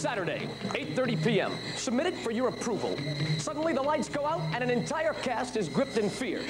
[0.00, 1.52] Saturday, 8.30 p.m.
[1.76, 2.96] Submit it for your approval.
[3.36, 6.40] Suddenly the lights go out and an entire cast is gripped in fear.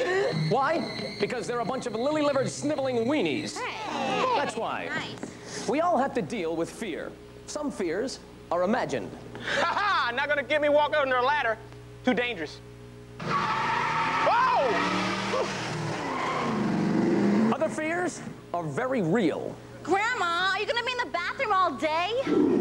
[0.50, 0.84] Why?
[1.18, 3.58] Because they're a bunch of lily-livered sniveling weenies.
[3.58, 4.24] Hey.
[4.36, 4.88] That's why.
[4.88, 5.68] Nice.
[5.68, 7.10] We all have to deal with fear.
[7.46, 8.21] Some fears
[8.52, 9.10] are imagined.
[9.43, 10.12] Ha ha!
[10.14, 11.59] Not gonna get me walk under a ladder.
[12.05, 12.61] Too dangerous.
[13.21, 14.61] Whoa!
[17.53, 18.23] Other fears
[18.55, 19.57] are very real.
[19.82, 22.59] Grandma, are you gonna be in the bathroom all day?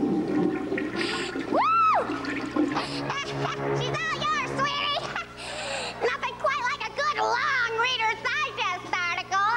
[2.00, 5.04] She's all yours, sweetie.
[6.02, 9.50] Nothing quite like a good long Reader's Digest article.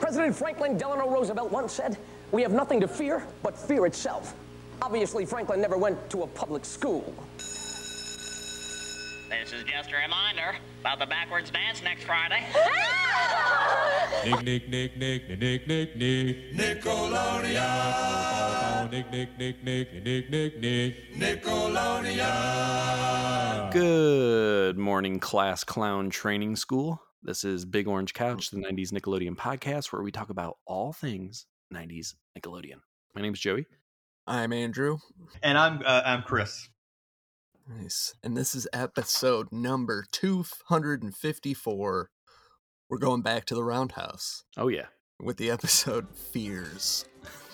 [0.00, 1.98] President Franklin Delano Roosevelt once said,
[2.32, 4.34] We have nothing to fear but fear itself.
[4.80, 7.12] Obviously, Franklin never went to a public school.
[9.28, 12.44] This is just a reminder about the backwards dance next Friday.
[14.24, 18.90] Nick, Nick, Nick, Nick, Nick, Nick, Nick, Nickelodeon.
[18.92, 21.12] Nick, Nick, Nick, Nick, Nick, Nick, Nick,
[21.42, 23.72] Nickelodeon.
[23.72, 27.02] Good morning, class clown training school.
[27.24, 31.46] This is Big Orange Couch, the 90s Nickelodeon podcast, where we talk about all things
[31.74, 32.78] 90s Nickelodeon.
[33.16, 33.66] My name is Joey.
[34.28, 34.98] I'm Andrew.
[35.42, 36.68] And I'm uh, I'm Chris.
[37.68, 38.14] Nice.
[38.22, 42.10] And this is episode number 254.
[42.88, 44.86] We're going back to the roundhouse Oh, yeah.
[45.20, 47.04] with the episode Fears.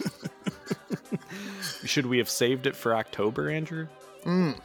[1.85, 3.89] Should we have saved it for October, Andrew?
[4.25, 4.59] Mm.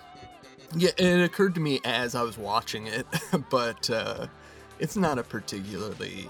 [0.75, 3.05] Yeah, it occurred to me as I was watching it,
[3.49, 4.27] but uh,
[4.79, 6.27] it's not a particularly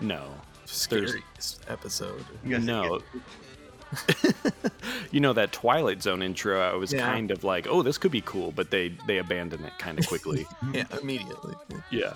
[0.00, 0.28] No.
[0.66, 1.24] scary
[1.66, 2.24] episode.
[2.44, 2.98] You guys No.
[3.00, 3.22] get-
[5.10, 7.00] you know that Twilight Zone intro, I was Yeah.
[7.06, 10.06] kind of like, oh, this could be cool, but they they abandon it kind of
[10.06, 10.46] quickly.
[10.72, 11.54] Yeah, immediately.
[11.90, 12.14] yeah.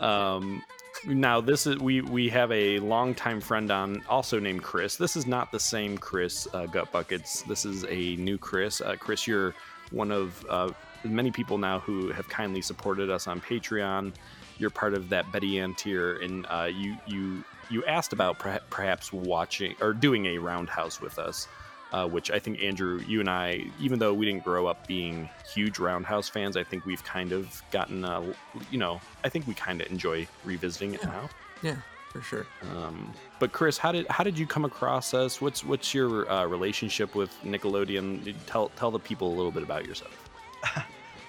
[0.00, 0.62] Um
[1.06, 4.96] now this is we we have a longtime friend on also named Chris.
[4.96, 7.42] This is not the same Chris uh, Gut Buckets.
[7.42, 8.80] This is a new Chris.
[8.80, 9.54] Uh, Chris, you're
[9.90, 10.70] one of uh,
[11.04, 14.12] many people now who have kindly supported us on Patreon.
[14.58, 18.60] You're part of that Betty Ann tier, and uh, you you you asked about perha-
[18.70, 21.48] perhaps watching or doing a roundhouse with us.
[21.92, 25.30] Uh, which I think Andrew, you and I, even though we didn't grow up being
[25.54, 28.34] huge Roundhouse fans, I think we've kind of gotten, uh,
[28.72, 31.30] you know, I think we kind of enjoy revisiting it now.
[31.62, 31.76] Yeah,
[32.10, 32.44] for sure.
[32.76, 35.40] Um, but Chris, how did how did you come across us?
[35.40, 38.34] What's what's your uh, relationship with Nickelodeon?
[38.46, 40.28] Tell tell the people a little bit about yourself.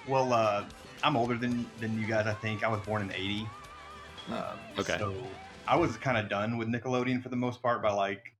[0.08, 0.64] Well, uh,
[1.04, 2.26] I'm older than than you guys.
[2.26, 3.48] I think I was born in '80.
[4.30, 4.36] Um,
[4.78, 4.96] Okay.
[4.98, 5.14] So
[5.68, 8.34] I was kind of done with Nickelodeon for the most part by like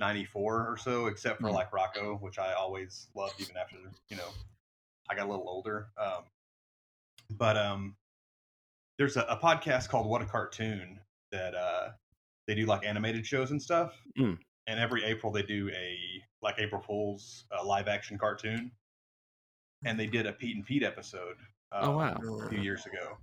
[0.00, 1.54] '94 or so, except for Mhm.
[1.54, 3.76] like Rocko, which I always loved even after
[4.08, 4.28] you know
[5.08, 5.88] I got a little older.
[5.96, 6.24] Um,
[7.30, 7.96] but um,
[8.98, 10.98] there's a, a podcast called What a Cartoon
[11.30, 11.90] that uh,
[12.46, 13.92] they do like animated shows and stuff.
[14.18, 14.38] Mm.
[14.66, 15.98] And every April they do a
[16.42, 18.72] like April Fool's uh, live action cartoon,
[19.84, 21.36] and they did a Pete and Pete episode.
[21.72, 22.38] Oh, um, wow.
[22.46, 23.18] A few years ago.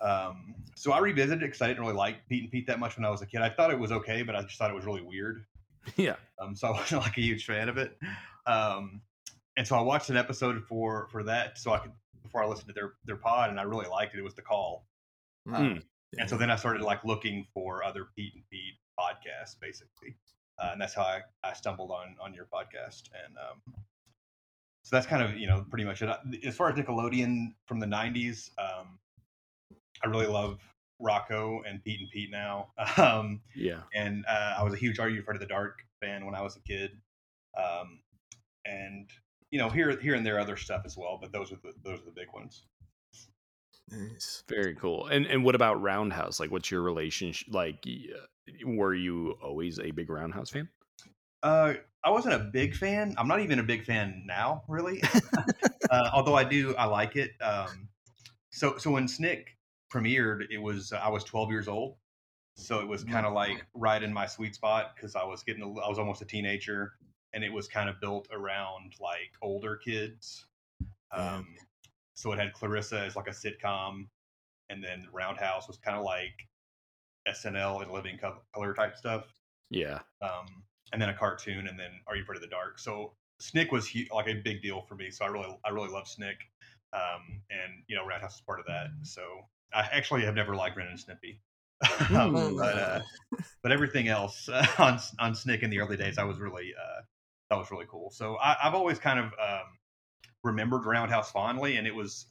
[0.00, 2.96] Um, so I revisited it because I didn't really like Pete and Pete that much
[2.96, 3.40] when I was a kid.
[3.40, 5.44] I thought it was okay, but I just thought it was really weird.
[5.96, 6.16] yeah.
[6.40, 7.98] Um, so I wasn't like a huge fan of it.
[8.46, 9.00] Um,
[9.56, 11.92] and so I watched an episode for for that, so I could
[12.22, 14.18] before I listened to their their pod, and I really liked it.
[14.18, 14.86] It was the call.
[15.48, 15.54] Mm.
[15.56, 15.82] Um,
[16.18, 20.16] And so then I started like looking for other Pete and Pete podcasts, basically,
[20.62, 23.10] uh, and that's how I, I stumbled on on your podcast.
[23.24, 23.74] And um,
[24.84, 26.08] so that's kind of you know pretty much it.
[26.46, 28.98] As far as Nickelodeon from the '90s, um,
[30.04, 30.58] I really love
[31.00, 32.68] Rocko and Pete and Pete now.
[32.98, 33.82] Um, Yeah.
[33.94, 36.42] and uh, I was a huge Are You Afraid of the Dark fan when I
[36.42, 36.92] was a kid,
[37.56, 38.00] um,
[38.64, 39.08] and
[39.50, 42.00] you know here here and there other stuff as well, but those are the those
[42.00, 42.64] are the big ones.
[43.90, 44.44] Nice.
[44.48, 45.06] Very cool.
[45.06, 46.40] And and what about Roundhouse?
[46.40, 47.48] Like, what's your relationship?
[47.52, 47.84] Like,
[48.64, 50.68] were you always a big Roundhouse fan?
[51.42, 53.14] Uh, I wasn't a big fan.
[53.16, 55.02] I'm not even a big fan now, really.
[55.90, 57.30] uh, although I do, I like it.
[57.40, 57.88] Um,
[58.50, 59.56] so so when Snick
[59.92, 61.96] premiered, it was I was 12 years old,
[62.56, 65.62] so it was kind of like right in my sweet spot because I was getting
[65.62, 66.94] a, I was almost a teenager,
[67.32, 70.46] and it was kind of built around like older kids.
[71.12, 71.46] Um,
[72.14, 74.06] so it had Clarissa as like a sitcom,
[74.70, 76.34] and then Roundhouse was kind of like
[77.28, 79.24] SNL and Living Color type stuff
[79.70, 80.00] Yeah.
[80.22, 80.46] um,
[80.92, 82.78] and then a cartoon, and then Are You Afraid of the Dark?
[82.78, 85.10] So Snick was like a big deal for me.
[85.10, 86.38] So I really, I really love Snick,
[86.92, 88.88] um, and you know, Roundhouse is part of that.
[89.02, 89.22] So
[89.74, 91.38] I actually have never liked Ren and Stimpy,
[92.16, 92.56] um, Hmm.
[92.56, 93.00] but uh,
[93.62, 97.02] but everything else uh, on on Snick in the early days, I was really uh,
[97.50, 98.10] that was really cool.
[98.10, 99.66] So I, I've always kind of um,
[100.44, 102.26] remembered Roundhouse fondly, and it was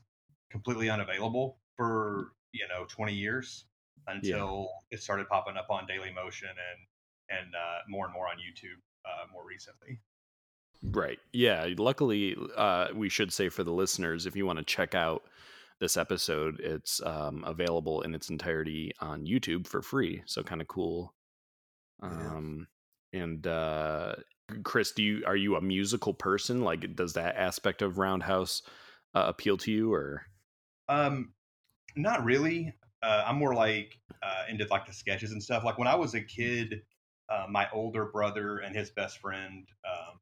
[0.50, 3.66] completely unavailable for you know 20 years
[4.08, 8.38] until it started popping up on Daily Motion and and uh, more and more on
[8.38, 10.00] YouTube uh, more recently.
[10.84, 11.20] Right.
[11.34, 11.68] Yeah.
[11.78, 15.24] Luckily, uh, we should say for the listeners, if you want to check out
[15.80, 20.24] this episode, it's um, available in its entirety on YouTube for free.
[20.26, 21.14] So kind of cool.
[22.02, 22.10] Yeah.
[22.10, 22.68] Um,
[23.14, 24.16] and uh,
[24.64, 26.62] Chris, do you are you a musical person?
[26.62, 28.62] Like, does that aspect of Roundhouse
[29.14, 30.24] uh, appeal to you, or?
[30.90, 31.34] Um,
[31.96, 32.74] not really.
[33.04, 35.64] Uh, I'm more like uh, into like the sketches and stuff.
[35.64, 36.82] Like when I was a kid,
[37.30, 40.20] uh, my older brother and his best friend, um,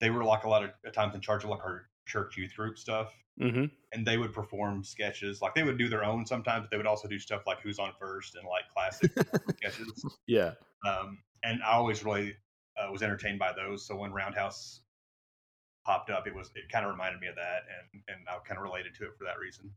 [0.00, 2.78] they were like a lot of times in charge of like our church youth group
[2.78, 3.64] stuff, Mm-hmm.
[3.92, 5.40] and they would perform sketches.
[5.40, 6.64] Like they would do their own sometimes.
[6.64, 9.10] But they would also do stuff like Who's on First and like classic
[9.56, 10.04] sketches.
[10.26, 10.52] Yeah.
[10.86, 12.36] Um, and I always really
[12.76, 13.86] uh, was entertained by those.
[13.86, 14.80] So when Roundhouse
[15.86, 17.62] popped up, it was it kind of reminded me of that,
[17.92, 19.70] and and I kind of related to it for that reason.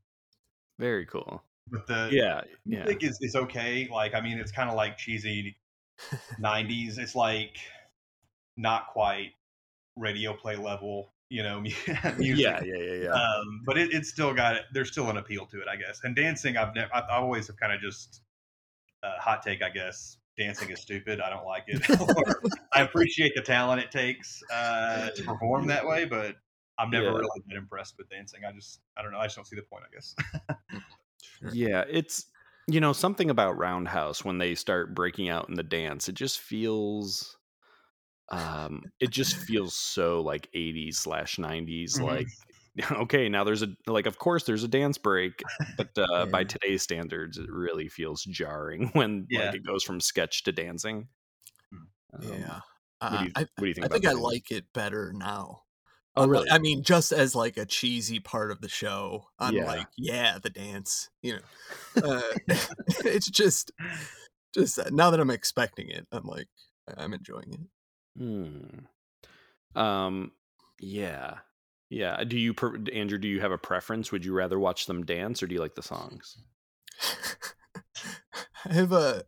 [0.78, 1.42] Very cool.
[1.72, 2.42] But the Yeah.
[2.66, 2.84] Yeah.
[2.84, 3.88] music is, is okay.
[3.90, 5.56] Like, I mean, it's kind of like cheesy
[6.42, 7.00] 90s.
[7.00, 7.58] It's like
[8.58, 9.32] not quite
[9.96, 11.60] radio play level, you know,
[12.18, 12.44] music.
[12.44, 12.62] Yeah.
[12.64, 12.78] Yeah.
[12.78, 12.94] Yeah.
[13.04, 13.10] Yeah.
[13.12, 16.00] Um, but it, it's still got, there's still an appeal to it, I guess.
[16.04, 18.22] And dancing, I've never, I always have kind of just,
[19.04, 20.18] uh, hot take, I guess.
[20.38, 21.22] Dancing is stupid.
[21.22, 21.82] I don't like it.
[22.74, 26.36] I appreciate the talent it takes uh, to perform that way, but
[26.78, 27.12] I'm never Yeah.
[27.14, 28.42] really been impressed with dancing.
[28.46, 29.20] I just, I don't know.
[29.20, 30.16] I just don't see the point, I guess.
[31.54, 32.26] Yeah, it's
[32.68, 36.10] you know something about Roundhouse when they start breaking out in the dance.
[36.10, 37.38] It just feels,
[38.30, 42.00] um, it just feels so like 80s slash 90s.
[42.00, 42.02] Mhm.
[42.02, 42.30] Like,
[42.92, 45.46] okay, now there's a like, of course there's a dance break,
[45.78, 49.40] but uh, by today's standards, it really feels jarring when Yeah.
[49.40, 51.10] like it goes from sketch to dancing.
[52.14, 52.62] Um, yeah.
[53.08, 53.86] What do Uh, you, I, what do you think?
[53.86, 54.14] I about think I that?
[54.14, 55.64] like it better now.
[56.16, 56.52] Oh, I'm really?
[56.52, 59.62] I mean, just as like a cheesy part of the show, I'm Yeah.
[59.62, 61.10] like, yeah, the dance.
[61.22, 61.42] You know,
[62.04, 62.36] uh,
[63.06, 63.72] it's just,
[64.56, 66.50] just uh, now that I'm expecting it, I'm like,
[66.98, 67.62] I'm enjoying it.
[68.18, 69.80] Hmm.
[69.80, 70.32] Um.
[70.80, 71.36] Yeah.
[71.90, 72.24] Yeah.
[72.24, 73.18] Do you, pre- Andrew?
[73.18, 74.12] Do you have a preference?
[74.12, 76.38] Would you rather watch them dance, or do you like the songs?
[78.66, 79.24] I have a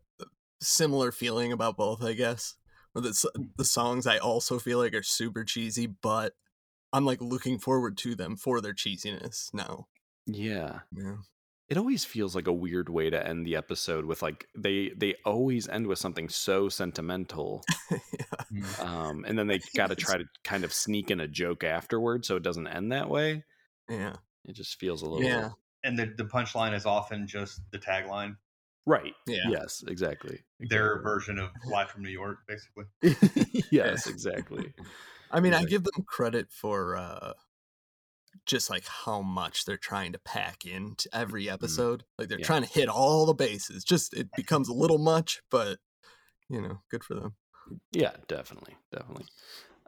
[0.60, 2.56] similar feeling about both, I guess.
[2.92, 6.34] Where the the songs I also feel like are super cheesy, but
[6.92, 9.88] I'm like looking forward to them for their cheesiness now.
[10.26, 10.80] Yeah.
[10.96, 11.16] Yeah.
[11.68, 15.14] It always feels like a weird way to end the episode with like they they
[15.26, 17.62] always end with something so sentimental,
[18.50, 18.62] yeah.
[18.80, 22.24] um, and then they got to try to kind of sneak in a joke afterward,
[22.24, 23.44] so it doesn't end that way.
[23.88, 24.14] Yeah.
[24.46, 25.50] It just feels a little Yeah.
[25.84, 28.36] and the, the punchline is often just the tagline,
[28.86, 29.12] right.
[29.26, 29.48] Yeah.
[29.50, 30.40] Yes, exactly.
[30.58, 32.84] their version of Live from New York, basically.
[33.70, 34.72] yes, exactly.
[35.30, 37.34] I mean, I give them credit for uh
[38.48, 42.02] just like how much they're trying to pack into every episode.
[42.18, 42.46] Like they're Yeah.
[42.46, 43.84] trying to hit all the bases.
[43.84, 45.78] Just it becomes a little much, but
[46.48, 47.36] you know, good for them.
[47.92, 49.26] Yeah, definitely, definitely.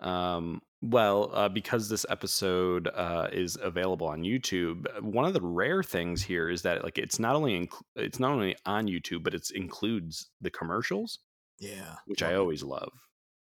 [0.00, 5.40] Um, well, uh, because this episode uh, is available on YouTube, uh, one of the
[5.42, 9.22] rare things here is that like it's not only inc- it's not only on YouTube,
[9.24, 11.18] but it includes the commercials,
[11.58, 11.96] Yeah.
[12.06, 12.92] which I always love.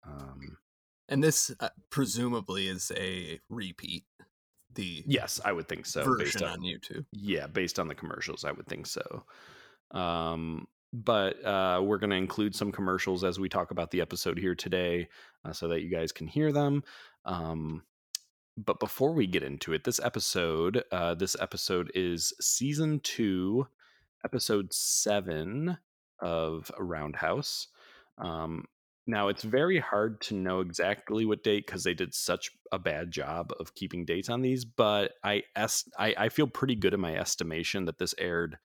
[0.06, 0.58] Um,
[1.10, 4.04] And this uh, presumably is a repeat.
[4.78, 6.04] The yes, I would think so.
[6.04, 7.04] based version on, on YouTube.
[7.10, 9.24] yeah, based on the commercials, I would think so.
[9.90, 14.38] Um, but uh, we're going to include some commercials as we talk about the episode
[14.38, 15.08] here today,
[15.44, 16.84] uh, so that you guys can hear them.
[17.24, 17.82] Um,
[18.56, 23.66] but before we get into it, this episode, uh, this episode is season two,
[24.24, 25.78] episode seven
[26.20, 27.66] of Roundhouse.
[28.16, 28.64] Um,
[29.08, 33.10] now it's very hard to know exactly what date because they did such a bad
[33.10, 34.64] job of keeping dates on these.
[34.64, 38.58] But I est- I, I feel pretty good in my estimation that this aired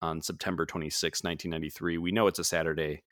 [0.00, 1.98] on September 26, 1993.
[1.98, 3.02] We know it's a Saturday.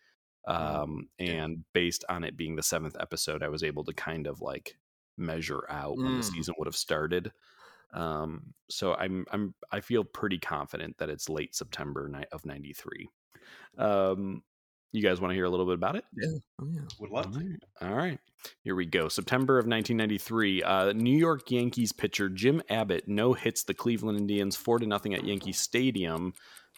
[0.47, 1.45] Um, yeah.
[1.45, 4.77] and based on it being the seventh episode, I was able to kind of like
[5.19, 6.33] measure out when the Mm.
[6.33, 7.33] season would have started.
[7.93, 13.09] Um, so I'm I'm I feel pretty confident that it's late September of '93.
[13.79, 14.43] Um,
[14.97, 16.05] you guys want to hear a little bit about it?
[16.17, 16.39] Yeah.
[16.61, 16.81] Oh yeah.
[17.01, 17.57] Would love to.
[17.83, 18.19] Alright,
[18.63, 19.09] Here we go.
[19.09, 20.63] September of 1993.
[20.63, 25.15] Uh, New York Yankees pitcher Jim Abbott no hits the Cleveland Indians four to nothing
[25.15, 26.33] at Yankee Stadium.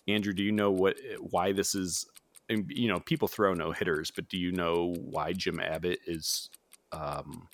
[0.07, 2.07] Andrew, do you know what why this is?
[2.49, 6.49] You know, people throw no hitters, but do you know why Jim Abbott is
[6.93, 7.47] um,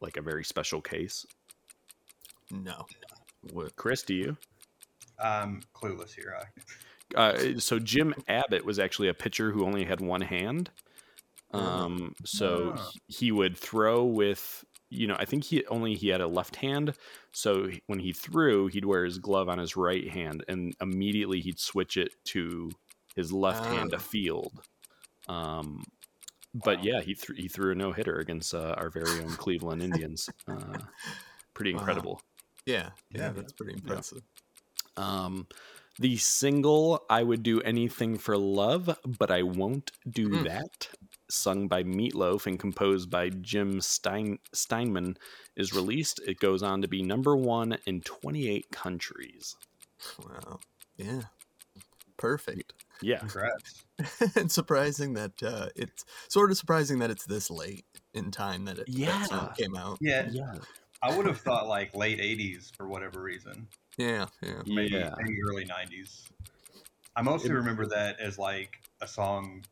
[0.00, 1.24] like a very special case?
[2.50, 2.86] No.
[3.52, 4.36] What, Chris, do you?
[5.22, 6.36] I'm clueless here.
[6.40, 6.44] I,
[7.14, 10.70] Uh, so Jim Abbott was actually a pitcher who only had one hand.
[11.52, 12.90] Um, so Ah.
[13.06, 16.56] he, he would throw with, you know, I think he only he had a left
[16.56, 16.94] hand.
[17.32, 21.60] So when he threw, he'd wear his glove on his right hand, and immediately he'd
[21.60, 22.70] switch it to
[23.14, 24.00] his left hand to Ah.
[24.00, 24.60] field.
[25.28, 25.84] Um,
[26.54, 29.82] but yeah, he th- he threw a no hitter against uh, our very own Cleveland
[29.82, 30.28] Indians.
[30.48, 30.78] Uh,
[31.54, 31.78] pretty Wow.
[31.80, 32.22] incredible.
[32.66, 34.22] Yeah, yeah, Yeah, that's pretty impressive.
[34.96, 35.46] Um,
[35.98, 40.44] the single "I Would Do Anything for Love, but I Won't Do Mm.
[40.44, 40.88] That,"
[41.30, 45.16] sung by Meatloaf and composed by Jim Stein- Steinman,
[45.56, 46.20] is released.
[46.26, 49.56] It goes on to be number one in 28 countries.
[50.24, 50.60] Wow.
[50.96, 51.22] Yeah.
[52.16, 52.72] Perfect.
[53.02, 53.84] Yeah, Congrats.
[54.36, 57.84] and surprising that uh, it's sort of surprising that it's this late
[58.14, 59.64] in time that it that song Yeah.
[59.66, 59.98] came out.
[60.00, 60.54] Yeah, yeah,
[61.02, 63.68] I would have thought like late '80s for whatever reason.
[63.98, 64.62] Yeah, yeah.
[64.66, 65.14] maybe, yeah.
[65.18, 66.24] maybe early 90s.
[67.14, 69.62] I mostly remember that as like a song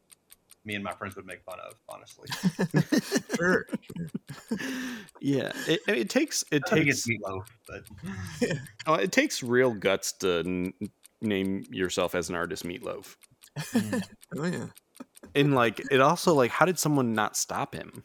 [0.65, 2.29] me and my friends would make fun of, honestly.
[3.37, 3.67] Sure.
[5.21, 5.51] yeah.
[5.67, 9.73] It, and it takes it I think takes it's meatloaf, but oh, it takes real
[9.75, 10.73] guts to n-
[11.21, 13.17] name yourself as an artist, Meatloaf.
[13.59, 14.03] Mm.
[14.39, 14.67] Oh yeah.
[15.35, 18.05] And like, it also like, how did someone not stop him?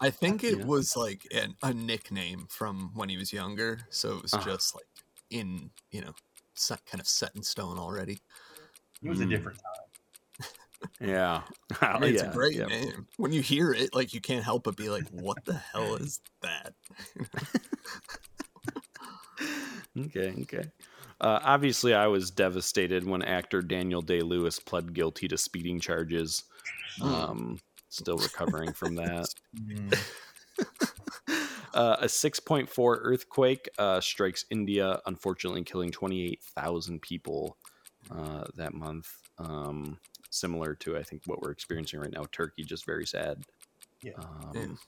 [0.00, 0.64] I think it Yeah.
[0.66, 4.56] was like an, a nickname from when he was younger, so it was Uh-huh.
[4.56, 4.86] just like
[5.30, 6.12] in you know
[6.54, 8.20] set, kind of set in stone already.
[9.02, 9.30] it was a Mm.
[9.30, 9.66] different time.
[11.00, 11.42] Yeah,
[11.80, 12.66] I mean, it's yeah, a great yeah.
[12.66, 13.06] name.
[13.16, 16.20] When you hear it, like you can't help but be like, "What the hell is
[16.42, 16.74] that?"
[19.98, 20.70] Okay, okay.
[21.20, 26.44] Uh, obviously, I was devastated when actor Daniel Day Lewis pled guilty to speeding charges.
[27.00, 27.58] Um,
[27.92, 29.28] still recovering from that.
[31.74, 32.68] Uh, a 6.4
[33.00, 37.56] earthquake uh, strikes India, unfortunately, killing 28,000 people
[38.10, 39.10] uh, that month.
[39.38, 43.42] Um, similar to, I think, what we're experiencing right now Turkey, just very sad.
[44.02, 44.12] Yeah.
[44.18, 44.78] Um,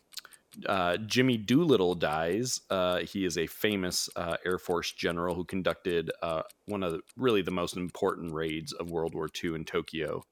[0.67, 2.61] uh, Jimmy Doolittle dies.
[2.71, 7.01] Uh, he is a famous uh, Air Force general who conducted uh, one of the,
[7.17, 10.23] really the most important raids of World War II in Tokyo.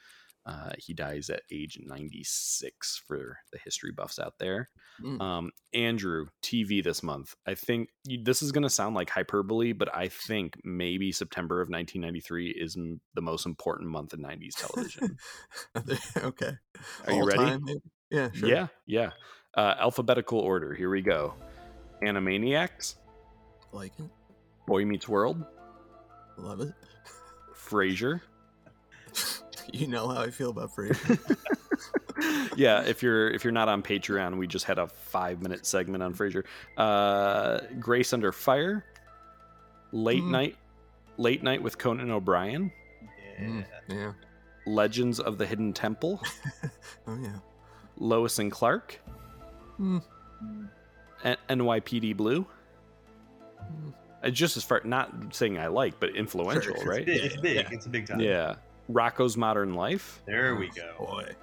[0.45, 4.71] Uh, he dies at age 96 for the history buffs out there.
[5.01, 5.21] Mm.
[5.21, 7.35] Um, Andrew, TV this month.
[7.47, 11.61] I think you, this is going to sound like hyperbole, but I think maybe September
[11.61, 15.17] of 1993 is m- the most important month in 90s television.
[16.17, 16.53] okay.
[17.07, 17.39] Are you ready?
[17.39, 17.65] time.
[18.11, 18.31] Yeah.
[18.33, 18.49] Sure.
[18.49, 19.11] Yeah, yeah.
[19.57, 20.75] Uh, alphabetical order.
[20.75, 21.35] Here we go.
[22.03, 22.97] Animaniacs,
[23.73, 24.11] Like it.
[24.67, 25.45] Boy Meets World,
[26.37, 26.73] Love it.
[27.55, 28.21] Frasier.
[29.73, 31.19] You know how I feel about Frasier.
[32.57, 36.03] yeah, if you're if you're not on Patreon, we just had a five minute segment
[36.03, 36.45] on Frasier.
[36.77, 38.85] Uh, Grace Under Fire,
[39.93, 40.31] Late Mm.
[40.31, 40.57] Night,
[41.19, 42.71] Late Night with Conan O'Brien,
[43.39, 43.45] Yeah.
[43.47, 44.13] Mm, yeah.
[44.67, 46.21] Legends of the Hidden Temple,
[47.07, 47.37] Oh yeah.
[47.97, 49.01] Lois and Clark,
[49.81, 50.03] Mm.
[51.25, 52.47] N- NYPD Blue.
[53.61, 53.95] Mm.
[54.25, 57.05] Uh, Just as far, not saying I like, but influential, It's right?
[57.05, 57.25] big.
[57.25, 57.57] It's big.
[57.57, 57.69] Yeah.
[57.73, 58.21] It's a big time.
[58.21, 58.55] Yeah.
[58.91, 60.95] Rocko's Modern Life, There we go.
[60.99, 61.35] Boy.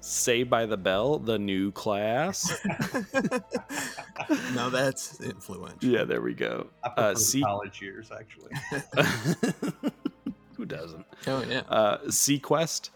[0.00, 2.58] Saved by the Bell, the new class.
[4.54, 5.90] now that's influential.
[5.90, 6.68] yeah, there we go.
[6.84, 8.52] I Uh, the see, college years, actually.
[10.56, 11.04] who doesn't?
[11.26, 11.62] Oh yeah.
[11.68, 12.90] Uh, seaQuest,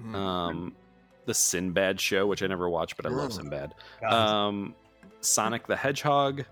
[0.00, 0.14] Mm.
[0.14, 0.76] um,
[1.24, 3.36] the Sinbad show, which I never watched, but I love Oh.
[3.36, 3.74] Sinbad.
[4.06, 4.74] Um,
[5.20, 6.44] Sonic the Hedgehog,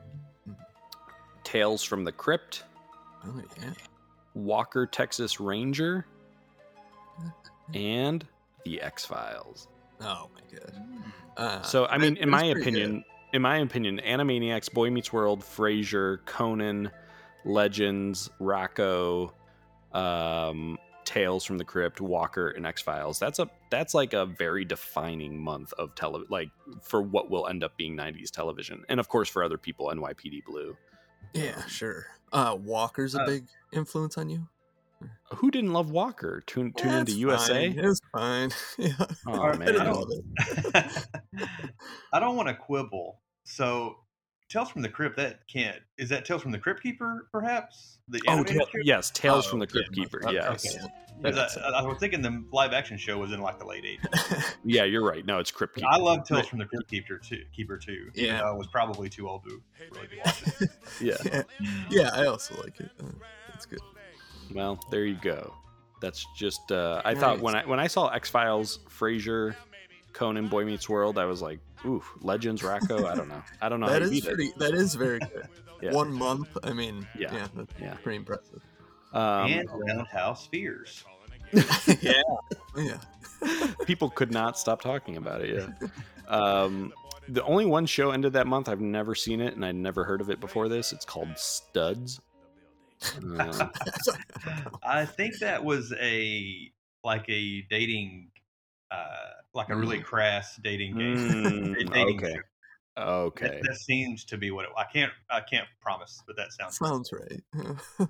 [1.42, 2.64] Tales from the Crypt,
[3.26, 3.72] oh yeah.
[4.34, 6.06] Walker Texas Ranger,
[7.74, 8.26] and
[8.64, 9.68] the X Files.
[10.00, 10.82] Oh my god.
[11.36, 12.60] Uh, So I mean, in my pretty good.
[12.62, 16.90] opinion, in my opinion, Animaniacs, Boy Meets World, Frasier, Conan,
[17.44, 19.32] Legends, Rocko,
[19.92, 23.18] um, Tales from the Crypt, Walker, and X Files.
[23.18, 26.48] That's a that's like a very defining month of tele like
[26.82, 30.44] for what will end up being '90s television, and of course for other people, NYPD
[30.46, 30.76] Blue.
[31.34, 32.06] Yeah, sure.
[32.32, 34.48] Uh, Walker's a Uh, big influence on you.
[35.36, 36.42] Who didn't love Walker?
[36.46, 37.70] Tune tune Yeah, into it's USA.
[37.72, 37.84] Fine.
[37.84, 38.50] It's fine.
[38.78, 39.06] Yeah.
[39.26, 40.08] Oh man, I don't- love
[40.74, 41.08] it.
[42.12, 43.20] I don't want to quibble.
[43.44, 43.96] So,
[44.48, 45.78] Tales from the Crypt, that can't.
[45.98, 47.98] Is that Tales from the Crypt Keeper, perhaps?
[48.08, 50.22] The Oh, Ta- yes, Tales Oh, from the Crypt my- Keeper.
[50.24, 50.86] okay, Yes, okay.
[51.22, 54.54] 'Cause I, I was thinking the live action show was in like the late 80s.
[54.64, 55.24] yeah, you're right.
[55.24, 55.86] No, it's Crypt Keeper.
[55.88, 56.46] I love Tales Right.
[56.50, 57.42] from the Crypt Keeper too.
[57.54, 58.10] Keeper too.
[58.14, 58.38] Yeah.
[58.40, 60.52] though I was probably too old to really be watching.
[60.60, 60.70] it.
[61.00, 61.16] Yeah.
[61.24, 61.42] yeah.
[61.88, 62.90] yeah, I also like it.
[63.00, 63.06] Uh,
[63.54, 63.78] it's good.
[64.52, 65.54] Well, there you go.
[66.00, 66.70] That's just.
[66.72, 69.54] Uh, I thought when I when I saw X Files, Frasier,
[70.12, 73.04] Conan, Boy Meets World, I was like, ooh, Legends, Rocko.
[73.06, 73.42] I don't know.
[73.62, 74.34] I don't know That how you is beat it.
[74.34, 74.52] pretty.
[74.58, 75.48] That is very good.
[75.82, 75.92] Yeah.
[75.92, 76.56] One month.
[76.62, 77.34] I mean, Yeah.
[77.34, 77.94] yeah, that's Yeah.
[78.02, 78.62] pretty impressive.
[79.12, 81.04] Um, and Roundhouse Fears.
[82.00, 82.22] yeah,
[82.76, 82.98] yeah.
[83.84, 85.68] people could not stop talking about it.
[85.82, 85.88] Yeah.
[86.28, 86.92] Um,
[87.28, 88.68] the only one show ended that month.
[88.70, 90.90] I've never seen it, and I'd never heard of it before this.
[90.92, 92.18] It's called Studs.
[93.38, 93.70] Um,
[94.82, 96.70] I think that was a
[97.02, 98.30] like a dating
[98.90, 99.06] uh
[99.54, 101.16] like a really crass dating game.
[101.74, 102.34] Mm, dating okay.
[102.96, 103.48] Okay.
[103.48, 105.12] That, that seems to be what it, I can't.
[105.28, 107.42] I can't promise, but that sounds Sounds right.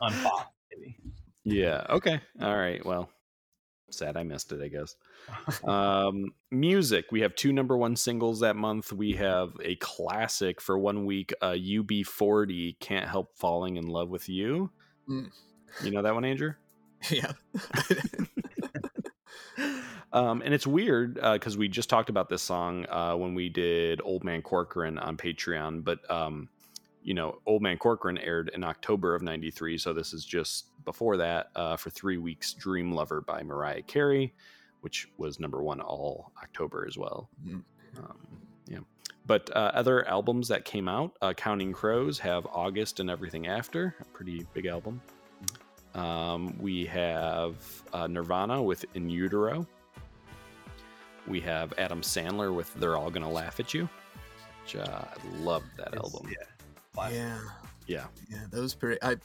[0.00, 0.48] on Fox.
[0.72, 0.96] Maybe.
[1.44, 1.84] Yeah.
[1.90, 2.20] Okay.
[2.40, 2.84] All right.
[2.86, 3.08] Well,
[3.94, 4.60] sad I missed it.
[4.62, 4.96] I guess.
[5.64, 7.06] Um, music.
[7.10, 8.92] We have two number one singles that month.
[8.92, 11.32] We have a classic for one week.
[11.40, 12.78] Uh, UB40.
[12.78, 14.70] Can't help falling in love with you.
[15.08, 15.30] Mm.
[15.82, 16.54] You know that one, Andrew?
[17.10, 17.32] yeah.
[20.12, 24.00] um, and it's weird because we just talked about this song uh, when we did
[24.04, 26.48] Old Man Corcoran on Patreon, but um,
[27.02, 31.16] you know, Old Man Corcoran aired in October of '93, so this is just before
[31.18, 32.52] that uh, for three weeks.
[32.52, 34.34] Dream Lover by Mariah Carey,
[34.82, 37.28] which was number one all October as well.
[37.46, 37.62] Mm.
[37.98, 38.18] Um,
[38.66, 38.78] yeah.
[39.26, 43.94] But uh, other albums that came out, uh, Counting Crows have August and Everything After,
[44.00, 45.00] a pretty big album.
[45.94, 47.54] Um, we have
[47.92, 49.66] uh, Nirvana with In Utero.
[51.26, 53.88] We have Adam Sandler with They're All Gonna Laugh at You,
[54.62, 56.28] which uh, I love that It's- album.
[56.30, 56.44] Yeah.
[56.92, 57.16] classic.
[57.16, 57.38] yeah.
[57.86, 58.06] Yeah.
[58.30, 58.98] Yeah, that was pretty.
[59.02, 59.16] I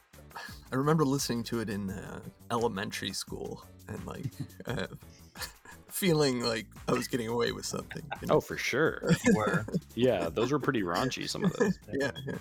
[0.72, 2.20] I remember listening to it in uh,
[2.52, 4.26] elementary school and like
[4.66, 4.88] uh,
[5.90, 8.04] feeling like I was getting away with something.
[8.22, 8.36] you know?
[8.36, 9.02] Oh, for sure.
[9.34, 11.78] Where Yeah, those were pretty raunchy, some of those.
[11.94, 12.36] yeah, yeah.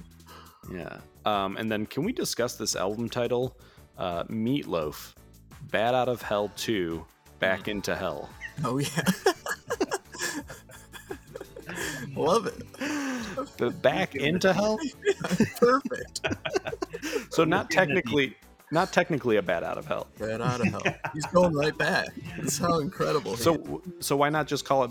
[0.70, 0.98] Yeah.
[1.24, 3.56] Um, and then can we discuss this album title?
[3.96, 5.14] Uh, Meatloaf,
[5.70, 7.04] Bat Out of Hell 2,
[7.38, 8.28] Back into Hell.
[8.64, 8.88] Oh yeah.
[12.16, 12.58] Love it.
[13.58, 14.78] The Back into Hell?
[15.58, 16.20] Perfect.
[17.38, 18.36] So not Looking at the- technically
[18.72, 20.08] not technically a Bat Out of Hell.
[20.18, 20.82] Right out of hell.
[21.14, 22.08] He's going right back.
[22.36, 23.30] That's how incredible.
[23.30, 23.44] he is.
[23.44, 24.90] So so why not just call it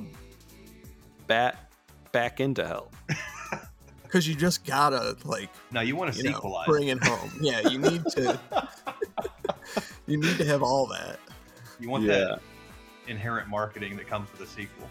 [1.28, 1.72] Bat
[2.14, 2.90] Back into Hell?
[4.04, 7.30] because you just gotta like no, you want to you know bring it home.
[7.42, 8.40] Yeah, you need to.
[10.08, 11.20] you need to have all that.
[11.82, 12.40] you want that
[13.08, 14.90] inherent marketing that comes with a sequel.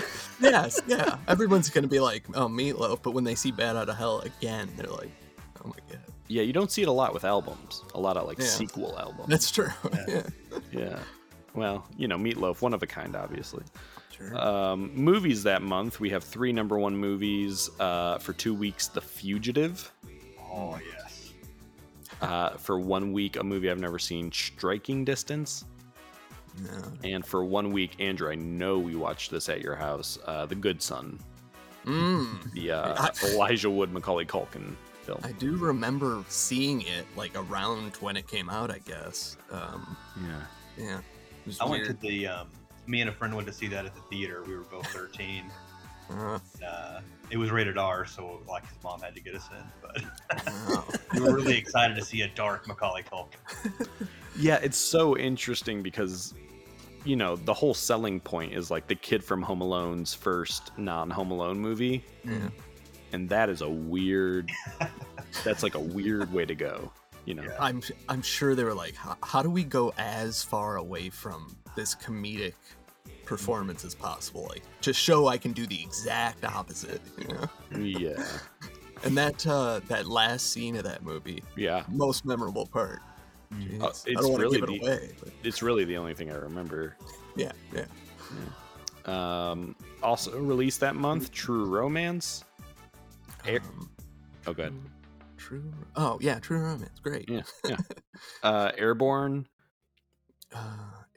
[0.40, 1.18] Yes, yeah.
[1.26, 4.70] Everyone's gonna be like, "Oh, meatloaf," but when they see "Bat Out of Hell" again,
[4.76, 5.10] they're like,
[5.64, 5.98] "Oh my god."
[6.28, 7.82] Yeah, you don't see it a lot with albums.
[7.94, 8.44] A lot of like Yeah.
[8.46, 9.28] sequel albums.
[9.28, 9.70] That's true.
[10.08, 10.22] Yeah.
[10.72, 10.98] Yeah.
[11.54, 13.64] Well, you know, Meatloaf, one of a kind, obviously.
[14.16, 14.36] Sure.
[14.38, 19.00] Um, movies that month, we have three number one movies uh, for two weeks The
[19.00, 19.90] Fugitive.
[20.52, 21.32] Oh yes.
[22.20, 25.64] Uh, for one week, a movie I've never seen, Striking Distance.
[26.62, 26.70] No.
[27.04, 30.56] And for one week, Andrew, I know we watched this at your house, uh, The
[30.56, 31.18] Good Son,
[31.86, 32.52] Mm.
[32.52, 34.74] the uh, Elijah Wood Macaulay Culkin
[35.08, 35.20] film.
[35.24, 38.70] I do remember seeing it like around when it came out.
[38.70, 39.36] I guess.
[39.50, 40.40] Um, yeah.
[40.84, 40.98] yeah.
[40.98, 42.26] It was I went to the.
[42.28, 42.48] Um,
[42.86, 44.42] me and a friend went to see that at the theater.
[44.46, 45.44] We were both 13.
[46.10, 49.62] Uh, Uh, it was rated R, so like his mom had to get us in.
[49.82, 50.02] But
[50.70, 50.84] wow.
[51.14, 53.86] we were really excited to see a dark Macaulay Culkin.
[54.38, 56.32] Yeah, it's so interesting because
[57.04, 61.30] you know the whole selling point is like the kid from Home Alone's first non-Home
[61.30, 62.48] Alone movie, Yeah.
[63.12, 64.50] And that is a weird.
[65.44, 66.90] that's like a weird way to go.
[67.24, 67.54] You know.
[67.60, 71.56] I'm I'm sure they were like, how, how do we go as far away from
[71.76, 72.54] this comedic
[73.26, 74.46] performance as possible?
[74.48, 77.02] Like, just show I can do the exact opposite.
[77.18, 77.78] You know.
[77.78, 78.24] Yeah.
[79.04, 81.84] And that uh, that last scene of that movie, Yeah.
[81.88, 82.98] most memorable part.
[83.54, 83.80] Jeez.
[83.80, 85.96] Uh, I it's don't want to really give it the- away, but It's really the
[85.96, 86.96] only thing I remember.
[87.36, 87.84] yeah, yeah.
[89.04, 92.42] Um, also released that month, True Romance.
[93.46, 93.90] Air- Um,
[94.46, 94.74] oh, good.
[95.36, 95.62] True.
[95.96, 96.98] Oh yeah, True Romance.
[97.00, 97.28] Great.
[97.28, 97.42] Yeah.
[97.66, 97.76] Yeah.
[98.42, 99.46] Uh, Airborne,
[100.52, 100.58] Uh,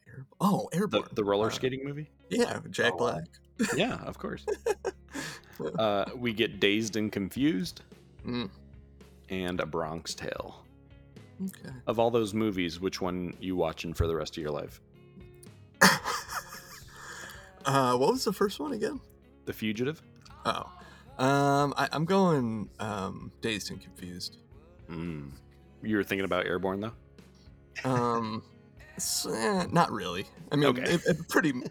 [0.07, 1.03] Air- oh, Airborne.
[1.13, 2.09] the roller Uh, skating movie.
[2.29, 2.97] Yeah, Jack Oh.
[2.97, 3.23] Black.
[3.75, 4.45] Yeah, of course.
[5.79, 7.81] Uh, we get Dazed and Confused
[8.25, 8.49] Mm,
[9.29, 10.63] and A Bronx Tale.
[11.43, 11.73] okay.
[11.87, 14.79] Of all those movies, which one you watching for the rest of your life?
[17.65, 18.99] uh, what was the first one again?
[19.45, 20.01] The Fugitive.
[20.45, 20.71] Oh,
[21.17, 24.37] um, I, I'm going um, Dazed and Confused.
[24.89, 25.31] Mm.
[25.83, 26.93] You were thinking about Airborne though.
[27.89, 28.43] Um,
[28.97, 30.25] s- eh, not really.
[30.51, 30.83] I mean, Okay.
[30.83, 31.53] it, it pretty.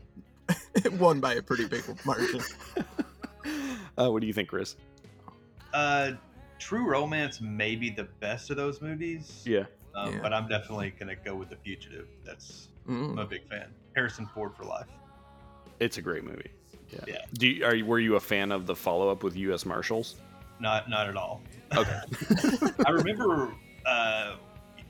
[0.85, 2.41] It won by a pretty big margin.
[3.99, 4.77] Uh, what do you think, Chris?
[5.75, 6.13] Uh,
[6.59, 9.43] True Romance may be the best of those movies.
[9.47, 9.65] Yeah.
[9.95, 10.19] Um, Yeah.
[10.23, 12.07] But I'm definitely gonna go with The Fugitive.
[12.25, 13.23] That's I'm Mm.
[13.23, 13.67] a big fan.
[13.95, 14.87] Harrison Ford for life.
[15.81, 16.51] It's a great movie.
[16.93, 17.01] Yeah.
[17.07, 17.25] Yeah.
[17.35, 19.65] Do you, are you, were you a fan of the follow up with U.S.
[19.65, 20.17] Marshals?
[20.59, 21.43] Not not at all.
[21.77, 22.01] Okay.
[22.87, 23.53] I remember
[23.87, 24.35] uh,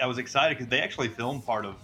[0.00, 1.76] I was excited because they actually filmed part of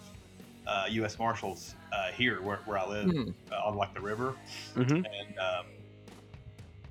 [0.67, 1.19] uh, U.S.
[1.19, 4.35] Marshals uh, here where, where I live uh, on like the river,
[4.75, 5.67] hmm and um,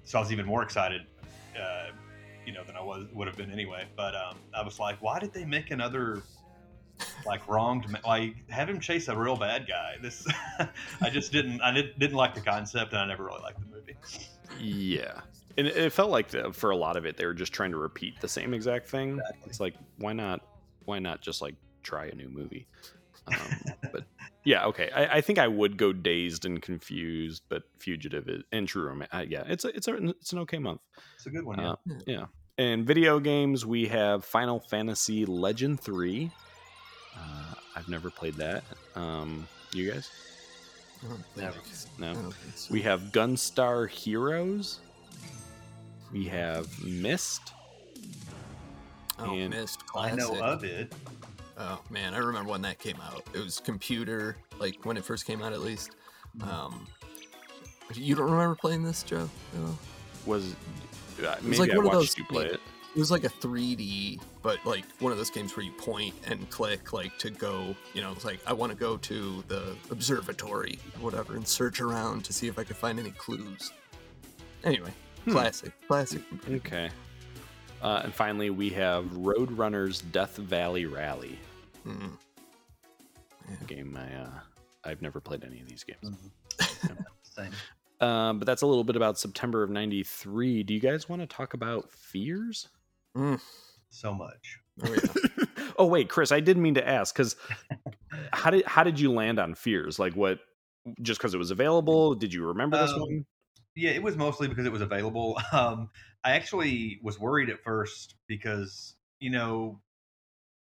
[0.05, 1.01] so I was even more excited,
[1.59, 1.87] uh,
[2.45, 3.85] you know, than I was would have been anyway.
[3.97, 6.21] But um, I was like, why did they make another
[7.25, 9.95] like wronged, ma- like have him chase a real bad guy.
[10.01, 10.25] This,
[11.01, 13.75] I just didn't, I didn't, didn't like the concept, and I never really liked the
[13.75, 13.95] movie.
[14.59, 15.21] Yeah.
[15.57, 17.71] And it it felt like the, for a lot of it, they were just trying
[17.71, 19.19] to repeat the same exact thing.
[19.19, 19.49] Exactly.
[19.49, 20.41] It's like, why not?
[20.85, 22.67] Why not just like try a new movie?
[23.27, 23.35] Um,
[23.91, 24.03] but
[24.43, 24.89] yeah, okay.
[24.91, 29.09] I, I think I would go dazed and confused, but fugitive is, and true romance.
[29.13, 30.81] Uh, yeah, it's a, it's a, it's an okay month.
[31.15, 31.59] It's a good one.
[31.59, 31.71] Yeah.
[31.71, 32.25] Uh, yeah.
[32.57, 36.31] And video games, we have Final Fantasy Legend Three.
[37.15, 38.63] Uh, I've never played that.
[38.95, 40.09] Um, you guys?
[41.03, 41.57] I Never.
[41.99, 42.11] No.
[42.11, 42.73] I don't think so.
[42.73, 44.79] We have Gunstar Heroes.
[46.11, 47.53] We have Myst.
[49.19, 50.93] oh, and missed I know of it.
[51.57, 53.25] Oh man, I remember when that came out.
[53.33, 55.91] It was computer, like when it first came out, at least.
[56.37, 56.49] Mm-hmm.
[56.49, 56.87] Um,
[57.93, 59.29] you don't remember playing this, Joe?
[59.53, 59.77] No.
[60.25, 60.55] Was
[61.25, 62.61] uh, maybe like I one of watched those you play games- it.
[62.95, 66.49] It was like a 3D, but like one of those games where you point and
[66.49, 67.75] click, like to go.
[67.93, 71.81] You know, it's like I want to go to the observatory, or whatever, and search
[71.81, 73.73] around to see if I could find any clues.
[74.63, 74.91] Anyway,
[75.25, 75.31] Hmm.
[75.33, 76.21] classic, classic.
[76.49, 76.89] Okay.
[77.81, 81.37] Uh, and finally, we have Road Runner's Death Valley Rally
[81.85, 82.17] Mm.
[83.61, 83.95] a game.
[83.97, 84.29] I uh,
[84.85, 86.17] I've never played any of these games.
[87.23, 87.51] Same.
[87.99, 90.63] Um, but that's a little bit about September of '93.
[90.63, 92.69] Do you guys want to talk about fears?
[93.15, 93.41] Mm.
[93.89, 94.59] So much.
[94.83, 95.45] Oh yeah.
[95.77, 97.35] oh wait, Chris, I didn't mean to ask because
[98.33, 99.99] how did how did you land on fears?
[99.99, 100.39] Like what?
[101.01, 102.13] Just because it was available?
[102.13, 103.25] Did you remember this Um, one?
[103.75, 105.39] Yeah, it was mostly because it was available.
[105.53, 105.89] Um,
[106.23, 109.79] I actually was worried at first because you know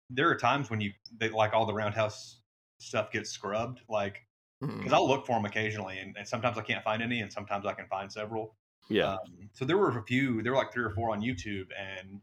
[0.09, 2.41] there are times when you they, like all the roundhouse
[2.79, 4.23] stuff gets scrubbed, like
[4.63, 4.77] Mm.
[4.77, 7.65] because I'll look for them occasionally, and, and sometimes I can't find any, and sometimes
[7.65, 8.57] I can find several.
[8.91, 9.13] Yeah.
[9.15, 9.19] Um,
[9.53, 10.43] so there were a few.
[10.43, 12.21] There were like three or four on YouTube, and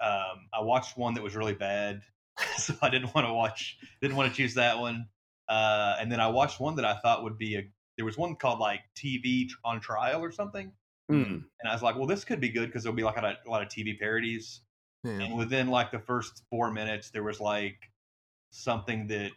[0.00, 2.02] um, I watched one that was really bad,
[2.56, 3.78] so I didn't want to watch.
[4.00, 5.06] Didn't want to choose that one.
[5.48, 7.62] Uh, and then I watched one that I thought would be a.
[7.96, 10.72] There was one called like TV on trial or something,
[11.10, 11.44] Mm.
[11.60, 13.36] and I was like, well, this could be good because there'll be like a, lot-
[13.46, 14.60] a lot of TV parodies.
[15.04, 15.18] Yeah.
[15.20, 17.76] And within like the first four minutes, there was like
[18.50, 19.32] something that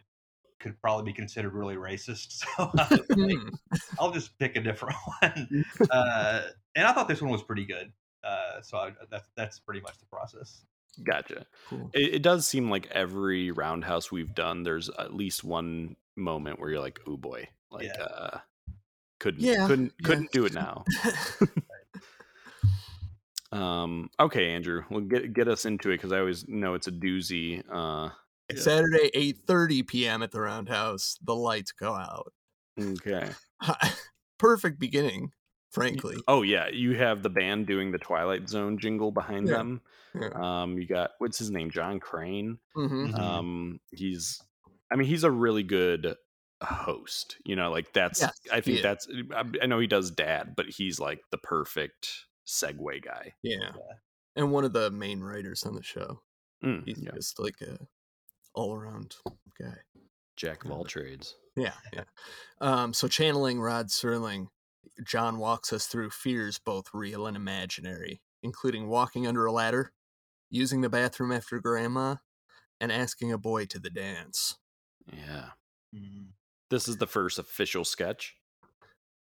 [0.60, 2.42] could probably be considered really racist.
[2.56, 3.50] So I was like, Mm.
[3.98, 5.64] I'll just pick a different one.
[5.90, 6.42] Uh,
[6.74, 7.92] and I thought this one was pretty good.
[8.24, 10.62] Uh, so I, that's that's pretty much the process.
[11.04, 11.46] Gotcha.
[11.68, 11.90] Cool.
[11.94, 16.70] It, it does seem like every roundhouse we've done, there's at least one moment where
[16.70, 18.02] you're like, "Oh boy!" Like, Yeah.
[18.02, 18.38] uh,
[19.20, 20.06] couldn't Yeah, couldn't yeah.
[20.06, 20.84] couldn't do it now.
[23.52, 24.10] um.
[24.18, 27.62] Okay, Andrew, well, get get us into it because I always know it's a doozy.
[27.70, 28.10] Uh.
[28.50, 28.60] Yeah.
[28.60, 30.22] Saturday, 8:30 p.m.
[30.22, 31.18] at the Roundhouse.
[31.22, 32.32] The lights go out.
[32.80, 33.28] Okay.
[34.38, 35.32] Perfect beginning,
[35.70, 36.16] frankly.
[36.28, 39.56] Oh yeah, you have the band doing the Twilight Zone jingle behind Yeah.
[39.58, 39.80] them.
[40.14, 40.30] Yeah.
[40.62, 40.78] Um.
[40.78, 41.70] You got what's his name?
[41.70, 42.58] John Crane.
[42.74, 43.18] hmm Mhm.
[43.18, 44.40] um he's
[44.92, 46.14] i mean he's a really good
[46.62, 50.98] host you know like that's i think that's I, know he does dad but he's
[51.00, 52.08] like the perfect
[52.46, 53.72] segue guy Yeah.
[54.36, 56.22] And one of the main writers on the show.
[56.64, 57.78] Mm, He's just like a
[58.56, 59.14] all around
[59.60, 59.76] guy.
[60.36, 62.04] jack of all trades Yeah, yeah.
[62.60, 64.48] Um, so channeling Rod Serling,
[65.04, 69.92] John walks us through fears both real and imaginary, including walking under a ladder,
[70.50, 72.16] using the bathroom after grandma,
[72.80, 74.56] and asking a boy to the dance.
[75.12, 75.50] yeah
[75.94, 76.32] Mhm.
[76.70, 78.36] this is the first official sketch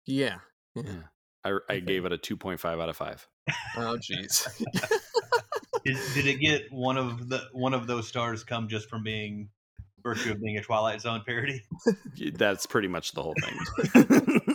[0.06, 0.40] Yeah.
[0.76, 0.84] yeah.
[0.84, 1.04] Yeah.
[1.46, 1.82] i, I Okay.
[1.82, 3.28] gave it a 2.5 out of 5
[3.78, 4.46] Oh, jeez.
[5.86, 9.50] Did, did it get one of the one of those stars come just from being
[10.04, 11.62] virtue of being a Twilight Zone parody?
[12.36, 14.46] That's pretty much the whole thing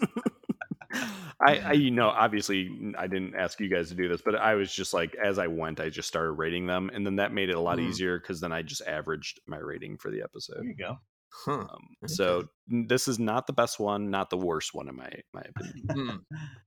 [1.40, 4.54] I, I you know obviously i didn't ask you guys to do this but i
[4.54, 7.48] was just like as i went i just started rating them and then that made
[7.48, 7.88] it a lot Mm.
[7.88, 10.98] easier because then i just averaged my rating for the episode There you go.
[11.46, 11.52] huh.
[11.52, 15.10] um, so n- this is not the best one not the worst one in my
[15.32, 16.20] my opinion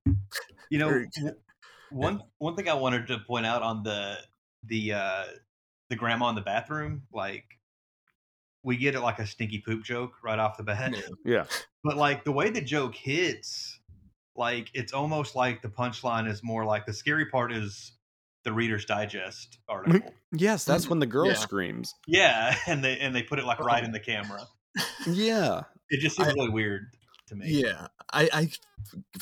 [0.05, 0.11] Hmm.
[0.69, 1.05] You know,
[1.89, 4.17] one one thing I wanted to point out on the
[4.63, 5.23] the uh
[5.89, 7.45] the grandma in the bathroom, like
[8.63, 10.93] we get it like a stinky poop joke right off the bat.
[10.93, 11.01] Yeah.
[11.25, 11.45] yeah
[11.83, 13.79] But like the way the joke hits,
[14.35, 17.93] like it's almost like the punchline is more like the scary part is
[18.43, 20.13] the Reader's Digest article.
[20.31, 21.33] yes that's when the girl Yeah.
[21.35, 24.41] screams yeah, and they and they put it like right in the camera.
[25.05, 26.87] yeah It just seems I- really weird
[27.27, 27.45] to me.
[27.49, 28.49] Yeah, I, I,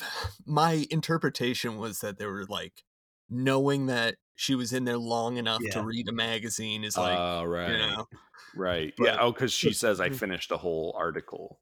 [0.46, 2.84] my interpretation was that they were like
[3.28, 5.72] knowing that she was in there long enough Yeah.
[5.72, 8.08] to read a magazine is like, uh, right you know,
[8.54, 11.58] right but- yeah oh because she says i finished a whole article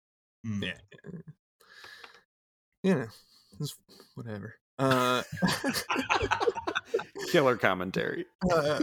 [0.47, 0.63] Mm.
[0.63, 0.75] yeah,
[2.83, 3.07] you know,
[3.61, 3.75] it's
[4.15, 4.57] whatever.
[4.79, 5.23] Uh,
[7.33, 8.79] killer commentary uh,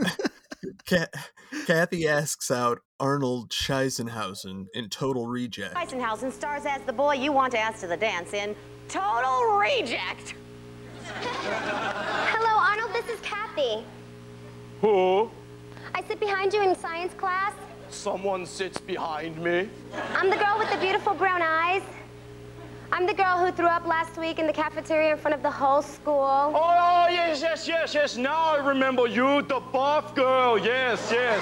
[1.67, 5.75] Kathy asks out Arnold Scheisenhausen in Total Reject.
[5.75, 8.55] Eisenhausen stars as the boy you want to ask to the dance in
[8.87, 10.33] Total Reject.
[11.13, 12.49] Hello, Arnold.
[12.49, 12.50] This is
[13.51, 13.83] Kathy.
[14.81, 15.29] Who?
[15.93, 17.53] I sit behind you in science class.
[17.89, 19.69] Someone sits behind me.
[20.15, 21.81] I'm the girl with the beautiful brown eyes.
[22.93, 25.51] I'm the girl who threw up last week in the cafeteria in front of the
[25.51, 26.15] whole school.
[26.15, 28.17] Oh, oh yes, yes, yes, yes.
[28.17, 30.57] Now I remember you, the buff girl.
[30.57, 31.41] Yes, yes.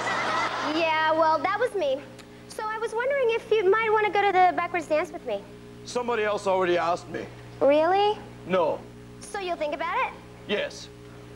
[0.76, 2.00] Yeah, well, that was me.
[2.48, 5.24] So I was wondering if you might want to go to the backwards dance with
[5.26, 5.42] me.
[5.84, 7.24] Somebody else already asked me.
[7.60, 8.18] Really?
[8.46, 8.80] No.
[9.20, 10.12] So you'll think about it?
[10.48, 10.88] Yes.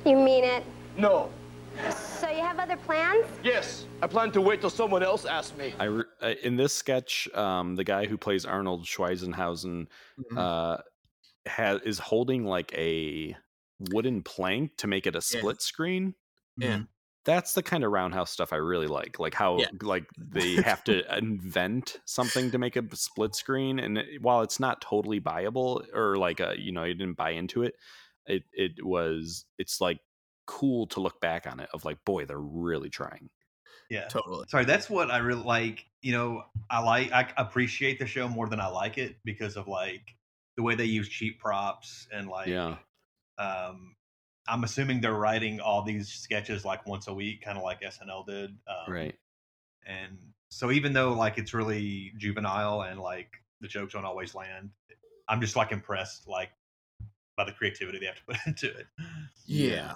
[0.04, 0.64] You mean it?
[0.96, 1.30] No.
[1.90, 3.26] So you have other plans?
[3.42, 3.86] Yes.
[4.02, 5.74] I plan to wait till someone else asks me.
[5.78, 9.86] I re- uh, in this sketch, um, the guy who plays Arnold Schweizenhausen
[10.32, 10.36] Mhm.
[10.38, 10.78] uh,
[11.48, 13.36] ha- is holding like a
[13.90, 16.14] wooden plank to make it a split screen.
[16.56, 16.82] Yeah.
[17.24, 19.18] That's the kind of roundhouse stuff I really like.
[19.18, 19.66] Like how Yeah.
[19.82, 24.60] like they have to invent something to make a split screen, and it, while it's
[24.60, 27.74] not totally buyable or like uh you know you didn't buy into it,
[28.26, 30.00] it it was it's like
[30.46, 33.30] cool to look back on it of like boy they're really trying.
[33.90, 34.08] Yeah.
[34.08, 34.46] Totally.
[34.48, 35.86] Sorry, that's what I really like.
[36.02, 39.68] You know, I like I appreciate the show more than I like it because of
[39.68, 40.16] like
[40.56, 42.76] the way they use cheap props and like Yeah.
[43.38, 43.96] um
[44.46, 48.26] I'm assuming they're writing all these sketches like once a week, kind of like SNL
[48.26, 48.50] did.
[48.68, 49.14] Um, Right.
[49.86, 50.18] And
[50.50, 54.70] so even though like it's really juvenile and like the jokes don't always land,
[55.28, 56.50] I'm just like impressed like
[57.36, 58.86] by the creativity they have to put into it.
[59.46, 59.94] Yeah.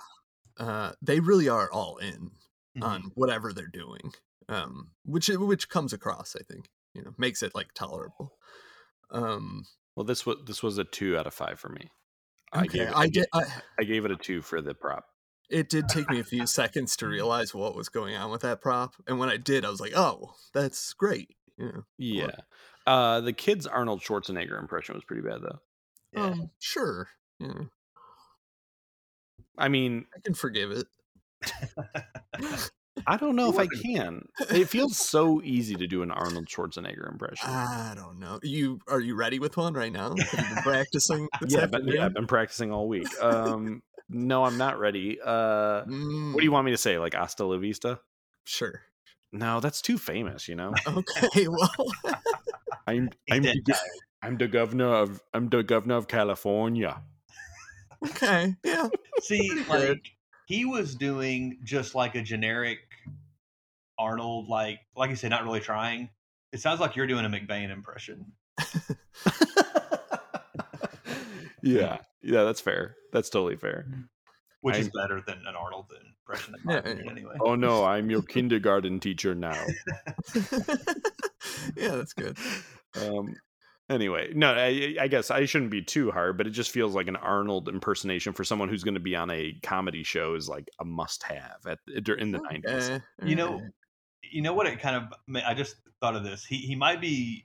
[0.59, 2.33] Uh, they really are all in
[2.77, 2.83] Mhm.
[2.85, 4.13] on whatever they're doing,
[4.49, 6.37] um, which which comes across.
[6.37, 8.37] I think you know makes it like tolerable.
[9.11, 9.65] Um,
[9.97, 11.89] Well, this was this was a two out of five for me.
[12.53, 13.29] I okay, gave it, I I, get.
[13.33, 13.45] I,
[13.81, 15.05] I gave it a two for the prop.
[15.51, 18.61] it did take me a few seconds to realize what was going on with that
[18.61, 22.37] prop, and when I did, I was like, "Oh, that's great." You know, Yeah.
[22.87, 25.61] Uh, the kid's Arnold Schwarzenegger impression was pretty bad though.
[26.13, 26.23] Yeah.
[26.27, 27.09] um, sure,
[27.41, 27.65] yeah,
[29.57, 30.87] I mean, I can forgive it.
[33.07, 34.29] I don't know if I can.
[34.51, 37.49] It feels so easy to do an Arnold Schwarzenegger impression.
[37.49, 38.39] I don't know.
[38.43, 40.11] You are you ready with one right now?
[40.11, 41.29] Have been practicing?
[41.49, 42.05] yeah, but, yeah.
[42.05, 43.07] I've been practicing all week.
[43.21, 45.19] Um, no, I'm not ready.
[45.25, 46.99] Uh, what do Mm, you want me to say?
[46.99, 48.01] Like "Hasta la vista"?
[48.45, 48.83] Sure.
[49.33, 50.49] No, that's too famous.
[50.49, 51.49] You know, Okay.
[51.49, 51.71] Well,
[52.87, 53.79] I'm I'm the.
[54.23, 57.03] I'm the governor of I'm the governor of California.
[58.05, 58.55] Okay.
[58.65, 58.89] Yeah.
[59.21, 60.03] See, like
[60.47, 62.79] he was doing just like a generic
[63.99, 66.11] Arnold, like like you said, not really trying.
[66.53, 68.33] It sounds like you're doing a McBain impression.
[71.63, 72.97] yeah, yeah, that's fair.
[73.13, 73.87] That's totally fair.
[74.61, 75.93] which is better than an Arnold
[76.29, 77.37] impression, Yeah, opinion, anyway.
[77.41, 79.61] Oh no, I'm your kindergarten teacher now.
[81.77, 82.39] yeah, that's good.
[83.01, 83.35] Um,
[83.89, 87.09] anyway, no, I, I guess I shouldn't be too hard, but it just feels like
[87.09, 90.69] an Arnold impersonation for someone who's going to be on a comedy show is like
[90.81, 91.79] a must-have at
[92.19, 92.91] in the nineties.
[92.91, 93.63] Eh, You know,
[94.31, 94.67] you know what?
[94.67, 95.05] It kind of.
[95.27, 96.45] ma- I just thought of this.
[96.45, 97.45] He he might be.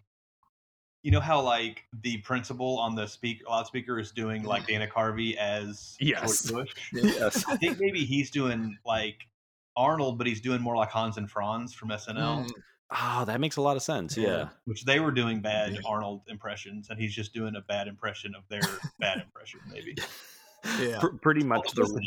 [1.05, 5.35] You know how like the principal on the speak loudspeaker is doing like Dana Carvey
[5.35, 6.43] as Yes.
[6.45, 6.81] George Bush.
[7.03, 7.43] Yes.
[7.45, 9.17] I think maybe he's doing like
[9.75, 12.51] Arnold, but he's doing more like Hans and Franz from SNL, Mm,
[12.95, 14.15] Oh, that makes a lot of sense.
[14.17, 14.49] Yeah.
[14.65, 15.79] which they were doing bad Yeah.
[15.85, 18.61] Arnold impressions, and he's just doing a bad impression of their
[18.99, 19.95] bad impression, maybe.
[20.79, 20.99] yeah.
[20.99, 22.01] Pr- pretty much the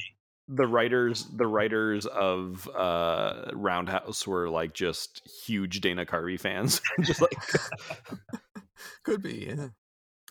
[0.48, 6.80] the writers the writers of uh Roundhouse were like just huge Dana Carvey fans.
[7.02, 7.32] just like
[9.02, 9.68] Could be, yeah.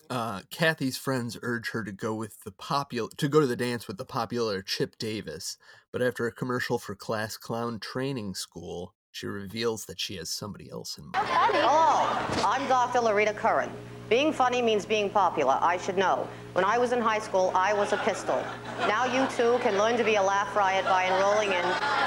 [0.10, 3.88] Uh, Kathy's friends urge her to go with the popular to go to the dance
[3.88, 5.58] with the popular Chip Davis,
[5.91, 10.69] but after a commercial for Class Clown Training School, she reveals that she has somebody
[10.69, 11.25] else in mind.
[11.30, 12.99] Hello, oh, I'm Dr.
[12.99, 13.71] Larita Curran.
[14.10, 15.58] Being funny means being popular.
[15.62, 16.28] I should know.
[16.51, 18.43] When I was in high school, I was a pistol.
[18.80, 21.62] Now you too can learn to be a laugh riot by enrolling in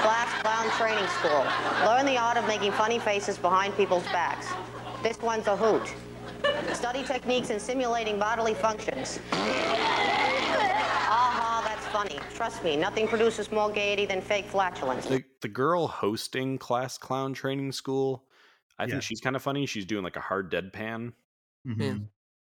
[0.04, 1.46] Class Clown Training School.
[1.86, 4.46] Learn the art of making funny faces behind people's backs.
[5.02, 5.94] This one's a hoot.
[6.74, 9.18] Study techniques in simulating bodily functions.
[11.88, 12.34] Aha, that's funny.
[12.34, 15.06] Trust me, nothing produces more gaiety than fake flatulence.
[15.06, 18.26] the the girl hosting class clown training school.
[18.78, 18.90] I Yeah.
[18.92, 19.66] think she's kind of funny.
[19.66, 21.12] She's doing like a hard deadpan.
[21.66, 22.08] Mhm.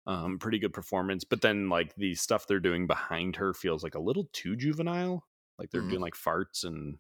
[0.07, 1.25] Um, pretty good performance.
[1.25, 5.27] But then like the stuff they're doing behind her feels like a little too juvenile.
[5.59, 5.91] Like they're Mhm.
[5.91, 6.99] doing like farts and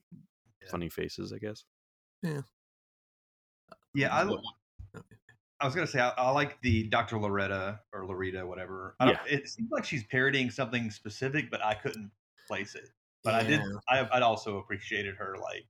[0.60, 0.68] Yeah.
[0.70, 1.64] funny faces, I guess.
[2.22, 2.42] Yeah,
[3.94, 4.42] Yeah, I, What-
[5.60, 7.18] I was gonna say I, I like the Dr.
[7.18, 8.96] Loretta or Loretta, whatever.
[8.98, 9.38] I don't, Yeah.
[9.38, 12.10] It seems like she's parodying something specific, but I couldn't
[12.46, 12.88] place it.
[13.24, 13.60] But I did.
[13.88, 15.66] I, I'd also appreciated her like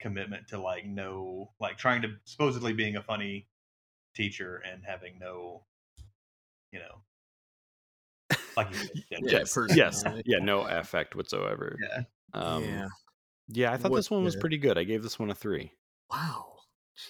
[0.00, 3.46] commitment to like no like trying to supposedly being a funny
[4.16, 5.62] teacher and having no,
[6.72, 10.22] you know, like you said, Yeah, yes, yes, personality.
[10.26, 11.76] yeah, no affect whatsoever.
[11.80, 12.02] yeah.
[12.34, 12.88] Um, yeah.
[13.48, 14.76] yeah, I thought What this one was the- pretty good.
[14.78, 15.72] I gave this one a three.
[16.10, 16.48] Wow.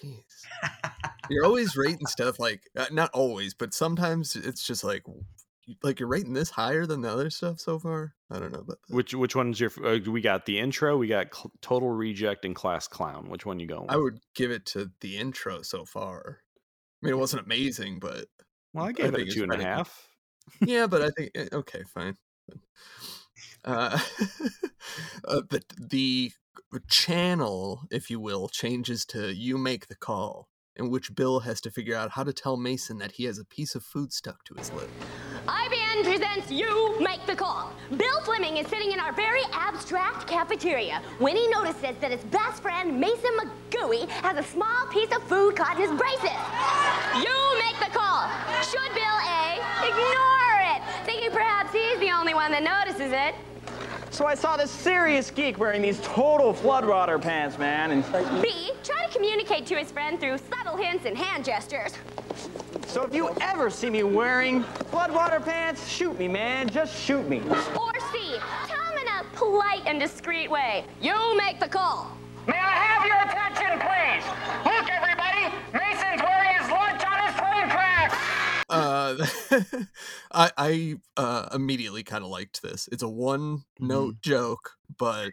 [0.01, 0.23] Jeez.
[1.29, 5.25] You're always rating stuff like uh, not always, but sometimes it's just like you-
[5.83, 8.15] like you're rating this higher than the other stuff so far.
[8.29, 8.95] I don't know about that.
[8.95, 9.71] Which which one's your?
[9.85, 13.29] Uh, we got the intro, we got cl- total reject and class clown.
[13.29, 13.89] Which one you going?
[13.89, 16.41] I would give it to the intro so far.
[17.01, 18.27] I mean, it wasn't amazing, but
[18.73, 19.87] Well, I I gave it think a two and a pretty good.
[20.63, 22.17] yeah, but I think eh, okay, fine.
[23.63, 23.99] Uh,
[25.25, 26.31] uh, the the
[26.89, 31.71] channel, if you will, changes to "You Make the Call," in which Bill has to
[31.71, 34.55] figure out how to tell Mason that he has a piece of food stuck to
[34.55, 34.89] his lip.
[35.47, 37.71] IBN presents You Make the Call.
[37.97, 42.61] Bill Fleming is sitting in our very abstract cafeteria when he notices that his best
[42.61, 46.41] friend, Mason McGooey, has a small piece of food caught in his braces.
[47.21, 48.29] You make the call.
[48.63, 53.35] Should Bill A ignore it, thinking perhaps he's the only one that notices it?
[54.13, 59.07] So I saw this serious geek wearing these total floodwater pants, man, and B, try
[59.07, 61.93] to communicate to his friend through subtle hints and hand gestures.
[62.85, 67.39] so if you ever see me wearing floodwater pants, shoot me, man, just shoot me.
[67.39, 70.85] Or C, tell him in a polite and discreet way.
[71.01, 72.15] You make the call.
[72.45, 74.23] May I have your attention, please?
[74.63, 75.51] Look, everybody!
[75.73, 76.82] Mason's wearing his lunch on his train tracks!
[78.73, 79.25] Uh,
[80.31, 82.89] I I uh, immediately kind of liked this.
[82.91, 85.31] It's a one note joke, but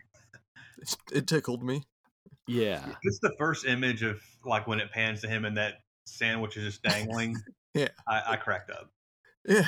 [0.79, 1.85] it's, it tickled me.
[2.47, 5.75] Yeah, It's the first image of like when it pans to him and that
[6.05, 7.37] sandwich is just dangling.
[7.73, 7.87] Yeah.
[8.09, 8.91] I, I cracked up.
[9.47, 9.65] Yeah,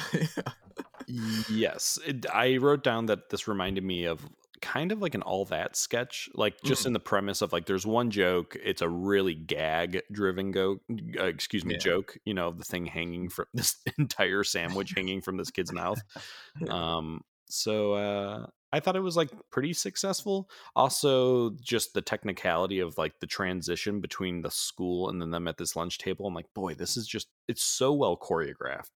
[1.06, 1.42] yeah.
[1.48, 2.00] yes.
[2.04, 4.28] It, I wrote down that this reminded me of
[4.62, 6.86] kind of like an all that sketch, like just Mm.
[6.86, 10.80] in the premise of like there's one joke, it's a really gag driven go,
[11.18, 11.80] uh, excuse me, Yeah.
[11.80, 12.16] joke.
[12.24, 16.00] You know, the thing hanging from this entire sandwich hanging from this kid's mouth.
[16.70, 20.48] Um, so uh, I thought it was like pretty successful.
[20.74, 25.58] Also, just the technicality of like the transition between the school and then them at
[25.58, 26.26] this lunch table.
[26.26, 28.92] I'm like, boy, this is just it's so well choreographed.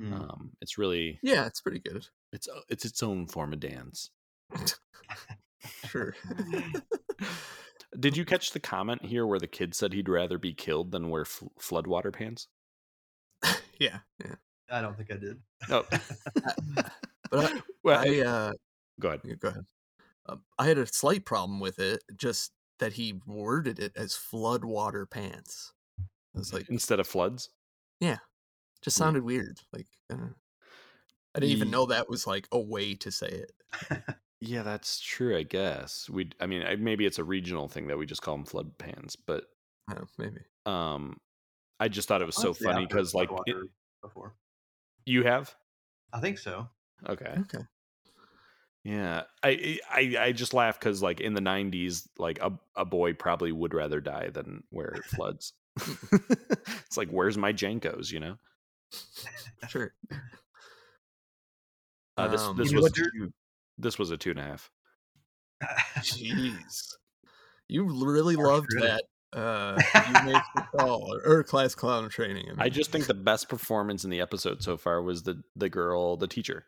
[0.00, 0.12] Mm.
[0.14, 2.06] Um, it's really yeah, it's pretty good.
[2.32, 4.10] it's uh, it's its own form of dance.
[5.88, 6.14] Sure.
[8.00, 11.10] Did you catch the comment here where the kid said he'd rather be killed than
[11.10, 12.48] wear fl- floodwater pants?
[13.78, 14.34] yeah, yeah.
[14.70, 15.40] I don't think I did.
[15.68, 15.84] Oh,
[17.30, 18.52] But I, well, I uh,
[19.00, 19.38] go ahead.
[19.40, 19.66] go ahead.
[20.26, 25.08] Um, I had a slight problem with it, just that he worded it as floodwater
[25.08, 25.72] pants.
[26.34, 27.50] I was like, Instead of floods,
[28.00, 28.18] yeah,
[28.82, 29.04] just Yeah.
[29.04, 29.58] sounded weird.
[29.72, 30.16] Like, I.
[31.34, 33.52] I didn't even know that was like a way to say it.
[34.44, 35.36] Yeah, that's true.
[35.38, 36.30] I guess we.
[36.40, 39.14] I mean, I- maybe it's a regional thing that we just call them flood pans,
[39.14, 39.44] but
[39.88, 40.40] Oh, maybe.
[40.66, 41.20] um,
[41.78, 43.56] I just thought it was so Honestly, I've funny because like it-
[44.02, 44.34] before.
[45.06, 45.54] you have
[46.12, 46.68] I think so.
[47.08, 47.36] okay.
[47.38, 47.64] Okay.
[48.82, 53.12] Yeah, I I I just laugh because like in the '90s, like a a boy
[53.12, 55.52] probably would rather die than wear floods.
[55.80, 58.10] it's like, where's my JNCOs?
[58.10, 58.38] You know.
[59.68, 59.94] Sure.
[62.16, 63.06] Uh, this Um, this was what, Drew?
[63.12, 63.32] two,
[63.78, 64.70] this was a two and a half.
[65.98, 66.94] Jeez.
[67.68, 68.90] You really Harsh loved critic.
[68.90, 69.04] that.
[69.34, 72.44] Uh, you made the call or class clown training.
[72.58, 75.70] I, I just think the best performance in the episode so far was the the
[75.70, 76.66] girl, the teacher.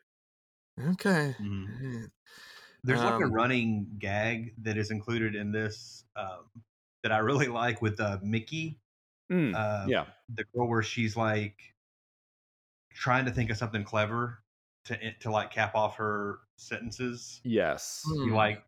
[0.80, 1.34] okay.
[1.40, 1.66] Mhm.
[1.82, 2.06] yeah.
[2.84, 6.44] There's like a Um, running gag that is included in this um,
[7.02, 8.80] that I really like with uh, Mickey,
[9.32, 11.56] Mm, uh, yeah, the girl where she's like
[12.94, 14.42] trying to think of something clever
[14.86, 17.40] to to like cap off her sentences.
[17.44, 18.28] yes, Hmm.
[18.28, 18.62] You like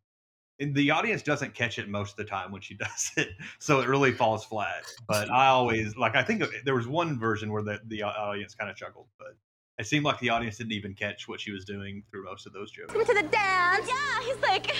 [0.59, 3.81] and the audience doesn't catch it most of the time when she does it, so
[3.81, 4.85] it really falls flat.
[5.07, 6.17] But I always like.
[6.17, 9.37] I think there was one version where the the audience kind of chuckled, but
[9.79, 12.55] it seemed like the audience didn't even catch what she was doing through most of
[12.55, 12.91] those jokes.
[12.93, 13.87] Come to the dance.
[13.87, 14.75] Yeah, he's like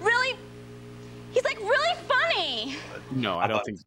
[0.00, 0.36] really,
[1.32, 2.76] he's like really funny.
[3.10, 3.80] no, I I don't thought- think.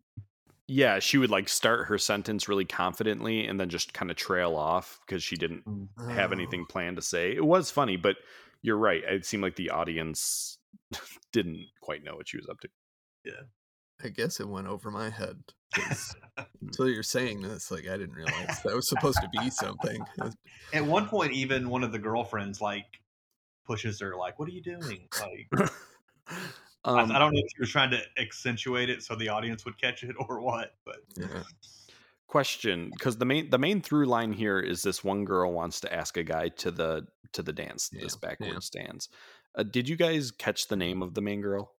[0.69, 4.55] Yeah, she would like start her sentence really confidently and then just kind of trail
[4.55, 5.63] off because she didn't
[6.09, 7.35] have Oh, anything planned to say.
[7.35, 8.17] It was funny, but
[8.61, 9.03] you're right.
[9.03, 10.59] It seemed like the audience
[11.33, 12.69] didn't quite know what she was up to.
[13.25, 13.41] Yeah.
[14.03, 15.41] I guess it went over my head.
[16.61, 20.03] Until you're saying this, like I didn't realize that was supposed to be something.
[20.71, 22.85] At one point, even one of the girlfriends like
[23.65, 25.69] pushes her, like, "What are you doing?" Like,
[26.27, 26.37] I,
[26.85, 29.79] Um, I don't know if she was trying to accentuate it so the audience would
[29.79, 31.43] catch it or what, but yeah.
[32.27, 35.93] question because the main the main through line here is this one girl wants to
[35.93, 38.29] ask a guy to the to the dance Yeah, this yeah.
[38.29, 39.09] backward stands
[39.55, 41.73] uh, did you guys catch the name of the main girl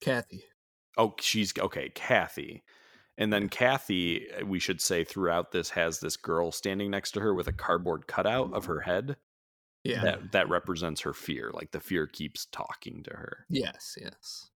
[0.00, 0.44] Kathy.
[0.96, 2.62] Oh, she's okay, Kathy.
[3.16, 7.20] And then Kathy, uh, we should say throughout this has this girl standing next to
[7.20, 9.16] her with a cardboard cutout of her head.
[9.88, 10.02] Yeah.
[10.02, 11.50] That that represents her fear.
[11.54, 13.46] Like the fear keeps talking to her.
[13.48, 14.50] Yes, yes.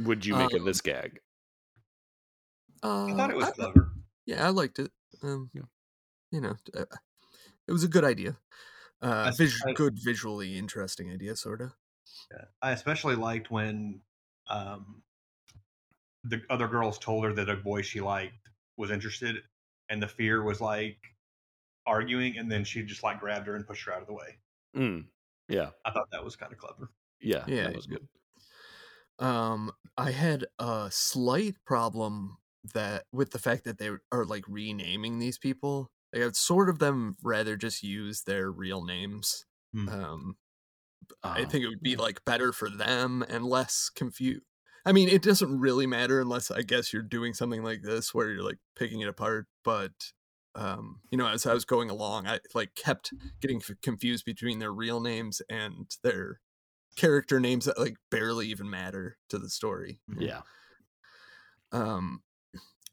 [0.00, 1.20] Would you make of Um, this gag?
[2.82, 3.92] Uh, I thought it was I- clever.
[4.26, 4.90] Yeah, I liked it.
[5.22, 5.62] Um, Yeah.
[6.30, 6.84] You know, uh,
[7.66, 8.36] it was a good idea.
[9.00, 11.72] Uh, That's- vis- I- good, visually interesting idea, sort of.
[12.30, 12.44] Yeah.
[12.62, 14.02] I especially liked when
[14.48, 15.02] um,
[16.24, 19.42] the other girls told her that a boy she liked was interested,
[19.88, 20.98] and the fear was like
[21.86, 24.38] arguing, and then she just like grabbed her and pushed her out of the way.
[24.74, 25.08] Mm,
[25.48, 26.90] yeah, I thought that was kind of clever.
[27.20, 28.08] yeah, Yeah, that was good.
[29.18, 32.38] Um, I had a slight problem
[32.72, 35.90] that with the fact that they are like renaming these people.
[36.12, 39.44] Like, I'd sort of them rather just use their real names.
[39.72, 39.88] Hmm.
[39.88, 40.36] Um,
[41.24, 44.42] I Oh, think it would be like better for them and less confused.
[44.86, 48.30] I mean, it doesn't really matter unless I guess you're doing something like this where
[48.32, 49.48] you're like picking it apart.
[49.64, 50.13] But
[50.54, 54.58] um, you know, as I was going along, I like kept getting f- confused between
[54.58, 56.40] their real names and their
[56.96, 60.00] character names that like barely even matter to the story.
[60.18, 60.42] yeah.
[61.72, 62.22] Um,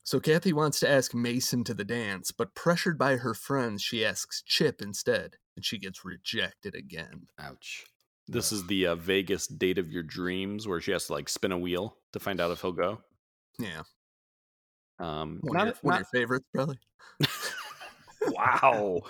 [0.04, 4.04] so Kathy wants to ask Mason to the dance, but pressured by her friends, she
[4.04, 7.28] asks Chip instead, and she gets rejected again.
[7.40, 7.86] Ouch.
[8.28, 11.52] This is the uh, Vegas date of your dreams where she has to like spin
[11.52, 13.02] a wheel to find out if he'll go.
[13.60, 13.84] Yeah,
[15.00, 16.80] Um, one, not, of, your, one of your favorites, probably.
[18.42, 19.02] Wow,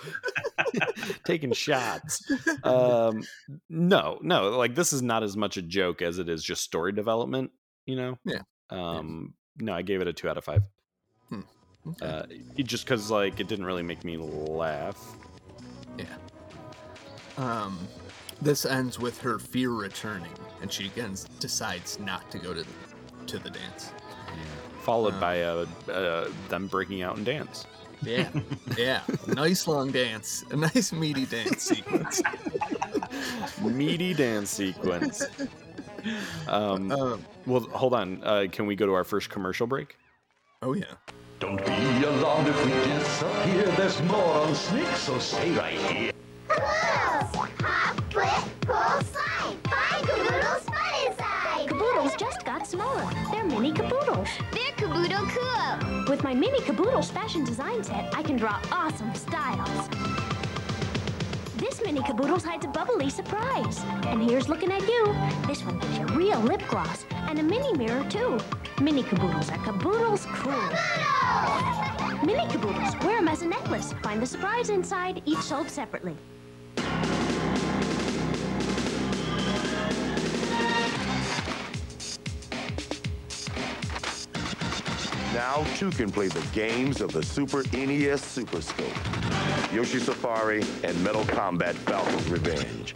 [1.24, 2.22] taking shots.
[2.64, 3.22] Um,
[3.68, 6.92] no, no, like this is not as much a joke as it is just story
[6.92, 7.50] development.
[7.86, 8.18] You know.
[8.24, 8.42] Yeah.
[8.70, 10.62] Um, no, I gave it a two out of five.
[11.32, 12.06] Okay.
[12.06, 12.22] Uh,
[12.62, 15.16] just because like it didn't really make me laugh.
[15.98, 16.04] Yeah.
[17.36, 17.76] Um,
[18.40, 20.30] this ends with her fear returning,
[20.60, 23.90] and she again decides not to go to the, to the dance.
[24.82, 25.20] Followed Uh.
[25.20, 27.66] by uh, uh, them breaking out and dance.
[28.04, 28.28] Yeah,
[28.76, 32.20] yeah, nice long dance, a nice meaty dance sequence.
[33.60, 35.22] Meaty dance sequence.
[36.48, 38.20] Um, Um, well, hold on.
[38.24, 39.96] Uh, can we go to our first commercial break?
[40.62, 40.84] oh yeah.
[41.38, 43.64] Don't be alarmed if we disappear.
[43.76, 46.12] There's more on Snick, so stay right here.
[51.66, 53.08] Caboodles just got smaller.
[53.30, 54.28] They're mini caboodles.
[54.52, 55.91] They're caboodle cool.
[56.12, 59.88] With my mini caboodles fashion design set, I can draw awesome styles.
[61.56, 63.78] This mini caboodles hides a bubbly surprise.
[64.04, 65.16] And here's looking at you.
[65.46, 68.38] This one gives you real lip gloss and a mini mirror too.
[68.78, 70.68] Mini caboodles are caboodles cool.
[72.26, 72.94] Mini caboodles.
[73.02, 73.94] Wear them as a necklace.
[74.02, 76.14] Find the surprise inside, each sold separately.
[85.34, 88.92] Now two can play the games of the Super NES Super Scope,
[89.72, 92.94] Yoshi Safari, and Metal Combat Falcon's Revenge.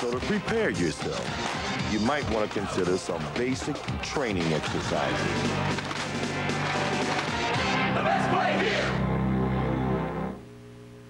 [0.00, 5.74] So to prepare yourself, you might want to consider some basic training exercises.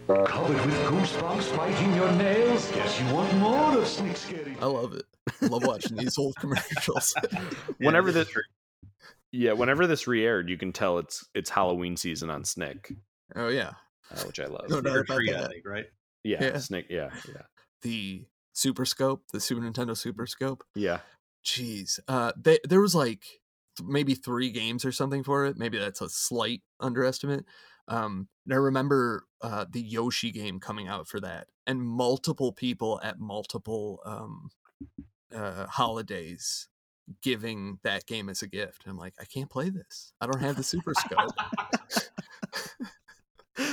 [0.07, 2.71] Covered with goosebumps biting your nails?
[2.73, 4.55] Guess you want more of Snick Scary.
[4.61, 5.05] I love it.
[5.41, 7.15] I love watching these old commercials.
[7.79, 8.29] whenever this,
[9.33, 12.93] yeah, whenever this re-aired, you can tell it's it's Halloween season on Snick,
[13.35, 13.73] oh yeah,
[14.15, 14.69] uh, which I love.
[14.69, 15.51] No doubt about Tree, that.
[15.51, 15.87] think, right?
[16.23, 16.59] Yeah, Yeah.
[16.59, 16.87] Snick.
[16.91, 17.43] Yeah, yeah,
[17.83, 20.65] The Super Scope, the Super Nintendo Super Scope.
[20.75, 20.99] yeah.
[21.47, 23.23] Jeez, uh, they, there was like
[23.77, 25.59] th- maybe three games or something for it.
[25.59, 27.45] Maybe that's a slight underestimate.
[27.87, 33.01] Um, and I remember uh, the Yoshi game coming out for that, and multiple people
[33.03, 34.51] at multiple um,
[35.34, 36.68] uh, holidays
[37.22, 38.84] giving that game as a gift.
[38.84, 40.12] And I'm like, I can't play this.
[40.20, 41.30] I don't have the Super Scope.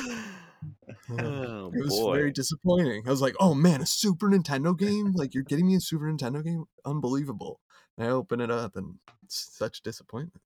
[1.10, 2.14] Oh It was boy.
[2.14, 3.04] very disappointing.
[3.08, 5.12] I was like, "Oh man, a Super Nintendo game!
[5.14, 6.66] Like you're getting me a Super Nintendo game?
[6.86, 7.60] Unbelievable!"
[7.98, 10.42] And I open it up, and it's such disappointment.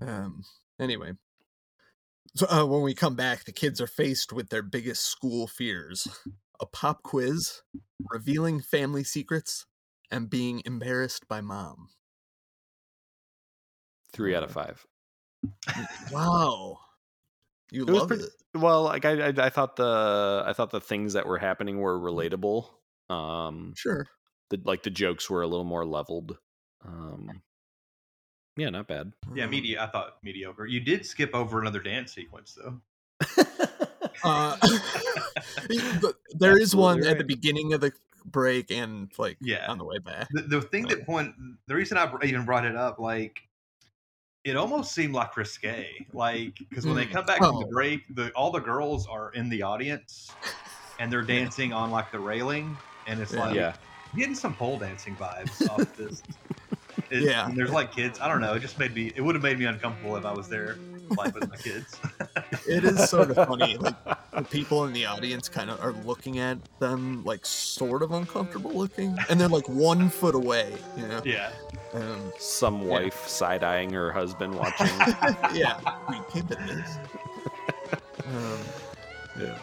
[0.00, 0.42] Um.
[0.80, 1.12] Anyway,
[2.34, 6.06] so uh, when we come back, the kids are faced with their biggest school fears:
[6.60, 7.62] a pop quiz,
[8.10, 9.66] revealing family secrets,
[10.10, 11.88] and being embarrassed by mom.
[14.12, 14.84] Three out of five.
[16.12, 16.78] Wow,
[17.70, 18.30] you It was love pretty- it.
[18.54, 21.98] Well, like I, I, I thought the I thought the things that were happening were
[21.98, 22.66] relatable.
[23.08, 24.06] Um, Sure.
[24.50, 26.36] the like the jokes were a little more leveled.
[26.84, 27.40] Um,
[28.56, 29.12] yeah, not bad.
[29.34, 29.82] Yeah, media.
[29.82, 30.66] I thought mediocre.
[30.66, 32.80] You did skip over another dance sequence though.
[34.24, 34.54] Uh,
[36.00, 37.92] but there is one Absolutely at the beginning of the
[38.26, 39.68] break and like Yeah.
[39.68, 40.28] on the way back.
[40.30, 41.34] The, the thing that point,
[41.66, 43.40] the reason I even brought it up, like,
[44.44, 47.12] it almost seemed like risque, like because when they Mm.
[47.12, 47.70] come back from the Oh.
[47.72, 50.30] break, the all the girls are in the audience,
[51.00, 51.22] and they're
[51.62, 52.76] dancing on like the railing,
[53.08, 53.40] and it's Yeah.
[53.40, 53.74] like Yeah.
[54.14, 56.22] getting some pole dancing vibes off this.
[57.12, 57.46] It, Yeah.
[57.46, 58.18] and there's like kids.
[58.20, 58.54] I don't know.
[58.54, 59.12] It just made me.
[59.14, 60.76] It would have made me uncomfortable if I was there,
[61.16, 61.96] like with my kids.
[62.68, 63.76] It is sort of funny.
[63.76, 63.96] Like
[64.32, 68.70] the people in the audience kind of are looking at them like sort of uncomfortable
[68.72, 70.72] looking, and they're like one foot away.
[70.96, 71.20] You know.
[71.24, 71.50] yeah.
[71.92, 74.86] Um, Some wife side eyeing her husband watching.
[75.54, 75.78] yeah.
[76.08, 76.96] We keep it this.
[78.26, 78.58] Um,
[79.38, 79.58] yeah.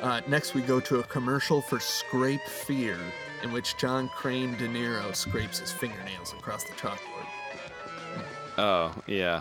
[0.00, 2.98] Uh, next, we go to a commercial for Scrape Fear,
[3.42, 7.26] in which John Crane De Niro scrapes his fingernails across the chalkboard.
[8.58, 9.40] Oh, yeah.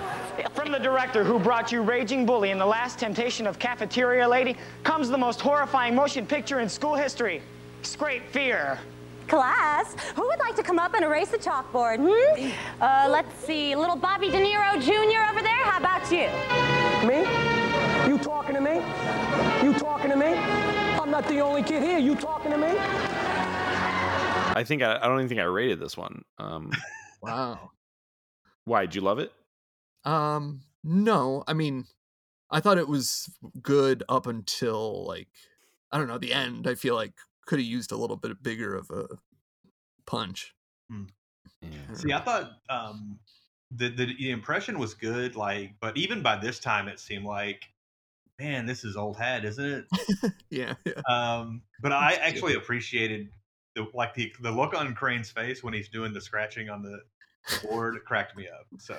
[0.54, 4.56] From the director who brought you Raging Bully and The Last Temptation of Cafeteria Lady
[4.84, 7.42] comes the most horrifying motion picture in school history
[7.82, 8.80] Scrape Fear.
[9.28, 11.98] Class, who would like to come up and erase the chalkboard?
[12.00, 12.52] Hmm?
[12.82, 15.32] Uh, let's see, little Bobby De Niro Jr.
[15.32, 15.64] over there.
[15.64, 16.28] How about you?
[17.08, 17.22] Me?
[18.08, 18.82] You talking to me?
[19.64, 20.34] You talking to me?
[21.00, 21.98] I'm not the only kid here.
[21.98, 22.70] You talking to me?
[24.56, 26.24] I think I, I don't even think I rated this one.
[26.38, 26.72] Um,
[27.22, 27.72] Wow.
[28.66, 28.86] why?
[28.86, 29.32] Did you love it?
[30.04, 31.86] Um, no, I mean,
[32.50, 33.30] I thought it was
[33.62, 35.28] good up until like
[35.92, 36.68] I don't know the end.
[36.68, 37.14] I feel like
[37.46, 39.08] could have used a little bit bigger of a
[40.06, 40.56] punch.
[41.94, 43.20] See, I thought um,
[43.72, 47.66] the, the the impression was good, like, but even by this time, it seemed like,
[48.40, 49.86] man, this is old hat, isn't it?
[50.50, 51.02] Yeah, yeah.
[51.08, 53.30] Um, but I actually appreciated
[53.76, 57.00] the like the the look on Crane's face when he's doing the scratching on the
[57.68, 58.68] board cracked me up.
[58.80, 58.98] So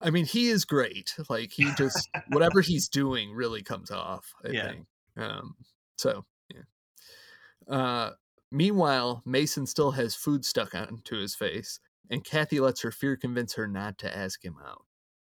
[0.00, 1.14] I mean, he is great.
[1.28, 4.32] Like he just whatever he's doing really comes off.
[4.44, 4.68] I Yeah.
[4.68, 4.86] think.
[5.16, 5.56] Um.
[5.96, 7.74] So yeah.
[7.74, 8.10] Uh.
[8.52, 11.78] Meanwhile, Mason still has food stuck onto his face,
[12.10, 14.84] and Kathy lets her fear convince her not to ask him out.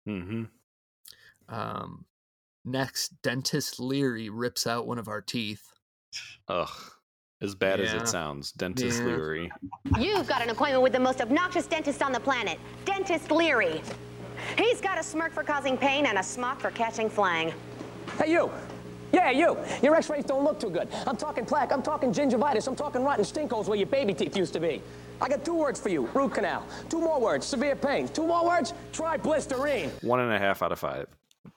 [0.08, 0.44] Mm-hmm.
[1.54, 2.06] Um.
[2.66, 5.72] Next, dentist Leary rips out one of our teeth.
[6.48, 6.70] Ugh.
[7.44, 9.08] As bad as it sounds, Dentist Yeah.
[9.08, 9.52] Leary.
[10.00, 13.82] You've got an appointment with the most obnoxious dentist on the planet, Dentist Leary.
[14.58, 17.54] He's got a smirk for causing pain and a smock for catching flang.
[18.18, 18.50] Hey, you.
[19.12, 19.58] Yeah, you.
[19.82, 20.88] Your x-rays don't look too good.
[21.06, 21.74] I'm talking plaque.
[21.74, 22.66] I'm talking gingivitis.
[22.68, 24.82] I'm talking rotten stinkholes where your baby teeth used to be.
[25.22, 26.08] I got two words for you.
[26.14, 26.66] Root canal.
[26.90, 27.46] Two more words.
[27.46, 28.08] Severe pain.
[28.08, 28.74] Two more words.
[28.94, 29.90] Try blisterine.
[30.02, 31.08] One and a half out of five.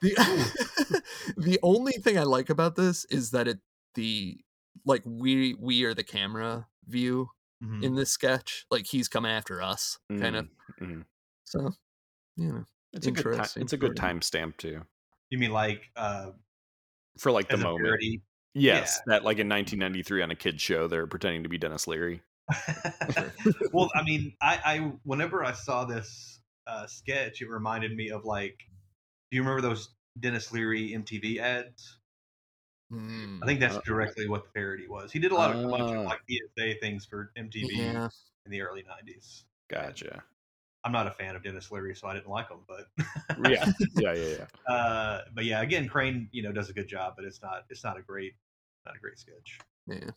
[0.01, 1.01] The
[1.37, 3.59] the only thing I like about this is that it
[3.95, 4.37] the
[4.87, 7.29] like we we are the camera view
[7.63, 7.83] Mhm.
[7.83, 8.65] in this sketch.
[8.71, 10.47] Like he's coming after us, kind of.
[10.81, 11.05] Mhm.
[11.45, 11.71] So,
[12.35, 13.47] you know, It's a good time.
[13.63, 14.85] It's a good for- timestamp too.
[15.29, 16.31] you mean like uh,
[17.19, 17.83] For like the moment.
[17.85, 18.21] parody?
[18.53, 22.21] Yes, that like in 1993 on a kid show, they're pretending to be Denis Leary.
[23.73, 28.23] well, I mean, I, I whenever I saw this uh, sketch, it reminded me of
[28.25, 28.57] like,
[29.31, 31.96] do you remember those Denis Leary MTV ads?
[32.91, 35.11] Mm, I think that's Uh, directly what the parody was.
[35.11, 35.99] He did a lot of a bunch Ah.
[35.99, 38.09] of like PSA things for MTV yeah.
[38.45, 39.43] in the early '90s.
[39.67, 40.23] Gotcha.
[40.85, 42.59] I'm not a fan of Denis Leary, so I didn't like him.
[42.65, 42.87] But
[43.51, 43.65] Yeah,
[43.97, 44.37] yeah, yeah,
[44.69, 44.73] yeah.
[44.73, 47.83] uh, but yeah, again, Crane, you know, does a good job, but it's not it's
[47.83, 48.35] not a great
[48.85, 49.59] not a great sketch.
[49.87, 50.11] Yeah.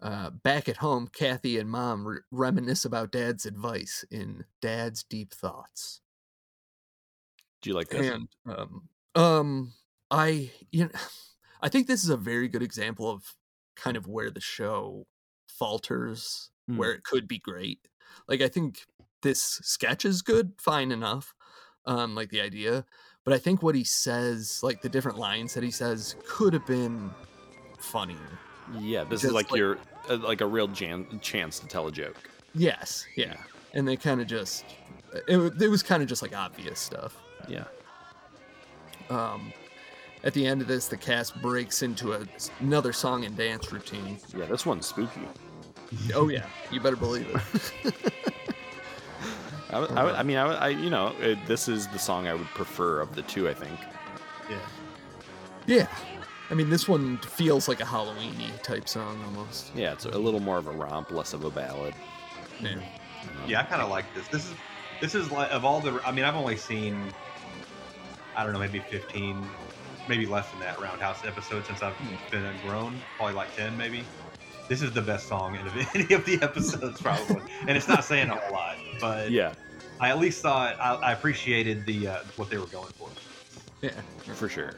[0.00, 5.32] Uh, back at home, Kathy and Mom re- reminisce about Dad's advice in Dad's Deep
[5.32, 6.00] Thoughts.
[7.60, 8.08] Do you like this?
[8.10, 9.72] And um, um,
[10.10, 10.90] I you know,
[11.62, 13.34] I think this is a very good example of
[13.76, 15.06] kind of where the show
[15.48, 16.76] falters, Hmm.
[16.76, 17.80] where it could be great.
[18.28, 18.80] Like I think
[19.22, 21.34] this sketch is good, fine enough,
[21.86, 22.84] um, like the idea,
[23.24, 26.66] but I think what he says, like the different lines that he says, could have
[26.66, 27.10] been
[27.78, 28.38] funnier.
[28.78, 31.92] Yeah, this is like, like- your uh, like a real jan- chance to tell a
[31.92, 32.16] joke.
[32.54, 33.36] Yes, yeah,
[33.74, 34.64] and they kind of just
[35.28, 37.16] it, it was kind of just like obvious stuff.
[37.48, 37.64] Yeah.
[39.08, 39.52] Um,
[40.24, 42.20] at the end of this, the cast breaks into a,
[42.60, 44.18] another song and dance routine.
[44.36, 45.22] Yeah, this one's spooky.
[46.14, 47.26] Oh yeah, you better believe
[47.84, 47.94] it.
[49.70, 51.98] I, would- I, would- I mean, I, would- I you know, it, this is the
[51.98, 53.48] song I would prefer of the two.
[53.48, 53.78] I think.
[54.48, 54.58] Yeah.
[55.66, 55.86] Yeah,
[56.50, 59.70] I mean this one feels like a Halloweeny type song almost.
[59.76, 61.94] Yeah, it's a little more of a romp, less of a ballad.
[62.60, 62.80] Yeah.
[63.46, 64.26] Yeah, I kind of like this.
[64.28, 64.54] This is
[65.00, 66.00] this is like of all the.
[66.04, 67.12] I mean, I've only seen,
[68.36, 69.46] I don't know, maybe fifteen,
[70.08, 71.94] maybe less than that Roundhouse episode since I've
[72.30, 72.98] been grown.
[73.16, 74.04] Probably like ten, maybe.
[74.68, 78.30] This is the best song in any of the episodes, probably, and it's not saying
[78.30, 79.52] a whole lot, but Yeah,
[79.98, 83.08] I at least thought I, I appreciated the uh, what they were going for.
[83.82, 83.90] Yeah.
[84.34, 84.74] for sure.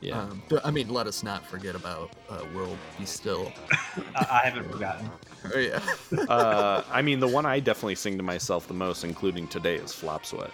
[0.00, 0.18] Yeah.
[0.20, 3.52] Um, th- I mean, let us not forget about uh, World Be Still.
[4.16, 5.10] I, I haven't forgotten.
[5.54, 5.80] Oh, yeah.
[6.28, 9.92] uh, I mean, the one I definitely sing to myself the most, including today, is
[9.92, 10.50] Flop Sweat.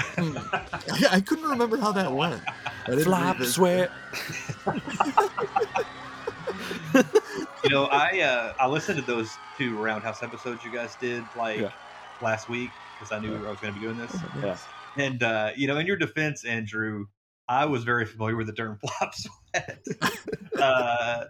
[0.16, 2.42] I, I couldn't remember how that went.
[2.46, 3.90] I didn't Flop read sweat.
[7.62, 11.60] You know, I uh, I listened to those two Roundhouse episodes you guys did like
[11.60, 11.72] Yeah.
[12.22, 14.16] last week because I knew I was going to be doing this.
[14.42, 14.56] Yeah.
[14.96, 17.06] And uh, you know, in your defense, Andrew,
[17.48, 19.84] I was very familiar with the term flop sweat,
[20.58, 21.24] uh,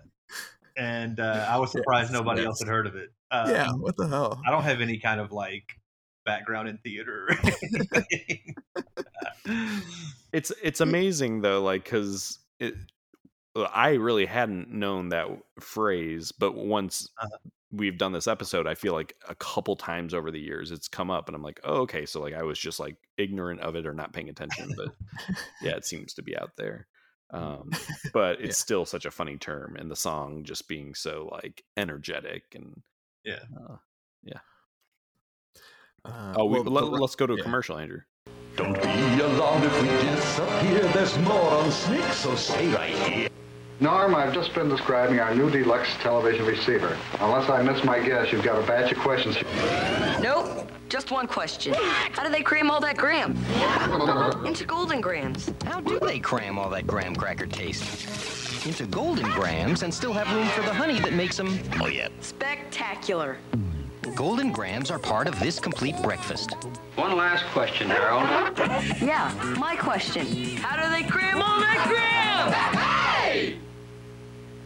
[0.77, 3.11] and uh, I was surprised nobody else had heard of it.
[3.31, 4.41] Uh, Yeah, what the hell?
[4.47, 5.80] I don't have any kind of like
[6.25, 7.29] background in theater.
[10.33, 12.39] It's it's amazing though, like because
[13.57, 15.27] I really hadn't known that
[15.59, 17.39] phrase, but once Uh-huh.
[17.73, 21.11] we've done this episode, I feel like a couple times over the years it's come
[21.11, 23.87] up, and I'm like, oh, okay, so like I was just like ignorant of it
[23.87, 24.95] or not paying attention, but
[25.63, 26.87] yeah, it seems to be out there.
[27.33, 27.71] Um,
[28.13, 32.45] but it's still such a funny term, and the song just being so like energetic
[32.55, 32.83] and
[33.25, 33.77] yeah, uh,
[34.23, 34.39] yeah.
[36.05, 37.43] Uh, oh, we, well, let, let's go to a yeah.
[37.43, 38.01] commercial, Andrew.
[38.57, 40.81] Don't be alarmed if we disappear.
[40.93, 43.29] There's more on Snick, so stay right here.
[43.81, 46.99] Norm, I've just been describing our new deluxe television receiver.
[47.21, 49.37] Unless I miss my guess, you've got a batch of questions.
[50.21, 50.71] Nope.
[50.91, 51.73] Just one question.
[51.73, 53.37] How do they cram all that gram?
[54.45, 55.51] Into golden grams.
[55.65, 58.67] How do they cram all that graham cracker taste?
[58.67, 62.09] Into golden grams and still have room for the honey that makes them, oh yeah.
[62.21, 63.39] Spectacular.
[64.15, 66.55] Golden grams are part of this complete breakfast.
[66.97, 68.25] One last question, Harold.
[69.01, 70.27] Yeah, my question.
[70.57, 72.53] How do they cram all that gram?
[72.81, 73.59] Hey!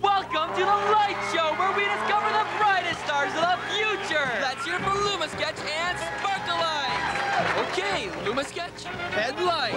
[0.02, 4.28] Welcome to the Light Show, where we discover the brightest stars of the future.
[4.40, 7.72] Let's hear for Luma Sketch and Sparkle Lights.
[7.72, 9.74] Okay, Luma Sketch, headlight,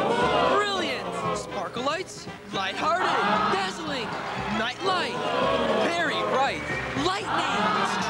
[0.56, 1.06] brilliant,
[1.38, 3.08] Sparkle Lights, lighthearted,
[3.54, 4.08] dazzling,
[4.58, 5.16] night light,
[5.86, 6.62] very bright,
[7.06, 8.07] lightning, striking.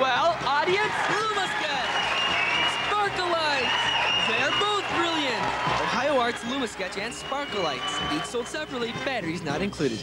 [0.00, 1.46] Well, audience, Luma
[2.88, 3.76] Sparkalites!
[4.28, 5.42] They're both brilliant.
[5.82, 10.00] Ohio Arts Luma Sketch and Sparkle Lights, each sold separately, batteries not included.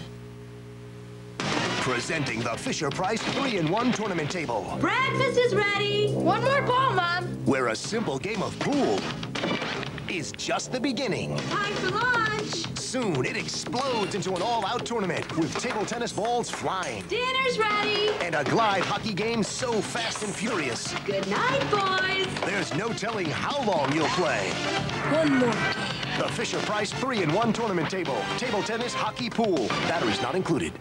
[1.81, 6.11] Presenting the Fisher Price 3-in-1 tournament table, Breakfast is ready.
[6.13, 7.25] One more ball, Mom.
[7.45, 8.99] where a simple game of pool
[10.09, 11.37] is just the beginning.
[11.49, 12.34] Time for lunch.
[12.95, 18.07] Soon, it explodes into an all-out tournament with table tennis balls flying Dinner's ready.
[18.21, 20.95] and a glide hockey game so fast and furious.
[21.05, 22.49] Good night, boys.
[22.49, 24.47] There's no telling how long you'll play.
[25.11, 25.51] One more.
[26.17, 28.15] The Fisher Price 3-in-1 tournament table.
[28.37, 29.67] Table tennis, hockey, pool.
[29.89, 30.71] Batteries not included.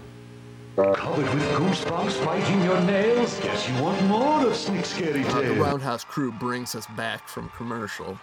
[0.77, 3.41] Covered with goosebumps biting your nails?
[3.41, 7.49] Guess you want more of Snick Scary Uh, the Roundhouse crew brings us back from
[7.57, 8.17] commercial.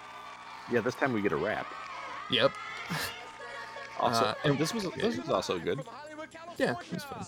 [0.71, 1.67] Yeah, this time we get a rap.
[2.29, 2.53] Yep.
[4.01, 5.81] Also, Uh, and this was this was also good.
[6.57, 7.25] Yeah, it was fun.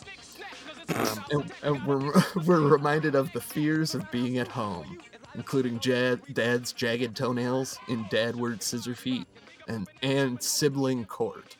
[0.95, 2.11] Um, and, and we're,
[2.45, 4.97] we're reminded of the fears of being at home,
[5.33, 9.27] including Jad, Dad's jagged toenails in Dadward scissor feet
[9.67, 11.55] and and sibling court.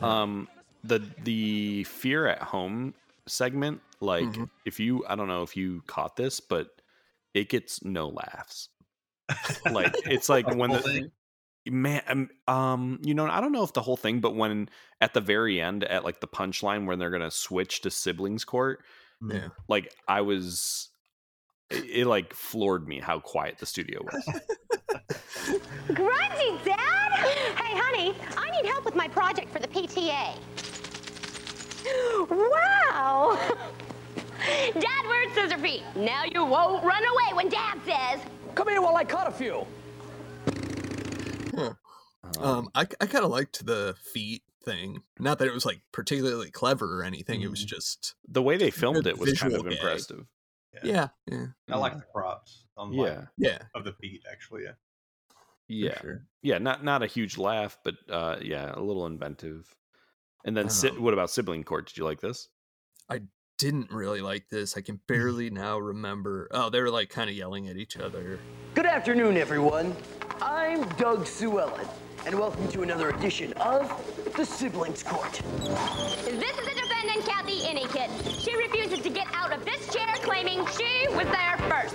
[0.00, 0.48] Um,
[0.82, 2.94] the the fear at home
[3.26, 4.50] segment, like Mhm.
[4.64, 6.80] if you, I don't know if you caught this, but
[7.34, 8.68] it gets no laughs.
[9.70, 11.10] like it's like when the thing?
[11.66, 14.68] Man, um, um, you know, I don't know if the whole thing, but when
[15.00, 18.80] at the very end, at like the punchline when they're gonna switch to siblings court,
[19.26, 19.48] Yeah.
[19.68, 20.88] like I was.
[21.70, 24.24] It, it like floored me how quiet the studio was.
[25.88, 27.12] Grungy, Dad!
[27.12, 30.34] Hey, honey, I need help with my project for the PTA.
[32.30, 33.38] Wow!
[34.74, 35.82] Dad, where's Scissor Feet?
[35.96, 38.20] Now you won't run away when Dad says.
[38.54, 39.66] Come here while I cut a few.
[41.56, 41.74] Huh.
[42.40, 45.02] Um, I, I kind of liked the feet thing.
[45.18, 47.42] Not that it was like particularly clever or anything.
[47.42, 49.72] It was just the way they filmed it was kind of gag.
[49.72, 50.26] impressive.
[50.82, 51.46] Yeah, yeah.
[51.70, 52.64] I like the props.
[52.76, 53.26] On like, Yeah.
[53.36, 53.58] Yeah.
[53.74, 54.64] Of the feet, actually.
[54.64, 54.72] Yeah.
[55.68, 56.26] yeah sure.
[56.42, 59.74] yeah not not a huge laugh but uh yeah a little inventive
[60.44, 62.48] and then si- Um, what about sibling court did you like this
[63.08, 63.22] I
[63.56, 64.76] didn't really like this.
[64.76, 66.48] I can barely now remember.
[66.50, 68.38] Oh, they were like kind of yelling at each other.
[68.74, 69.94] Good afternoon, everyone.
[70.46, 71.88] I'm Doug Suellen,
[72.26, 73.88] and welcome to another edition of
[74.36, 75.32] the Siblings Court.
[76.22, 78.10] This is the defendant, Kathy Innykit.
[78.44, 81.94] She refuses to get out of this chair claiming she was there first.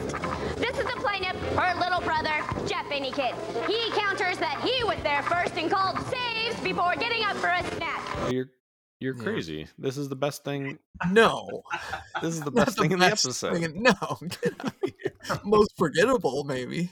[0.57, 2.33] This is the plaintiff, her little brother,
[2.67, 3.35] Jeff Innykit.
[3.67, 7.63] He counters that he was there first and called saves before getting up for a
[7.75, 8.31] snack.
[8.31, 8.49] You're
[8.99, 10.77] you're crazy this is the best thing
[11.11, 11.61] No,
[12.21, 13.93] this is the Not best thing in the best episode thing No,
[14.41, 15.39] get out of here.
[15.45, 16.89] most forgettable maybe.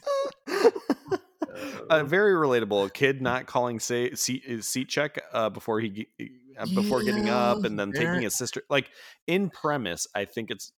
[1.90, 2.86] uh, very relatable.
[2.86, 7.30] A kid not calling say seat seat check uh, before he ge- uh, before getting
[7.30, 8.64] up, and then taking his sister.
[8.70, 8.90] Like
[9.28, 10.72] in premise, I think it's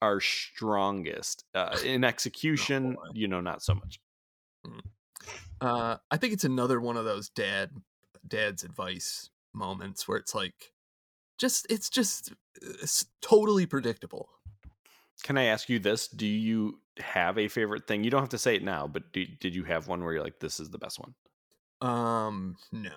[0.00, 1.44] our strongest.
[1.54, 4.00] Uh, in execution, you know, not so much.
[5.60, 7.70] Uh, I think it's another one of those dad
[8.26, 10.72] dad's advice moments where it's like,
[11.38, 14.28] just it's just it's totally predictable.
[15.22, 16.08] Can I ask you this?
[16.08, 18.04] Do you have a favorite thing?
[18.04, 20.22] You don't have to say it now, but do, did you have one where you're
[20.22, 21.14] like, this is the best one?
[21.80, 22.90] Um, no.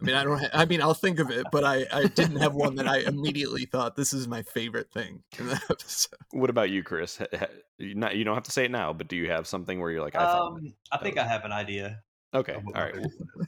[0.00, 0.38] I mean, I don't.
[0.38, 2.98] Ha- I mean, I'll think of it, but I I didn't have one that I
[2.98, 6.18] immediately thought this is my favorite thing in the episode.
[6.30, 7.18] What about you, Chris?
[7.18, 7.46] Ha- ha-
[7.78, 9.90] you not you don't have to say it now, but do you have something where
[9.90, 12.00] you're like, I thought, Um, I think I have an idea.
[12.34, 12.94] okay, all right,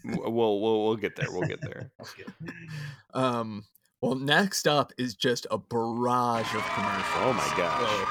[0.04, 1.28] we'll, we'll we'll we'll get there.
[1.30, 1.90] We'll get there.
[3.14, 3.64] Um.
[4.02, 7.04] Well, next up is just a barrage of commercials.
[7.16, 8.06] Oh my gosh.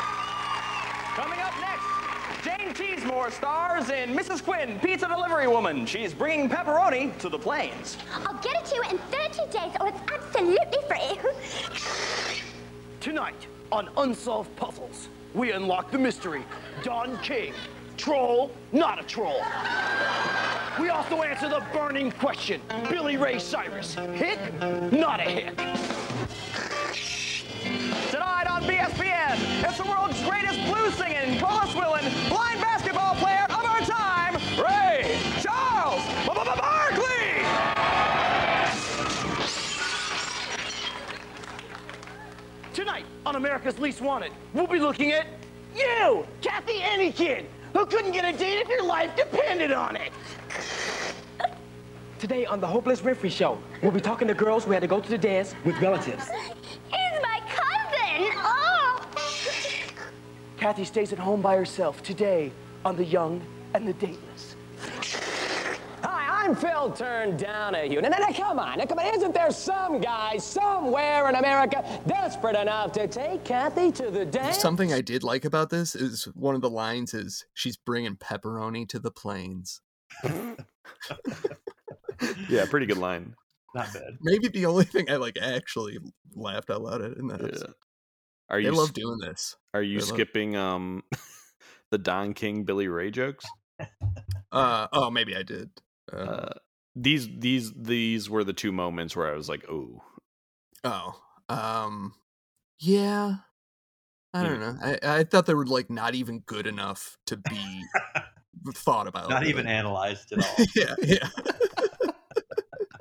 [1.16, 4.44] Coming up next, Jane Teasmore stars in Mrs.
[4.44, 5.88] Quinn, Pizza Delivery Woman.
[5.88, 7.98] She's bringing pepperoni to the plains.
[8.14, 11.18] I'll get it to you in 30 days or it's absolutely free.
[13.00, 16.46] Tonight on Unsolved Puzzles, we unlock the mystery.
[16.84, 17.56] Don King,
[18.00, 19.44] troll, not a troll.
[20.80, 22.62] We also answer the burning question.
[22.90, 24.40] Billy Ray Cyrus, hick,
[24.94, 25.58] not a hick.
[28.10, 33.66] Tonight on BSPN, it's the world's greatest blues singing, chorus willing, blind basketball player of
[33.66, 37.44] our time, Ray Charles Barkley.
[42.74, 45.28] Tonight on America's Least Wanted, we'll be looking at
[45.76, 50.12] you, Kathy Anykin, who couldn't get a date if your life depended on it.
[52.20, 55.00] Today on the Hopeless Winfrey Show, we'll be talking to girls who had to go
[55.00, 56.28] to the dance with relatives.
[56.28, 58.30] He's my cousin.
[58.38, 59.02] Oh.
[60.58, 62.52] Kathy stays at home by herself today
[62.84, 63.42] on The Young
[63.74, 64.49] and the Dateless.
[66.40, 69.14] Hi, I'm Phil Turned Down a Now, now, now, come on, now, come on.
[69.14, 74.58] Isn't there some guy somewhere in America desperate enough to take Kathy to the dance?
[74.58, 78.88] Something I did like about this is one of the lines is she's bringing pepperoni
[78.88, 79.82] to the plains.
[82.50, 83.36] yeah, pretty good line.
[83.76, 84.18] Not bad.
[84.22, 85.98] Maybe the only thing I like actually
[86.34, 87.44] laughed out loud at in that.
[87.44, 87.74] episode.
[88.50, 89.58] Are They you love s- doing this.
[89.74, 91.04] Are you They love- skipping um
[91.92, 93.46] the Don King Billy Ray jokes?
[94.54, 95.70] Uh oh, maybe I did.
[96.12, 96.50] Uh, Uh,
[96.96, 100.02] these these these were the two moments where I was like, oh,
[100.84, 101.16] oh,
[101.50, 102.14] um,
[102.80, 103.36] yeah.
[104.34, 104.76] I don't know.
[104.82, 107.84] I, I thought they were like not even good enough to be
[108.76, 109.30] thought about.
[109.30, 110.66] Not even analyzed at all.
[110.76, 111.30] yeah, yeah.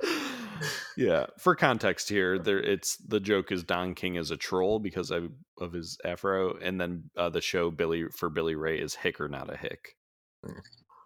[0.97, 1.25] yeah.
[1.37, 5.31] For context here, there it's the joke is Don King is a troll because of,
[5.59, 9.27] of his afro, and then uh, the show Billy for Billy Ray is hick or
[9.27, 9.95] not a hick.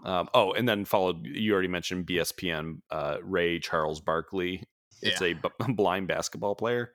[0.03, 1.25] Um, oh, and then followed.
[1.25, 2.81] You already mentioned BSPN.
[2.91, 4.63] Uh, Ray Charles Barkley.
[5.01, 5.27] It's Yeah.
[5.27, 6.91] a b- blind basketball player,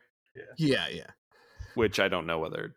[0.57, 1.11] Yeah, yeah.
[1.75, 2.75] which I don't know whether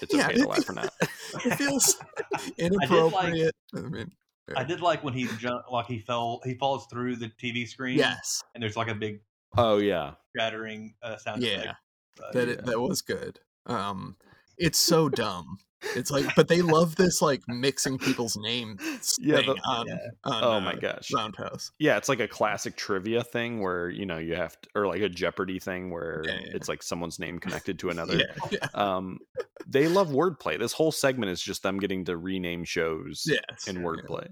[0.00, 0.92] it's Yeah, okay to laugh or not.
[1.44, 1.96] It feels
[2.58, 3.54] inappropriate.
[3.74, 4.10] I, mean,
[4.56, 7.98] I did like when he jump, like he fell, he falls through the TV screen.
[7.98, 8.42] Yes.
[8.54, 9.20] and there's like a big
[9.56, 11.42] Oh yeah, shattering uh, sound.
[11.42, 11.74] yeah, effect.
[12.22, 13.38] Uh, that it, that was good.
[13.66, 14.16] Um,
[14.58, 15.58] it's so dumb.
[15.96, 18.80] It's like, but they love this like mixing people's names
[19.20, 19.96] Yeah, thing the- on, yeah.
[20.24, 21.10] on, Oh my uh, gosh.
[21.14, 21.72] Roundhouse.
[21.78, 25.00] Yeah, it's like a classic trivia thing where you know you have to, or like
[25.02, 26.52] a Jeopardy thing where Yeah, yeah.
[26.54, 28.16] it's like someone's name connected to another.
[28.18, 28.68] Yeah, yeah.
[28.74, 29.18] Um,
[29.66, 30.58] they love wordplay.
[30.58, 34.28] This whole segment is just them getting to rename shows Yes, in wordplay.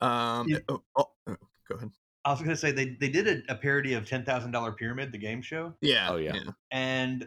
[0.00, 0.58] Um, Yeah.
[0.68, 1.36] oh, oh, oh,
[1.68, 1.90] go ahead.
[2.24, 5.10] I was gonna say they they did a, a parody of Ten Thousand Dollar Pyramid,
[5.12, 6.08] the game show, Yeah.
[6.10, 6.34] Oh yeah.
[6.70, 7.26] and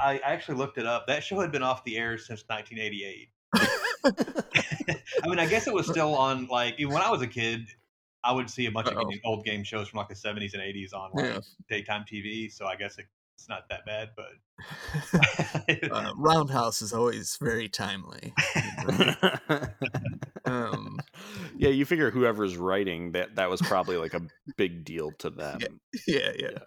[0.00, 1.06] I, I actually looked it up.
[1.06, 3.28] That show had been off the air since 1988.
[5.24, 6.46] I mean, I guess it was still on.
[6.46, 7.68] Like even when I was a kid,
[8.24, 9.00] I would see a bunch Uh-oh.
[9.08, 11.40] of old game shows from like the 70s and 80s on like Yeah.
[11.68, 12.50] daytime TV.
[12.52, 14.28] So I guess it, it's not that bad, but
[15.92, 18.32] Uh, Roundhouse is always very timely.
[20.44, 20.98] um,
[21.56, 24.22] yeah, you figure whoever's writing that that was probably like a
[24.56, 25.58] big deal to them.
[26.06, 26.58] yeah, yeah.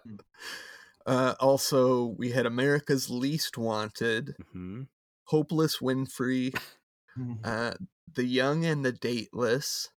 [1.06, 4.82] Uh, also, we had America's Least Wanted, hmm
[5.28, 6.56] Hopeless Winfrey,
[7.42, 7.72] uh,
[8.12, 9.90] The Young and the Dateless,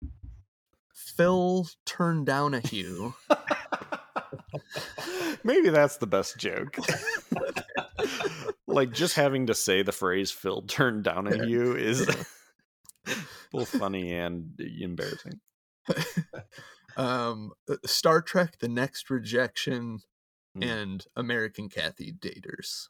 [0.93, 3.13] Phil Turned Down a Hue.
[5.43, 6.77] Maybe that's the best joke.
[8.67, 12.07] like just having to say the phrase "Phil turned down at you" is
[13.51, 15.39] both funny and embarrassing.
[16.97, 19.99] um, uh, Star Trek: The Next Rejection,
[20.61, 20.69] Hmm.
[20.69, 22.87] and American Kathy Daters.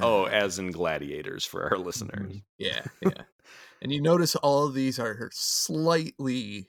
[0.00, 2.26] Oh, as in gladiators for our listeners.
[2.26, 2.38] Mm-hmm.
[2.58, 3.22] Yeah, yeah.
[3.82, 6.66] and you notice all of these are slightly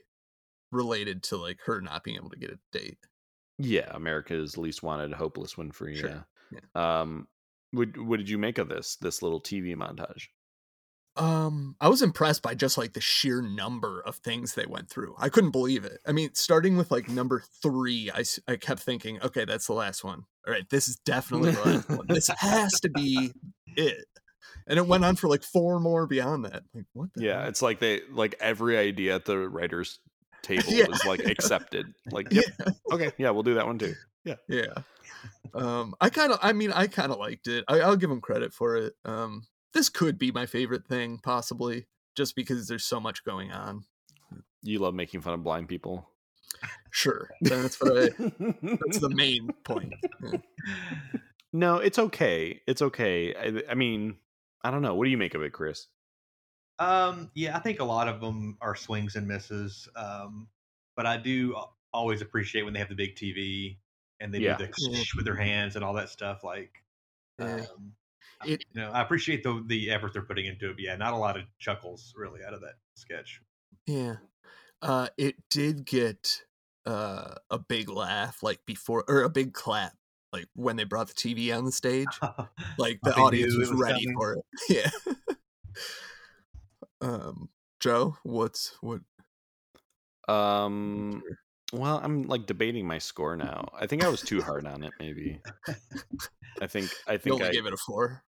[0.72, 2.98] related to like her not being able to get a date.
[3.58, 5.96] Yeah, America's least wanted, hopeless Winfrey.
[5.96, 7.02] Sure, Yeah.
[7.02, 7.28] Um,
[7.72, 10.28] what what did you make of this this little TV montage?
[11.18, 15.16] Um, I was impressed by just like the sheer number of things they went through.
[15.18, 16.00] I couldn't believe it.
[16.06, 20.04] I mean, starting with like number three, i, I kept thinking, okay, that's the last
[20.04, 20.26] one.
[20.46, 22.06] All right, this is definitely the last one.
[22.10, 23.32] This has to be
[23.78, 24.06] it.
[24.68, 26.64] And it went on for like four more beyond that.
[26.74, 30.00] Like, what the Yeah, it's like they like every idea at the writers'
[30.42, 30.88] table Yeah.
[30.88, 31.86] was like accepted.
[32.12, 32.46] Like, yep,
[32.92, 33.96] okay, yeah, we'll do that one too.
[34.26, 34.74] Yeah, yeah
[35.54, 38.22] um i kind of i mean i kind of liked it I, i'll give them
[38.22, 39.46] credit for it um
[39.76, 41.86] this could be my favorite thing possibly
[42.18, 43.84] just because there's so much going on
[44.64, 46.10] you love making fun of blind people.
[46.90, 48.10] sure that's what i
[48.82, 50.38] that's the main point Yeah.
[51.54, 52.60] No, it's okay.
[52.68, 53.34] It's okay.
[53.34, 54.18] I, I mean,
[54.64, 54.94] I don't know.
[54.94, 55.88] What do you make of it, Chris?
[56.80, 59.88] Um, yeah, I think a lot of them are swings and misses.
[59.96, 60.50] Um,
[60.98, 61.56] but I do
[61.94, 63.78] always appreciate when they have the big TV
[64.20, 64.58] and they Yeah.
[64.58, 66.44] do the with their hands and all that stuff.
[66.44, 66.84] Like,
[67.40, 67.62] Yeah.
[67.74, 67.94] um,
[68.46, 70.74] It- you know, I appreciate the the effort they're putting into it.
[70.76, 73.42] But yeah, not a lot of chuckles really out of that sketch.
[73.88, 74.16] yeah
[74.82, 76.42] uh it did get
[76.86, 79.94] uh a big laugh like before or a big clap
[80.34, 82.40] like when they brought the tv on the stage like
[82.78, 84.16] Like the audience was was ready coming?
[84.18, 84.90] for it yeah
[87.02, 87.50] um
[87.80, 89.02] joe what's what
[90.28, 91.22] Um,
[91.74, 93.70] well, I'm like debating my score now.
[93.80, 94.94] I think I was too hard on it.
[95.00, 95.40] Maybe.
[96.62, 96.90] I think.
[97.08, 98.24] I think I gave it a four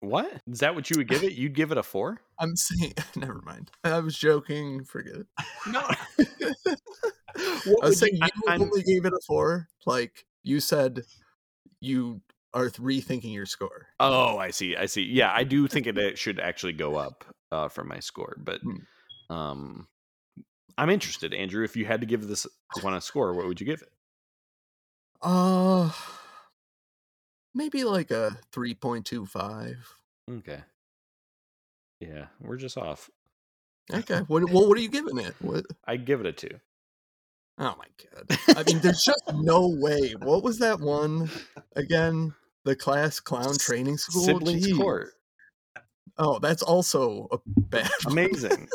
[0.00, 0.74] What is that?
[0.74, 1.32] What you would give it?
[1.34, 2.20] You'd give it a four?
[2.38, 3.70] I'm saying, never mind.
[3.84, 4.84] I was joking.
[4.84, 5.26] Forget it.
[5.66, 5.80] No.
[7.36, 9.68] I was saying you- you I- only gave it a four.
[9.86, 11.02] Like you said,
[11.80, 12.20] you
[12.54, 13.88] are rethinking your score.
[14.00, 14.76] Oh, I see.
[14.76, 15.02] I see.
[15.02, 18.60] Yeah, I do think it, it should actually go up uh, from my score, but
[18.62, 19.34] Hmm.
[19.34, 19.88] um,
[20.78, 21.64] I'm interested, Andrew.
[21.64, 22.46] If you had to give this
[22.82, 23.90] one a score, what would you give it?
[25.20, 25.90] Uh,
[27.52, 29.92] maybe like a three point two five.
[30.30, 30.60] Okay.
[32.00, 33.10] Yeah, we're just off.
[33.92, 34.20] Okay.
[34.28, 34.48] What?
[34.50, 35.34] Well, what are you giving it?
[35.40, 35.66] What?
[35.84, 36.60] I'd give it a two.
[37.58, 38.38] Oh my god.
[38.56, 40.14] I mean, there's just no way.
[40.22, 41.28] What was that one
[41.74, 42.34] again?
[42.64, 44.22] The class clown training school.
[44.22, 44.76] Siblings Jeez.
[44.76, 45.10] Court.
[46.16, 47.90] Oh, that's also a bad.
[48.04, 48.12] one.
[48.12, 48.68] Amazing.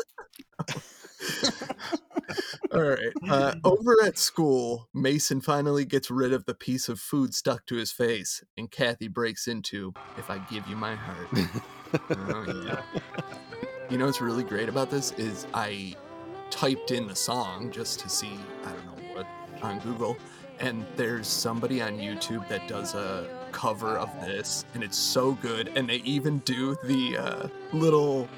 [2.72, 3.12] All right.
[3.28, 7.76] Uh, over at school, Mason finally gets rid of the piece of food stuck to
[7.76, 11.28] his face, and Kathy breaks into "If I Give You My Heart."
[12.10, 12.82] oh, yeah.
[13.90, 15.94] You know what's really great about this is I
[16.50, 18.32] typed in the song just to see
[18.64, 19.26] I don't know what
[19.62, 20.16] on Google,
[20.58, 25.70] and there's somebody on YouTube that does a cover of this, and it's so good.
[25.76, 28.28] And they even do the uh, little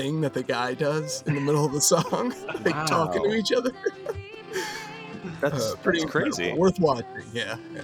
[0.00, 2.32] thing that the guy does in the middle of the song,
[2.64, 3.72] like talking to each other.
[5.40, 6.52] That's Uh, pretty that's crazy.
[6.52, 7.06] Worth watching.
[7.32, 7.56] Yeah.
[7.74, 7.82] Yeah.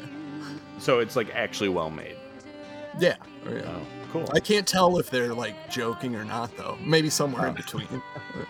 [0.78, 2.16] So it's like actually well made.
[2.98, 3.16] yeah.
[3.46, 3.62] oh, yeah.
[3.66, 3.80] Oh,
[4.12, 4.28] cool.
[4.32, 6.76] I can't tell if they're like joking or not, though.
[6.84, 7.86] Maybe somewhere in between.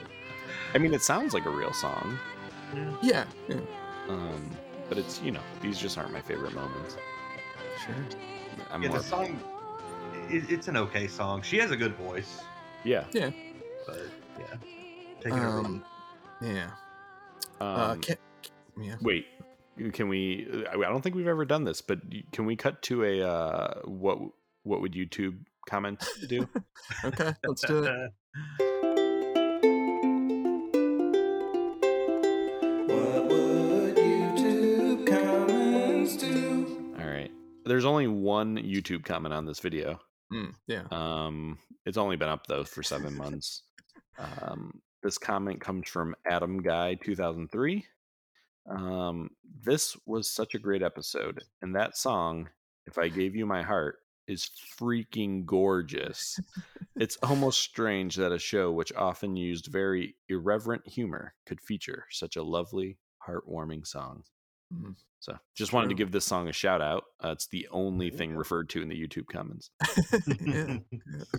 [0.75, 2.19] I mean, it sounds like a real song.
[3.03, 3.25] Yeah.
[3.49, 3.57] yeah.
[4.09, 4.51] Um,
[4.89, 6.97] but it's you know these just aren't my favorite moments.
[7.85, 7.95] Sure.
[8.71, 9.41] I'm yeah, more, the song,
[10.31, 11.43] it, it's an okay song.
[11.43, 12.41] She has a good voice,
[12.85, 13.05] yeah.
[13.13, 13.31] Yeah.
[13.87, 13.99] But
[14.39, 14.57] yeah,
[15.21, 15.85] take it or leave Um,
[16.43, 16.71] yeah.
[17.61, 18.15] Um, uh, ca-
[18.81, 18.97] yeah.
[19.01, 19.27] Wait,
[19.93, 20.65] can we?
[20.71, 22.01] I I don't think we've ever done this, but
[22.33, 24.19] can we cut to a uh, what?
[24.65, 26.49] What would YouTube comment do?
[27.05, 28.11] Okay, let's do it.
[32.89, 36.95] What would YouTube comments do?
[36.99, 37.31] All right.
[37.65, 40.01] There's only one YouTube comment on this video.
[40.33, 40.83] Mm, yeah.
[40.91, 43.63] Um, it's only been up though for seven months.
[44.19, 47.85] Um, this comment comes from Adam Guy 2003.
[48.71, 49.31] Um,
[49.63, 52.49] this was such a great episode, and that song,
[52.87, 56.41] "If I Gave You My Heart," is freaking gorgeous.
[56.97, 62.37] it's almost strange that a show which often used very irreverent humor could feature such
[62.37, 62.97] a lovely,
[63.27, 64.25] heartwarming song.
[64.73, 64.97] Mhm.
[65.21, 67.05] So, just wanted to give this song a shout out.
[67.23, 69.71] Uh, it's the only thing referred to in the YouTube comments.
[70.41, 70.79] yeah.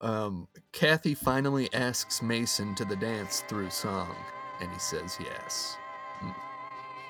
[0.00, 4.14] Um, Kathy finally asks Mason to the dance through song,
[4.60, 5.76] and he says yes.
[6.20, 6.30] Hmm.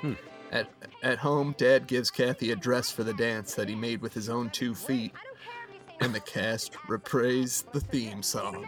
[0.01, 0.13] Hmm.
[0.53, 0.69] At
[1.05, 4.29] at home, Dad gives Kathy a dress for the dance that he made with his
[4.29, 5.13] own two feet,
[6.01, 8.67] and the cast reprise the theme song.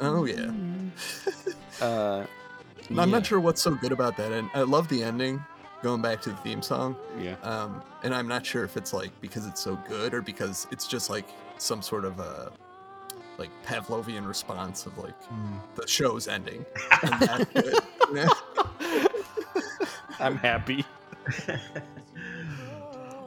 [0.00, 0.50] Oh yeah.
[1.80, 2.26] Uh,
[2.98, 5.42] I'm not sure what's so good about that, and I love the ending.
[5.82, 6.96] going back to the theme song.
[7.20, 7.36] Yeah.
[7.42, 10.86] Um, and I'm not sure if it's like because it's so good or because it's
[10.86, 11.26] just like
[11.62, 12.52] some sort of a
[13.38, 15.56] like Pavlovian response of like hmm.
[15.74, 16.64] the show's ending.
[17.02, 17.78] And that's good.
[20.20, 20.84] I'm happy.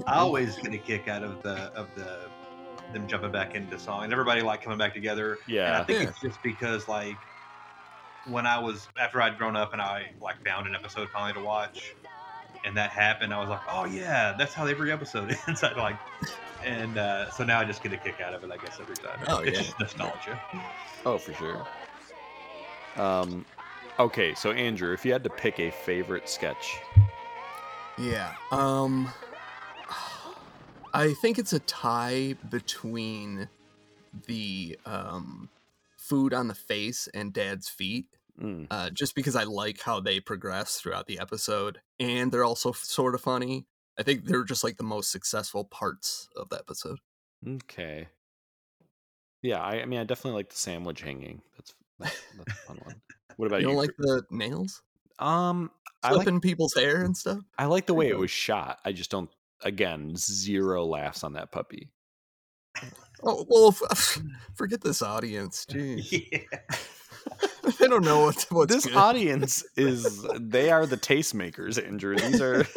[0.07, 2.19] I always get a kick out of the of the
[2.93, 5.39] them jumping back into song and everybody like coming back together.
[5.45, 5.81] And Yeah.
[5.81, 6.09] I think Yeah.
[6.09, 7.17] it's just because like
[8.27, 11.41] when I was after I'd grown up and I like found an episode finally to
[11.41, 11.93] watch,
[12.63, 15.63] and that happened, I was like, oh yeah, that's how every episode ends.
[15.63, 15.97] I like,
[16.65, 18.51] and uh, so now I just get a kick out of it.
[18.51, 19.19] I guess every time.
[19.27, 19.63] Oh, it's yeah.
[19.63, 20.39] just nostalgia.
[21.05, 21.67] Oh, for sure.
[22.97, 23.45] Um,
[23.99, 26.77] okay, so Andrew, if you had to pick a favorite sketch,
[27.97, 28.33] Yeah.
[28.51, 29.11] Um
[30.93, 33.49] I think it's a tie between
[34.27, 35.49] the um
[35.97, 38.05] food on the face and dad's feet.
[38.41, 38.67] Mm.
[38.69, 42.77] Uh, just because I like how they progress throughout the episode, and they're also f-
[42.83, 43.65] sort of funny.
[43.97, 46.99] I think they're just like the most successful parts of the episode.
[47.47, 48.07] okay.
[49.41, 51.41] Yeah, I, I mean, I definitely like the sandwich hanging.
[51.55, 52.95] That's that's, that's a fun one.
[53.37, 53.73] What about you you?
[53.73, 54.81] don't like the nails
[55.19, 55.69] Um,
[56.03, 57.39] I like people's hair and stuff?
[57.57, 58.79] I like the way it was shot.
[58.83, 59.29] I just don't.
[59.61, 61.89] Again, zero laughs on that puppy.
[63.23, 64.19] Oh well, f-
[64.55, 65.65] forget this audience.
[65.71, 66.43] Jeez,
[67.79, 68.95] they don't know what this good.
[68.95, 70.25] audience is.
[70.39, 72.17] They are the tastemakers, Andrew.
[72.17, 72.67] These are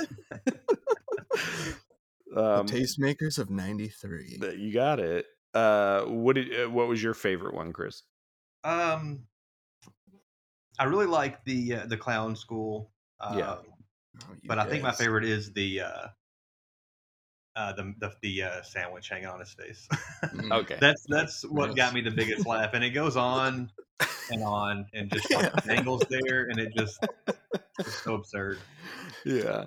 [2.34, 4.38] the um, tastemakers of '93.
[4.56, 5.26] You got it.
[5.54, 6.64] Uh, what did?
[6.66, 8.02] Uh, what was your favorite one, Chris?
[8.64, 9.24] Um,
[10.78, 12.90] I really like the uh, the clown school.
[13.20, 13.56] Uh, Yeah.
[14.44, 16.06] but I think my favorite is the uh,
[17.56, 19.88] uh, the the, the uh, sandwich hanging on his face.
[20.52, 20.76] Okay.
[20.80, 21.76] that's that's what Nice.
[21.76, 23.70] got me the biggest laugh, and it goes on
[24.30, 27.04] and on, and just like, angles there, and it just
[27.78, 28.58] it's so absurd.
[29.24, 29.64] Yeah.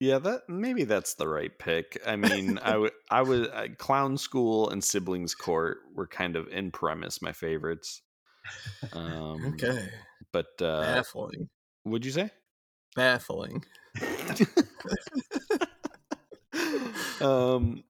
[0.00, 2.00] Yeah, that maybe that's the right pick.
[2.06, 6.48] I mean, I would, I was uh, Clown School and Siblings Court were kind of
[6.48, 8.02] in premise my favorites.
[8.92, 9.88] Um, Okay,
[10.30, 11.48] but uh, baffling,
[11.86, 12.30] would you say?
[12.94, 13.64] baffling.
[17.20, 17.84] Um,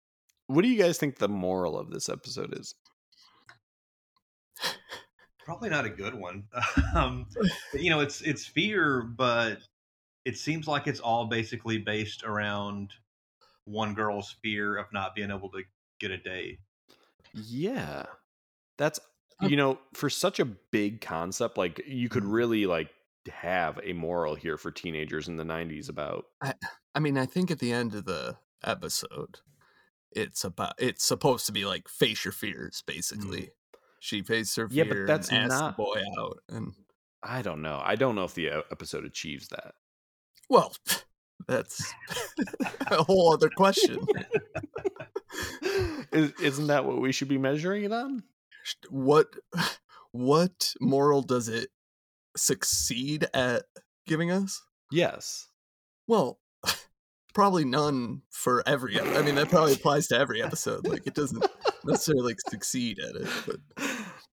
[0.46, 2.74] what do you guys think the moral of this episode is?
[5.44, 6.44] Probably not a good one.
[6.94, 7.26] um,
[7.74, 9.58] you know, it's it's fear, but
[10.24, 12.90] it seems like it's all basically based around
[13.64, 15.62] one girl's fear of not being able to
[16.00, 16.58] get a date.
[17.32, 18.06] Yeah,
[18.78, 19.00] that's
[19.40, 22.88] you know for such a big concept, like you could really like
[23.32, 26.54] have a moral here for teenagers in the '90s about I,
[26.94, 29.40] I mean, I think at the end of the episode,
[30.12, 33.50] it's about it's supposed to be like face your fears, basically.
[34.00, 34.72] She faced her Mm.
[34.72, 36.74] Yeah, but that's and asked not- the boy out, and
[37.22, 37.80] I don't know.
[37.82, 39.74] I don't know if the uh, episode achieves that.
[40.48, 40.74] Well,
[41.48, 41.92] that's
[42.90, 43.98] a whole other question.
[46.12, 48.22] Is, isn't that what we should be measuring it on?
[48.88, 49.26] what
[50.12, 51.68] what moral does it
[52.36, 53.64] succeed at
[54.06, 54.62] giving us?
[54.92, 55.48] Yes.
[56.06, 56.38] Well,
[57.34, 59.00] probably none for every.
[59.00, 60.86] I mean, that probably applies to every episode.
[60.86, 61.44] Like, it doesn't
[61.84, 63.88] necessarily like, succeed at it, but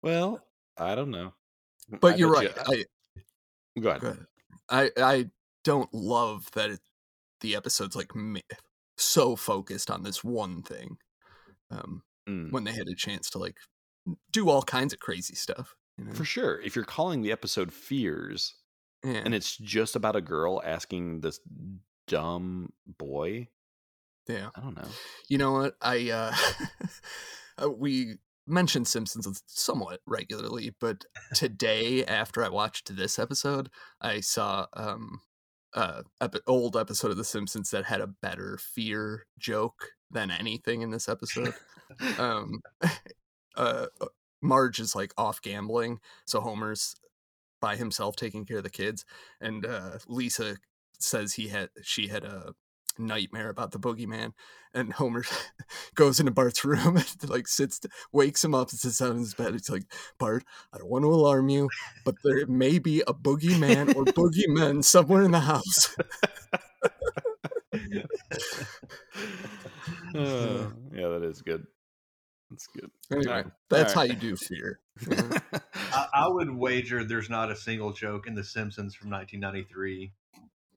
[0.02, 0.40] Well,
[0.78, 1.34] I don't know.
[2.00, 2.54] but I you're right.
[2.68, 2.84] you-
[3.76, 4.00] I Go ahead.
[4.00, 4.26] Go ahead.
[4.70, 5.30] I I
[5.66, 6.80] don't love that it,
[7.40, 8.10] the episode's like
[8.96, 10.96] so focused on this one thing.
[11.70, 12.50] Um, Mm.
[12.50, 13.56] when they had a chance to like
[14.32, 15.76] do all kinds of crazy stuff.
[15.96, 16.12] You know?
[16.12, 16.60] For sure.
[16.60, 18.56] If you're calling the episode Fears
[19.04, 19.22] Yeah.
[19.24, 21.38] and it's just about a girl asking this
[22.08, 23.46] dumb boy,
[24.28, 24.48] yeah.
[24.56, 24.88] I don't know.
[25.28, 25.76] You know what?
[25.80, 26.34] I uh,
[27.62, 31.04] uh, we mention Simpsons somewhat regularly, but
[31.34, 35.20] today after I watched this episode, I saw um
[35.76, 40.82] uh epi- old episode of The Simpsons that had a better fear joke than anything
[40.82, 41.54] in this episode.
[42.18, 42.60] um
[43.56, 43.86] uh
[44.42, 46.96] Marge is like off gambling, so Homer's
[47.60, 49.04] by himself taking care of the kids
[49.40, 50.56] and uh Lisa
[50.98, 52.54] says he had she had a
[52.98, 54.32] nightmare about the boogeyman
[54.74, 55.24] and Homer
[55.94, 57.80] goes into Bart's room and like sits
[58.12, 59.84] wakes him up and sits down in his bed it's like
[60.18, 61.68] Bart I don't want to alarm you
[62.04, 65.96] but there may be a boogeyman or boogeymen somewhere in the house
[70.14, 71.66] Uh, yeah, that is good.
[72.50, 72.90] That's good.
[73.10, 74.80] anyway Alright, that's how you do fear?
[75.92, 80.12] I, I would wager there's not a single joke in The Simpsons from 1993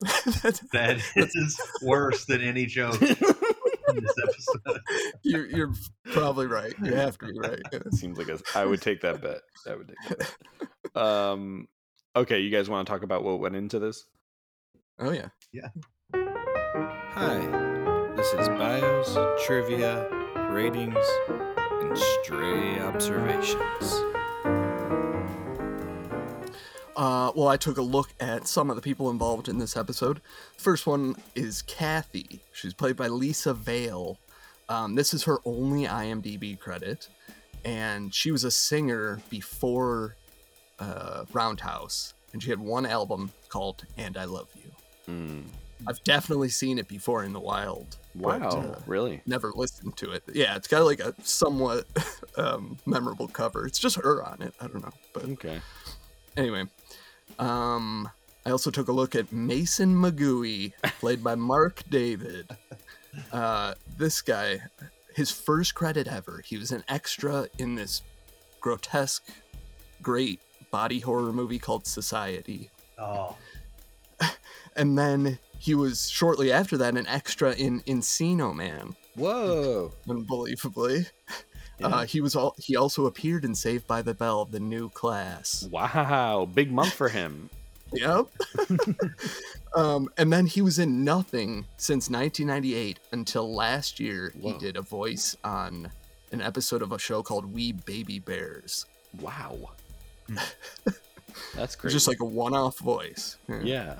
[0.72, 4.82] that is worse than any joke in this episode.
[5.24, 5.74] you're, you're
[6.06, 7.80] probably right you have to be right yeah.
[7.91, 9.41] Seems like a, I would take that bet.
[9.68, 10.36] I would take that
[10.95, 11.04] bet.
[11.04, 11.68] Um,
[12.16, 14.06] okay, you guys want to talk about what went into this?
[15.00, 15.68] oh yeah Yeah.
[16.14, 20.08] Hi, this is bios, trivia,
[20.52, 21.06] ratings,
[21.82, 24.09] and stray observations.
[27.00, 30.20] Uh, well, I took a look at some of the people involved in this episode.
[30.58, 32.41] First one is Kathy.
[32.52, 34.18] She's played by Lisa Vale.
[34.68, 37.08] Um, this is her only IMDb credit,
[37.64, 40.18] and she was a singer before
[40.78, 44.72] uh, Roundhouse, and she had one album called "And I Love You."
[45.06, 45.41] Hmm.
[45.88, 47.95] I've definitely seen it before in the wild.
[48.14, 49.22] but, Wow, uh, really?
[49.26, 50.24] Never listened to it.
[50.34, 51.86] Yeah, it's got like a somewhat
[52.36, 53.66] um, memorable cover.
[53.66, 54.54] It's just her on it.
[54.60, 55.62] I don't know, but okay.
[56.36, 56.66] Anyway,
[57.39, 58.09] um,
[58.45, 62.47] I also took a look at Mason Magui, played by Mark David.
[63.31, 64.61] Uh, this guy,
[65.15, 68.01] his first credit ever, he was an extra in this
[68.59, 69.27] grotesque,
[70.01, 70.39] great
[70.71, 72.69] body horror movie called Society.
[72.97, 73.35] Oh.
[74.75, 78.95] And then he was shortly after that an extra in Encino Man.
[79.15, 79.91] Whoa!
[80.07, 81.07] Unbelievably.
[81.80, 81.88] Yeah.
[81.88, 82.55] Uh, he was all.
[82.57, 85.67] He also appeared in Saved by the Bell, the new class.
[85.71, 87.49] Wow, big month for him.
[87.93, 88.27] Yep.
[89.75, 94.34] um, and then he was in nothing since 1998 until last year.
[94.39, 95.91] He did a voice on
[96.32, 98.86] an episode of a show called We Baby Bears.
[99.19, 99.71] Wow.
[101.55, 101.95] That's crazy.
[101.95, 103.38] Just like a one-off voice.
[103.63, 103.95] Yeah.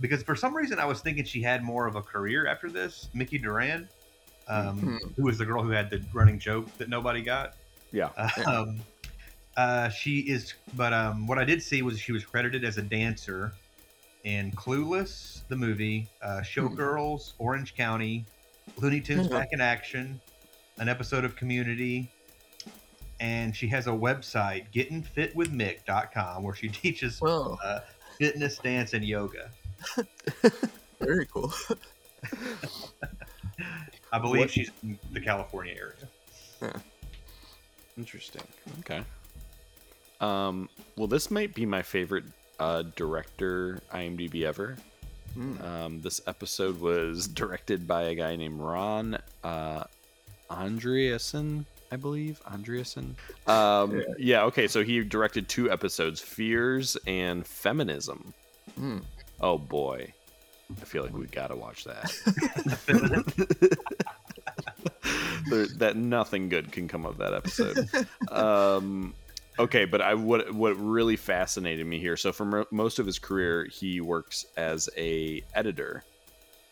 [0.00, 3.08] Because for some reason I was thinking she had more of a career after this.
[3.14, 3.88] Mickey Duran,
[4.48, 7.54] um, who was the girl who had the running joke that nobody got.
[7.92, 8.10] Yeah.
[8.46, 8.80] Um,
[9.56, 12.82] uh, she is, but um, what I did see was she was credited as a
[12.82, 13.52] dancer
[14.22, 18.24] in Clueless, the movie, uh, Showgirls, Orange County,
[18.76, 19.32] Looney Tunes Hmm.
[19.32, 20.20] Back in Action,
[20.78, 22.08] an episode of Community,
[23.18, 27.80] and she has a website, gettingfitwithmick.com, where she teaches uh,
[28.16, 29.50] fitness, dance, and yoga.
[31.00, 31.52] Very cool.
[34.12, 36.72] I believe What- she's in the California area.
[37.96, 38.42] Interesting.
[38.80, 39.02] Okay.
[40.20, 42.24] Um, well, this might be my favorite
[42.58, 44.76] uh, director IMDb ever.
[45.34, 45.60] Hmm.
[45.62, 49.84] Um, this episode was directed by a guy named Ron uh,
[50.50, 52.40] Andreasen, I believe.
[52.44, 53.14] Andreasen.
[53.48, 54.04] Um, Yeah.
[54.18, 54.42] yeah.
[54.44, 54.66] Okay.
[54.68, 58.32] So he directed two episodes: Fears and Feminism.
[58.76, 58.98] Hmm.
[59.40, 60.12] Oh boy,
[60.70, 62.12] I feel like we gotta watch that.
[65.50, 67.88] there, that nothing good can come of that episode.
[68.30, 69.14] Um,
[69.58, 72.16] okay, but I what what really fascinated me here.
[72.16, 76.04] So for mo- most of his career, he works as a editor,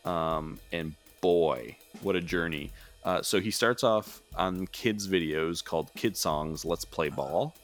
[0.04, 2.72] um, and boy, what a journey!
[3.04, 7.54] Uh, so he starts off on kids videos called Kidsongs Let's Play Ball.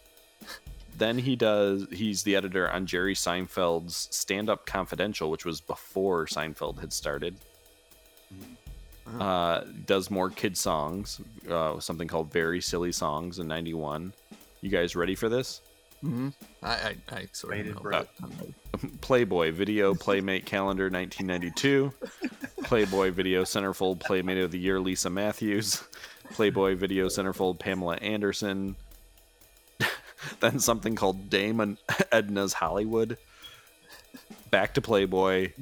[0.99, 1.87] Then he does.
[1.91, 7.37] He's the editor on Jerry Seinfeld's Stand Up Confidential, which was before Seinfeld had started.
[9.19, 11.21] Uh, does more kid songs,
[11.51, 14.13] uh, something called Very Silly Songs in '91.
[14.61, 15.61] You guys ready for this?
[16.01, 16.31] hmm
[16.63, 17.91] I, I, I sort of know.
[17.91, 18.05] Uh,
[19.01, 21.93] Playboy Video Playmate Calendar 1992.
[22.65, 25.83] Playboy Video Centerfold Playmate of the Year Lisa Matthews.
[26.33, 28.77] Playboy Video Centerfold Pamela Anderson.
[30.41, 31.77] then something called Dame
[32.13, 33.19] Edna's Hollywood.
[34.51, 35.53] Back to Playboy.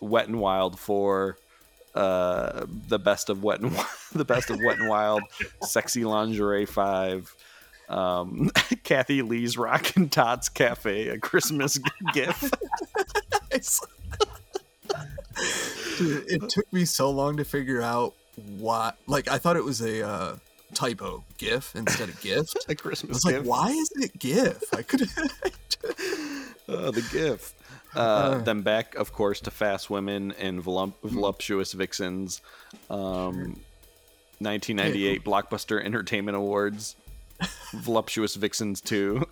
[0.00, 1.36] Wet, and Wild for
[1.94, 3.76] Uh, the best of Wet and
[4.14, 5.22] the best of Wet and Wild.
[5.62, 7.34] Sexy Lingerie 5.
[7.88, 8.50] Um,
[8.84, 11.78] Kathie Lee's Rockin' Tots Cafe, a Christmas
[12.14, 12.54] gift.
[15.98, 18.14] Dude, it took me so long to figure out
[18.58, 18.96] what.
[19.06, 20.36] Like, I thought it was a uh,
[20.74, 22.56] typo GIF instead of gift.
[22.68, 23.46] a Christmas like, gift.
[23.46, 24.62] why is it GIF?
[24.74, 25.02] I could.
[26.68, 27.54] Oh, the GIF.
[27.94, 32.40] Uh, then back, of course, to Fast Women and Voluptuous Vixens.
[32.88, 33.60] Um,
[34.38, 36.96] 1998 Blockbuster Entertainment Awards.
[37.74, 39.26] Voluptuous Vixens 2.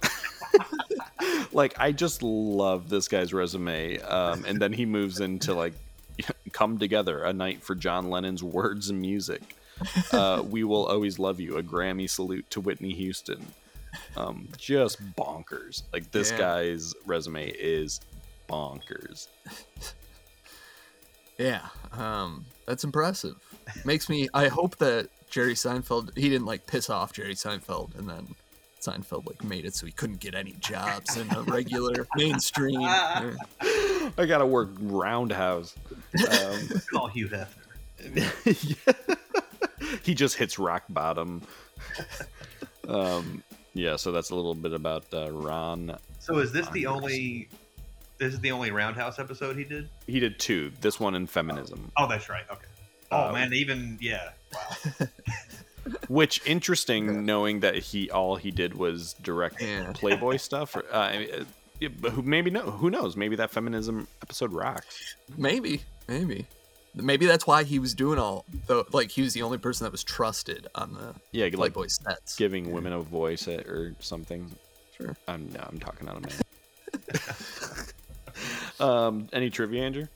[1.53, 3.99] like, I just love this guy's resume.
[4.01, 5.73] Um, and then he moves into, like,
[6.53, 9.57] Come Together, a night for John Lennon's words and music.
[10.13, 13.47] Uh, we Will Always Love You, a Grammy salute to Whitney Houston.
[14.17, 15.83] Um, just bonkers.
[15.93, 16.39] Like, this Yeah.
[16.39, 18.01] guy's resume is
[18.49, 19.29] bonkers.
[21.39, 23.37] Yeah, um, that's impressive.
[23.85, 24.29] Makes me.
[24.35, 28.35] I hope that Jerry Seinfeld he didn't like piss off Jerry Seinfeld, and then
[28.81, 32.81] Seinfeld like made it so he couldn't get any jobs in the regular mainstream.
[32.83, 35.75] I gotta work Roundhouse.
[36.21, 37.47] Um, Call Hugh Hefner.
[40.03, 41.43] he just hits rock bottom.
[42.89, 43.45] Um,
[43.75, 45.97] yeah, so that's a little bit about uh, Ron.
[46.19, 47.49] So is this the only
[48.19, 49.89] this is the only Roundhouse episode he did.
[50.07, 50.73] He did two.
[50.81, 51.93] This one in feminism.
[51.97, 52.45] Oh, that's right.
[52.51, 52.67] Okay.
[53.13, 54.31] Oh Um, man, even yeah.
[54.53, 55.07] Wow.
[56.09, 59.63] Which interesting, knowing that he all he did was direct
[59.95, 60.75] Playboy stuff.
[60.77, 63.17] Or, uh, I mean, uh, but who maybe no, who knows?
[63.17, 65.15] Maybe that feminism episode rocks.
[65.39, 66.47] Maybe, maybe,
[66.95, 68.45] maybe that's why he was doing all.
[68.67, 71.87] The, like he was the only person that was trusted on the Yeah, like Playboy
[71.89, 72.37] sets.
[72.37, 74.51] giving women a voice uh, or something.
[74.97, 75.17] Sure.
[75.29, 76.33] I'm no, I'm talking out of man.
[78.81, 80.07] um, any trivia, Andrew?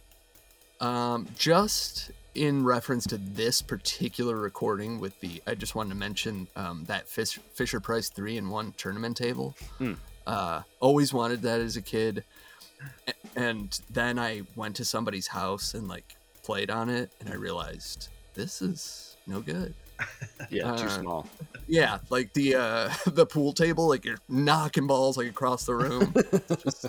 [0.80, 6.48] Um, just in reference to this particular recording with the, I just wanted to mention
[6.56, 9.54] um, that Fish, Fisher Price three in one tournament table.
[9.78, 9.92] Hmm.
[10.26, 12.24] Uh, always wanted that as a kid,
[13.36, 16.13] and then I went to somebody's house and like
[16.44, 19.74] played on it, and I realized this is no good.
[20.50, 21.28] Yeah, too Uh, small.
[21.68, 26.12] Yeah, like the uh, the pool table, like you're knocking balls like across the room.
[26.62, 26.86] Just-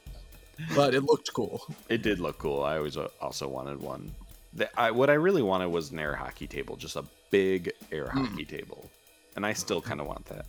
[0.74, 1.62] but it looked cool.
[1.88, 2.62] It did look cool.
[2.62, 4.10] I always uh, also wanted one.
[4.54, 8.08] The, I, what I really wanted was an air hockey table, just a big air
[8.08, 8.24] Hmm.
[8.24, 8.90] hockey table,
[9.36, 10.46] and I still kind of want that.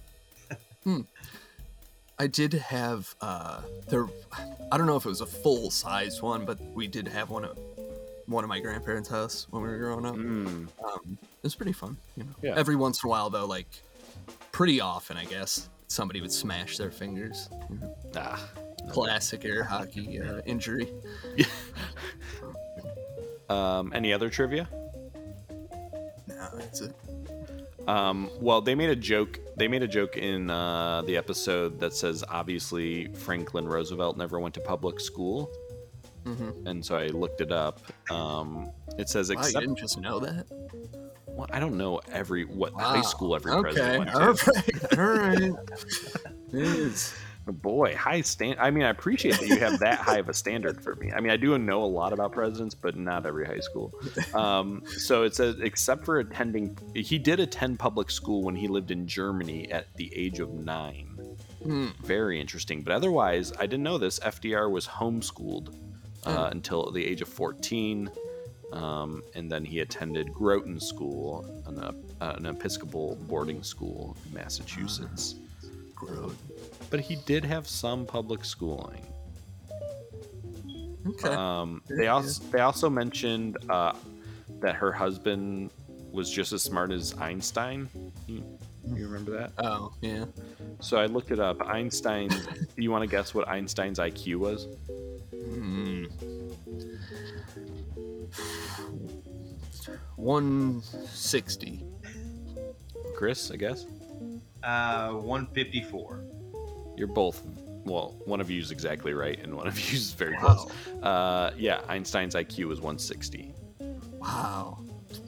[0.83, 1.01] Hmm.
[2.17, 4.07] I did have uh there
[4.71, 7.45] I don't know if it was a full size one, but we did have one
[8.31, 10.15] one of my grandparents' house when we were growing up.
[10.15, 10.69] Um,
[11.21, 12.29] it was pretty fun, you know.
[12.41, 12.53] Yeah.
[12.57, 13.67] Every once in a while though, like
[14.51, 17.49] pretty often I guess, somebody would smash their fingers.
[17.69, 17.95] you know.
[18.15, 18.49] Ah.
[18.89, 20.91] Classic air hockey uh, injury.
[23.51, 24.69] Um, any other trivia?
[26.27, 26.95] No, that's it.
[27.85, 29.39] Um, well, they made a joke.
[29.57, 34.53] They made a joke in uh, the episode that says obviously Franklin Roosevelt never went
[34.55, 35.51] to public school,
[36.25, 36.67] Mhm.
[36.67, 37.81] and so I looked it up.
[38.11, 40.45] Um, it says Wow, you didn't just know that?
[41.27, 44.97] well, I don't know every what high school every Okay, president went to.
[44.99, 45.53] all right, all right.
[46.53, 47.13] Yes.
[47.47, 48.59] Boy, high stand.
[48.59, 51.11] I mean, I appreciate that you have that high of a standard for me.
[51.11, 53.91] I mean, I do know a lot about presidents, but not every high school.
[54.35, 58.91] Um, so it says, except for attending, he did attend public school when he lived
[58.91, 61.17] in Germany at the age of nine.
[61.63, 61.87] Hmm.
[62.03, 62.83] Very interesting.
[62.83, 64.19] But otherwise, I didn't know this.
[64.19, 65.75] FDR was homeschooled
[66.25, 66.51] uh, Hmm.
[66.51, 68.09] until the age of 14.
[68.73, 71.91] Um, and then he attended Groton School, an, uh,
[72.21, 75.35] an Episcopal boarding school in Massachusetts.
[75.93, 76.37] Groton.
[76.89, 79.05] But he did have some public schooling.
[81.07, 81.29] Okay.
[81.29, 83.93] Um, they also they also mentioned uh,
[84.61, 85.71] that her husband
[86.11, 87.89] was just as smart as Einstein.
[88.27, 88.43] You,
[88.93, 89.51] you remember that?
[89.57, 90.25] Oh, yeah.
[90.79, 91.61] So I looked it up.
[91.67, 92.29] Einstein.
[92.77, 94.67] you want to guess what Einstein's IQ was?
[95.31, 95.90] Hmm.
[100.21, 101.83] 160.
[103.15, 103.85] Chris, I guess.
[104.63, 106.23] Uh, 154.
[106.95, 107.41] You're both.
[107.83, 110.39] Well, one of you is exactly right, and one of you is very Wow.
[110.55, 110.71] close.
[111.03, 113.53] Uh, yeah, Einstein's IQ was 160.
[114.19, 114.77] Wow.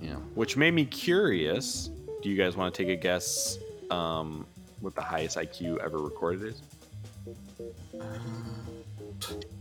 [0.02, 1.90] Yeah, which made me curious.
[2.22, 3.58] Do you guys want to take a guess
[3.90, 4.46] um,
[4.80, 6.62] what the highest IQ ever recorded is?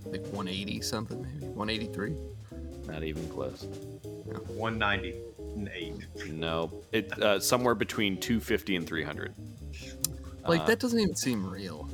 [0.04, 2.14] Like 180 something, maybe 183.
[2.86, 3.66] Not even close.
[4.38, 5.14] 190
[5.56, 6.32] and 8.
[6.32, 9.34] No, it uh, somewhere between 250 and 300.
[10.46, 11.88] Like Uh, that doesn't even seem real.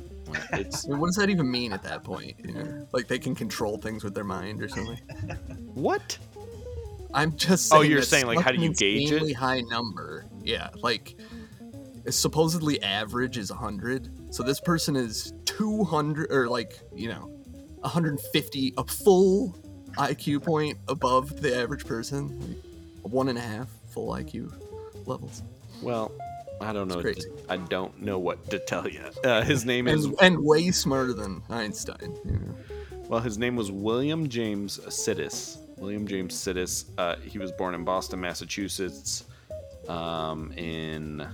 [0.53, 2.35] It's what does that even mean at that point?
[2.43, 4.97] You know, like they can control things with their mind or something.
[5.73, 6.17] What?
[7.13, 7.73] I'm just.
[7.73, 9.13] Oh, you're saying, like, how do you gauge it?
[9.13, 10.25] insanely High number.
[10.43, 11.15] Yeah, like
[12.09, 14.33] supposedly average is 100.
[14.33, 17.31] So this person is 200 or like you know
[17.81, 19.58] 150, a full
[19.97, 22.39] IQ point above the average person.
[22.39, 24.53] Like, one and a half full IQ
[25.05, 25.43] levels.
[25.81, 26.11] Well,
[26.61, 27.01] I don't know.
[27.01, 27.29] Crazy.
[27.47, 29.03] I don't know what to tell you.
[29.23, 32.17] Uh, his name is and, and way smarter than Einstein.
[32.25, 32.55] You know?
[33.07, 35.57] Well, his name was William James Sidis.
[35.77, 36.85] William James Sidis.
[36.97, 39.23] Uh, he was born in Boston, Massachusetts.
[39.87, 41.27] Um, in,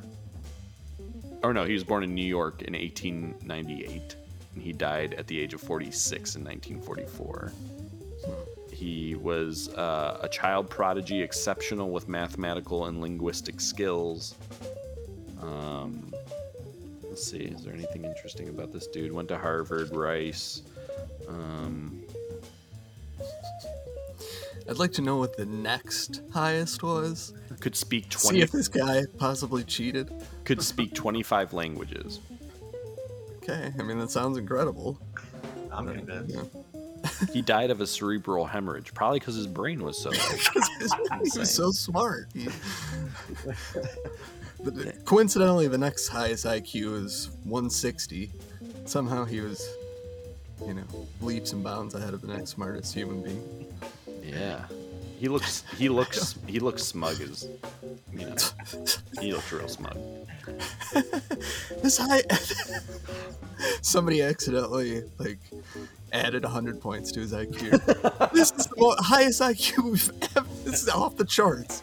[1.44, 4.16] or no, he was born in New York in 1898,
[4.54, 7.52] and he died at the age of 46 in 1944.
[8.76, 14.36] He was uh, a child prodigy, exceptional with mathematical and linguistic skills.
[15.42, 16.14] Um,
[17.04, 19.14] let's see, is there anything interesting about this dude?
[19.14, 20.64] Went to Harvard, Rice.
[21.30, 22.04] Um,
[24.70, 27.34] I'd like to know what the next highest was.
[27.62, 30.12] could speak See 20 if this guy possibly cheated.
[30.44, 32.20] could speak 25 languages.
[33.38, 35.00] Okay, I mean that sounds incredible.
[35.72, 36.38] I'm convinced.
[37.34, 40.12] He died of a cerebral hemorrhage, probably because his brain was so.
[41.34, 42.28] he was so smart.
[42.34, 42.48] He-
[44.64, 48.32] But uh, coincidentally, the next highest IQ is 160.
[48.86, 49.68] Somehow he was
[50.66, 50.84] you know,
[51.22, 53.68] leaps and bounds ahead of the next smartest human being.
[54.24, 54.66] Yeah.
[55.20, 57.48] He looks he looks he looks smug as
[58.12, 58.36] you know.
[59.22, 59.98] He looks real smug.
[61.82, 62.22] This high.
[63.82, 65.40] Somebody accidentally like
[66.16, 67.72] added 100 points to his IQ.
[68.34, 70.48] this is the mo- highest IQ we've ever.
[70.64, 71.82] This is off the charts.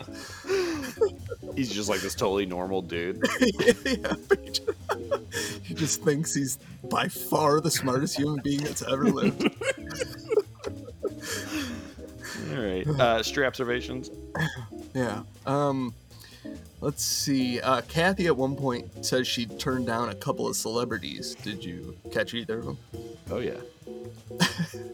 [1.54, 3.22] He's just like this totally normal dude.
[3.84, 4.14] yeah,
[5.62, 6.58] he just- thinks he's
[6.90, 9.48] by far the smartest human being that's ever lived.
[12.50, 12.86] All right.
[12.86, 14.10] Uh stray observations.
[14.94, 15.22] Yeah.
[15.46, 15.94] Um
[16.82, 17.60] let's see.
[17.60, 21.34] Uh Kathy at one point says she turned down a couple of celebrities.
[21.36, 22.78] Did you catch either of them?
[23.30, 23.56] Oh yeah.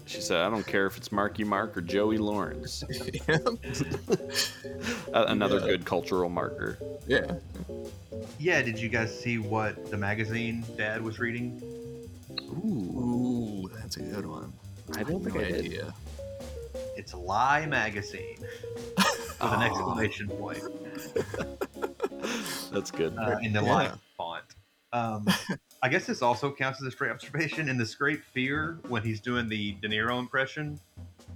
[0.09, 2.83] She said, "I don't care if it's Marky Mark or Joey Lawrence."
[5.13, 5.67] Another Yeah.
[5.67, 6.79] good cultural marker.
[7.07, 7.35] Yeah.
[8.39, 11.61] Yeah, did you guys see what the magazine Dad was reading?
[12.41, 14.53] Ooh, that's a good one.
[14.97, 15.67] I don't think no I did.
[15.67, 15.95] idea.
[16.97, 18.39] It's Lie Magazine
[18.97, 20.63] with an exclamation point
[22.73, 23.15] That's good.
[23.19, 23.75] uh, in the Yeah.
[23.75, 24.45] line font.
[24.93, 25.27] Um,
[25.83, 27.69] I guess this also counts as a straight observation.
[27.69, 30.79] In the Scrape Fear, when he's doing the De Niro impression,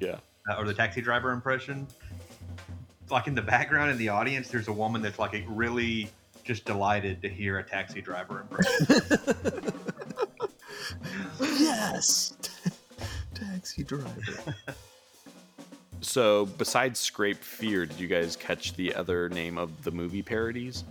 [0.01, 0.17] Yeah.
[0.51, 1.87] uh, or the taxi driver impression,
[3.11, 6.11] like in the background in the audience, there's a woman that's like really
[6.45, 9.73] just delighted to hear a taxi driver impression.
[11.41, 12.35] Yes.
[13.35, 14.55] Taxi driver.
[16.05, 20.83] So, besides Scrape Fear, did you guys catch the other name of the movie parodies?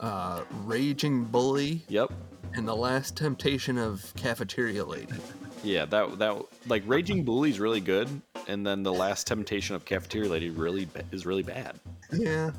[0.00, 1.82] Uh Raging Bully.
[1.88, 2.12] Yep.
[2.54, 5.12] And the last temptation of Cafeteria Lady.
[5.62, 6.36] Yeah, that that
[6.66, 8.08] like Raging Bully's really good,
[8.46, 11.78] and then the Last Temptation of Cafeteria Lady really is really bad.
[12.12, 12.52] Yeah.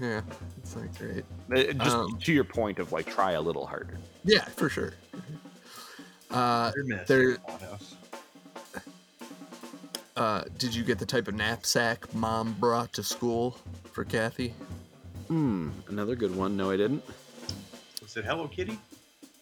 [0.00, 0.22] Yeah.
[0.58, 1.24] It's not great.
[1.50, 3.98] Uh, Just Um, to your point of like try a little harder.
[4.24, 4.94] Yeah, for sure.
[6.30, 7.38] Uh, Hit or there.
[10.16, 13.56] Uh, did you get the type of knapsack mom brought to school
[13.92, 14.52] for Kathy?
[15.28, 16.56] Hmm, another good one.
[16.56, 17.04] No, I didn't.
[18.18, 18.76] Was it Hello Kitty?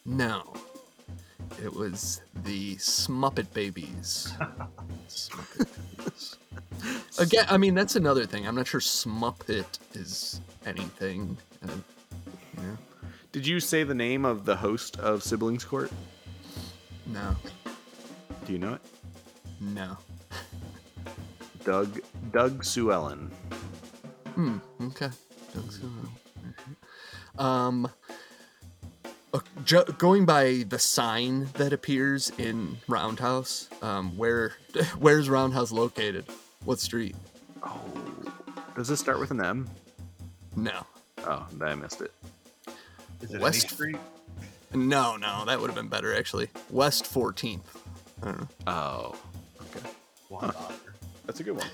[0.05, 0.53] No.
[1.65, 4.35] It was the Smuppet Babies.
[5.09, 5.67] Smuppet
[5.97, 6.37] Babies.
[7.19, 8.47] Again, I mean that's another thing.
[8.47, 11.39] I'm not sure Smuppet is anything.
[11.67, 11.73] Uh,
[12.59, 12.77] you?
[13.33, 15.91] Did you say the name of the host of Siblings Court?
[17.07, 17.35] No.
[18.45, 18.83] Do you know it?
[19.59, 19.97] No.
[21.65, 21.99] Doug
[22.31, 23.31] Doug Suellen.
[24.35, 24.59] Hmm.
[24.83, 25.09] Okay.
[25.55, 26.11] Doug Sewell.
[27.39, 27.89] Um.
[29.65, 34.55] Ju- going by the sign that appears in Roundhouse, um, where
[34.99, 36.25] where's Roundhouse located?
[36.65, 37.17] What street?
[37.63, 37.81] Oh,
[38.77, 39.69] Does this start with an M?
[40.57, 40.87] No.
[41.27, 42.13] Oh, I missed it.
[43.23, 43.97] Is it West West Street?
[44.75, 46.49] No, no, that would have been better actually.
[46.71, 47.61] West 14th.
[48.23, 48.49] I don't know.
[48.67, 49.15] Oh,
[49.63, 49.87] okay.
[50.31, 50.53] Huh.
[51.27, 51.67] That's a good one.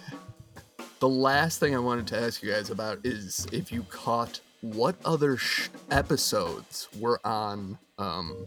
[1.01, 4.95] The last thing I wanted to ask you guys about is if you caught what
[5.05, 8.47] other sh- episodes were on um,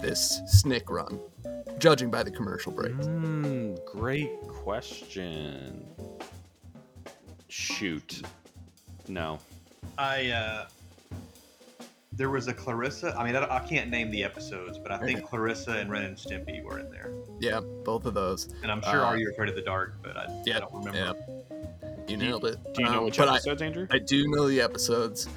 [0.00, 1.20] this Snick run,
[1.78, 3.06] judging by the commercial breaks.
[3.06, 5.86] Hmm, great question.
[7.48, 8.22] Shoot.
[9.08, 9.38] No.
[9.98, 10.66] I uh,
[12.12, 13.14] there was a Clarissa.
[13.18, 16.16] I mean, I, I can't name the episodes, but I think Clarissa and Ren and
[16.16, 17.10] Stimpy were in there.
[17.40, 18.48] Yeah, both of those.
[18.62, 19.94] And I'm sure Uh, Are You Afraid of the Dark?
[20.02, 20.98] But I, yeah, I don't remember.
[20.98, 21.58] yeah.
[22.08, 22.56] You Do you- nailed it.
[22.74, 23.86] do you know Um, which but I- episodes, Andrew?
[23.90, 25.28] I do know the episodes.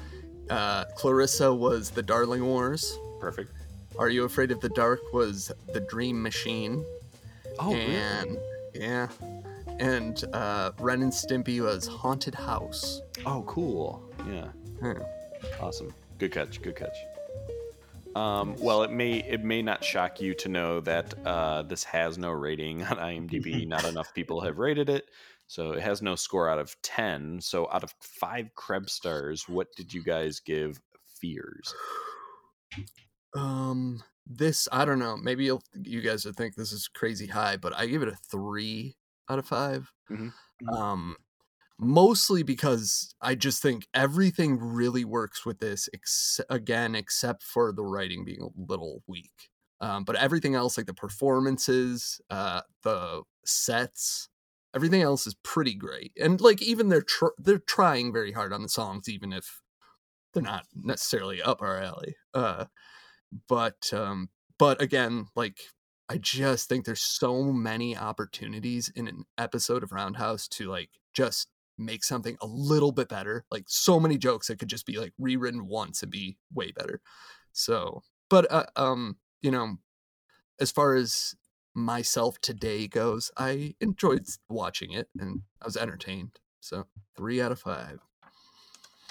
[0.50, 2.98] Uh, Clarissa was the Darling Wars.
[3.20, 3.52] Perfect.
[3.98, 6.84] Are You Afraid of the Dark was the Dream Machine.
[7.58, 8.38] Oh, really?
[8.74, 9.08] yeah,
[9.78, 13.00] and uh, Ren and Stimpy was Haunted House.
[13.24, 14.02] Oh, cool.
[14.30, 14.48] Yeah.
[14.80, 15.02] Hmm.
[15.60, 15.94] Awesome.
[16.18, 16.60] Good catch.
[16.60, 16.96] Good catch.
[18.14, 22.16] Um, well, it may it may not shock you to know that uh, this has
[22.16, 23.66] no rating on IMDb.
[23.68, 25.06] not enough people have rated it,
[25.46, 27.40] so it has no score out of ten.
[27.40, 30.80] So, out of five Krebs stars, what did you guys give
[31.20, 31.74] Fears?
[33.34, 35.16] Um, this I don't know.
[35.16, 38.16] Maybe you'll, you guys will think this is crazy high, but I give it a
[38.30, 38.96] three
[39.28, 40.32] out of 5 Mhm.
[40.72, 41.16] Um,
[41.78, 45.88] mostly because I just think everything really works with this.
[45.94, 49.50] Ex- again, except for the writing being a little weak.
[49.80, 54.28] Um, but everything else, like the performances, uh, the sets,
[54.76, 56.12] everything else is pretty great.
[56.20, 59.62] And like even they're tr- they're trying very hard on the songs, even if
[60.32, 62.14] they're not necessarily up our alley.
[62.34, 62.66] Uh,
[63.48, 64.28] but um
[64.58, 65.58] but again like
[66.08, 71.48] i just think there's so many opportunities in an episode of roundhouse to like just
[71.78, 75.12] make something a little bit better like so many jokes that could just be like
[75.18, 77.00] rewritten once and be way better
[77.52, 79.76] so but uh, um you know
[80.58, 81.34] as far as
[81.76, 86.40] myself today goes, I enjoyed watching it and I was entertained.
[86.60, 86.86] So
[87.16, 88.00] three out of five.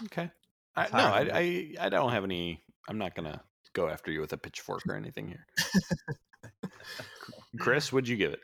[0.06, 0.32] Okay.
[0.76, 2.62] I, no, I, I I don't have any.
[2.90, 3.42] I'm not gonna
[3.74, 5.46] go after you with a pitchfork or anything here.
[7.60, 8.42] Chris, what'd you give it?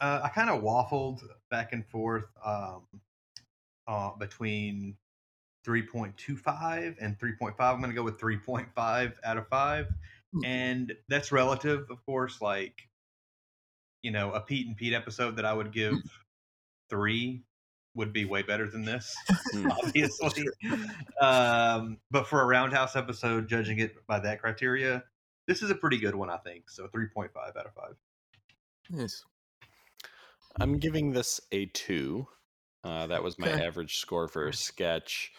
[0.00, 2.82] Uh, I kind of waffled back and forth um,
[3.88, 4.96] uh, between
[5.66, 7.54] 3.25 and 3.5.
[7.58, 9.86] I'm going to go with 3.5 out of 5.
[10.44, 12.40] And that's relative, of course.
[12.40, 12.87] Like,
[14.02, 15.96] you know, a Pete and Pete episode that I would give
[16.90, 17.42] three
[17.94, 19.14] would be way better than this,
[19.84, 20.48] obviously.
[21.20, 25.02] um, but for a Roundhouse episode, judging it by that criteria,
[25.46, 26.70] this is a pretty good one, I think.
[26.70, 27.96] So 3.5 out of 5.
[28.90, 29.24] Nice.
[30.60, 32.26] I'm giving this a two.
[32.84, 33.64] Uh, that was my Okay.
[33.64, 35.32] average score for a sketch.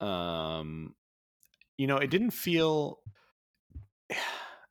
[0.00, 0.94] Um,
[1.76, 3.00] you know, it didn't feel.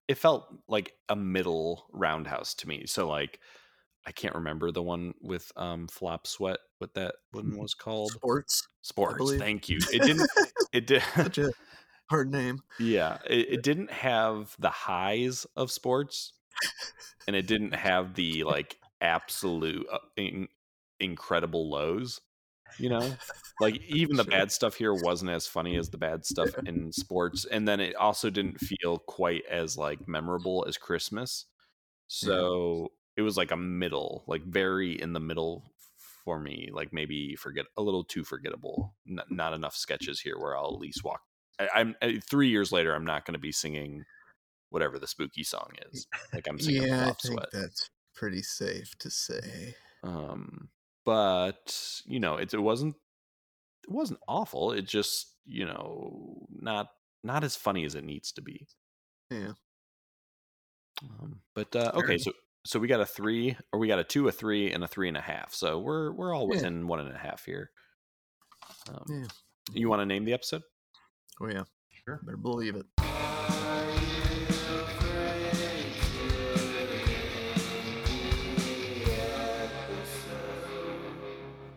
[0.07, 2.85] It felt like a middle roundhouse to me.
[2.87, 3.39] So, like,
[4.05, 6.59] I can't remember the one with um flop sweat.
[6.79, 8.11] What that one was called?
[8.11, 8.67] Sports.
[8.81, 9.35] Sports.
[9.37, 9.79] Thank you.
[9.91, 10.29] It didn't.
[10.73, 11.03] It did.
[11.15, 11.51] Such a
[12.09, 12.63] hard name.
[12.79, 16.33] Yeah, it, it didn't have the highs of sports,
[17.27, 20.47] and it didn't have the like absolute uh, in,
[20.99, 22.19] incredible lows.
[22.77, 23.15] You know,
[23.59, 27.45] like even the bad stuff here wasn't as funny as the bad stuff in sports,
[27.45, 31.45] and then it also didn't feel quite as like memorable as Christmas.
[32.07, 35.63] So it was like a middle, like very in the middle
[36.23, 36.69] for me.
[36.71, 38.95] Like maybe forget a little too forgettable.
[39.09, 41.21] N- not enough sketches here where I'll at least walk
[41.59, 42.93] I, I'm I, three years later.
[42.93, 44.03] I'm not going to be singing
[44.69, 46.07] whatever the spooky song is.
[46.33, 47.49] Like I'm singing yeah, I think Sweat.
[47.51, 49.75] that's pretty safe to say.
[50.03, 50.69] Um,
[51.05, 52.95] but you know, it, it wasn't
[53.83, 54.71] it wasn't awful.
[54.71, 56.87] It just you know not
[57.23, 58.67] not as funny as it needs to be.
[59.31, 59.53] Yeah.
[61.01, 62.31] Um, but uh, okay, so
[62.65, 65.07] so we got a three, or we got a two, a three, and a three
[65.07, 65.53] and a half.
[65.53, 66.55] So we're we're all Yeah.
[66.55, 67.71] within one and a half here.
[68.89, 69.25] Um, Yeah.
[69.73, 70.61] You want to name the episode?
[71.41, 71.63] Oh yeah.
[72.05, 72.19] Sure.
[72.25, 72.85] Better believe it.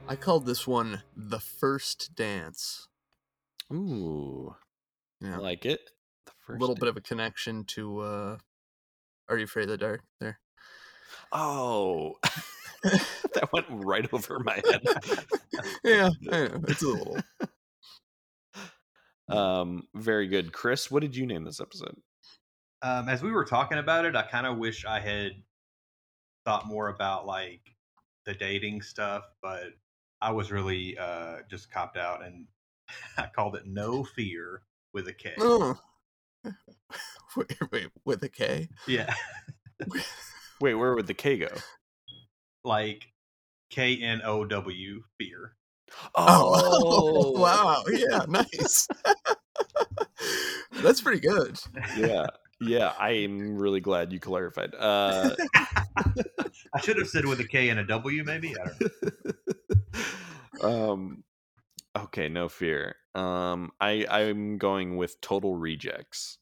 [0.08, 2.88] I called this one the first dance.
[3.72, 4.54] Ooh,
[5.20, 5.34] Yeah.
[5.34, 5.80] I like it.
[6.26, 8.38] The A first little bit of a connection to uh
[9.28, 10.38] Are You Afraid of the Dark there?
[11.32, 12.14] Oh,
[12.82, 14.82] that went right over my head.
[15.84, 16.50] yeah, I.
[16.68, 17.16] It's a little.
[19.28, 20.88] Um, very good, Chris.
[20.88, 21.96] What did you name this episode?
[22.82, 25.32] um, as we were talking about it, I kind of wish I had
[26.44, 27.62] thought more about like
[28.24, 29.70] the dating stuff, but
[30.20, 32.46] I was really uh, just copped out and
[33.18, 34.62] I called it No Fear
[34.92, 35.34] with a K.
[35.38, 35.78] Oh.
[37.36, 38.68] wait, wait, with a K?
[38.86, 39.12] Yeah,
[40.60, 41.48] Wait, where would the K go?
[42.64, 43.06] like
[43.70, 45.52] K N O W Fear.
[46.16, 47.84] Oh, wow.
[47.92, 48.88] Yeah, nice.
[50.82, 51.58] That's pretty good.
[51.96, 52.26] yeah,
[52.60, 52.92] yeah.
[52.98, 54.74] I am really glad you clarified.
[54.76, 58.54] Uh, I should have said with a K and a W, maybe.
[58.58, 59.45] I don't know.
[60.62, 61.24] um,
[61.96, 62.96] okay, no fear.
[63.14, 66.38] Um, I I'm going with Total Rejects.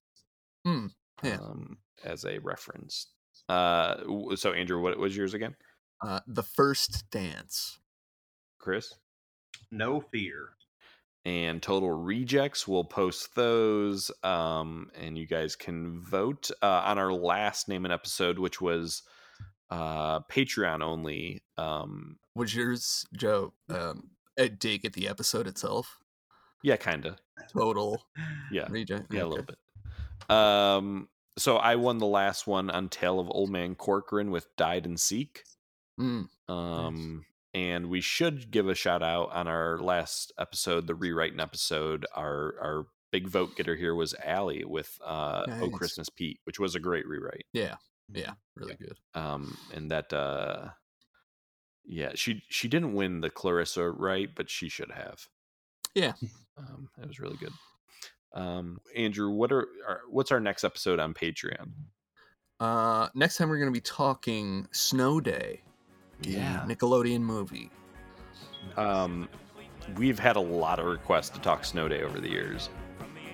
[0.64, 0.86] Hmm.
[1.22, 1.36] Yeah.
[1.36, 3.08] Um, as a reference.
[3.48, 3.96] Uh,
[4.36, 5.54] so Andrew, what was yours again?
[6.02, 7.78] Uh, the first dance.
[8.58, 8.94] Chris.
[9.70, 10.50] No Fear.
[11.24, 17.12] and total rejects we'll post those um and you guys can vote uh on our
[17.12, 19.02] last name and episode which was
[19.70, 25.98] uh patreon only um Was yours, Joe, um, a dig at the episode itself?
[26.62, 27.16] yeah kind of
[27.52, 28.02] Total
[28.50, 29.12] yeah reject.
[29.12, 29.58] yeah a little bit
[30.30, 34.86] um so i won the last one on tale of old man corcoran with died
[34.86, 35.42] and seek
[36.00, 41.38] Mm, um and we should give a shout out on our last episode the rewriting
[41.38, 46.58] episode our our big vote getter here was Allie with uh oh christmas pete which
[46.58, 47.74] was a great rewrite Yeah.
[48.10, 48.32] Yeah.
[48.56, 48.98] Really good.
[49.14, 50.68] um and that uh
[51.86, 55.26] yeah she she didn't win the clarissa right but she should have
[55.94, 56.12] Yeah.
[56.56, 57.52] um it was really good
[58.32, 61.70] um andrew what are, are what's our next episode on patreon
[62.60, 65.60] Uh, next time we're going to be talking Snow Day.
[66.22, 66.64] Yeah.
[66.66, 67.70] Nickelodeon movie.
[68.76, 69.28] um
[69.96, 72.70] we've had a lot of requests to talk snow day over the years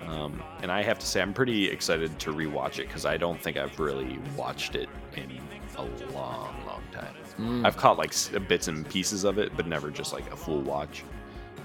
[0.08, 3.40] um and i have to say i'm pretty excited to rewatch it because i don't
[3.40, 5.30] think i've really watched it in
[5.76, 5.82] a
[6.12, 7.64] long long time Mm.
[7.66, 8.12] i've caught like
[8.48, 11.04] bits and pieces of it but never just like a full watch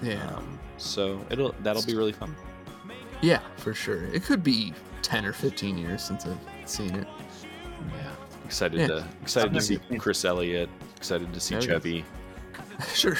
[0.01, 0.25] Yeah.
[0.35, 2.35] um so it'll that'll be really fun
[3.21, 4.03] Yeah, for sure.
[4.13, 7.07] It could be 10 or 15 years since I've seen it.
[7.95, 8.11] Yeah.
[8.43, 8.87] Excited Yeah.
[8.87, 10.69] to excited to see never- Chris Elliott.
[10.97, 11.67] Excited to see There it is.
[11.83, 12.05] Chevy.
[12.93, 13.17] Sure.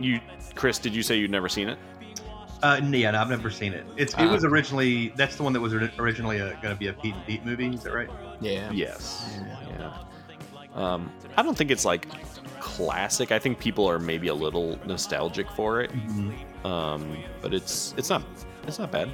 [0.00, 0.20] You,
[0.54, 1.78] Chris, did you say you'd never seen it?
[2.62, 3.84] Uh, yeah, no, I've never seen it.
[3.96, 4.32] It's it Ah.
[4.32, 7.44] was originally that's the one that was originally going to be a Pete and Pete
[7.44, 7.68] movie.
[7.74, 8.08] Is that right?
[8.40, 8.70] Yeah.
[8.72, 9.36] Yes.
[9.68, 9.98] Yeah.
[10.74, 12.08] Um, I don't think it's like
[12.60, 13.32] classic.
[13.32, 15.90] I think people are maybe a little nostalgic for it.
[15.92, 16.66] Mm-hmm.
[16.66, 18.22] Um, but it's it's not
[18.66, 19.10] it's not bad.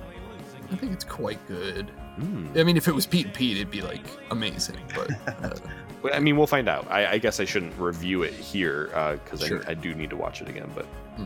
[0.71, 1.91] I think it's quite good.
[2.17, 2.49] Hmm.
[2.57, 4.77] I mean, if it was Pete and Pete, it'd be like amazing.
[4.95, 5.11] But
[5.45, 5.57] uh,
[6.03, 6.89] Well, I mean, we'll find out.
[6.91, 8.87] I, I guess I shouldn't review it here
[9.25, 9.63] because Sure.
[9.67, 10.71] I, I do need to watch it again.
[10.75, 10.85] But
[11.17, 11.25] Hmm.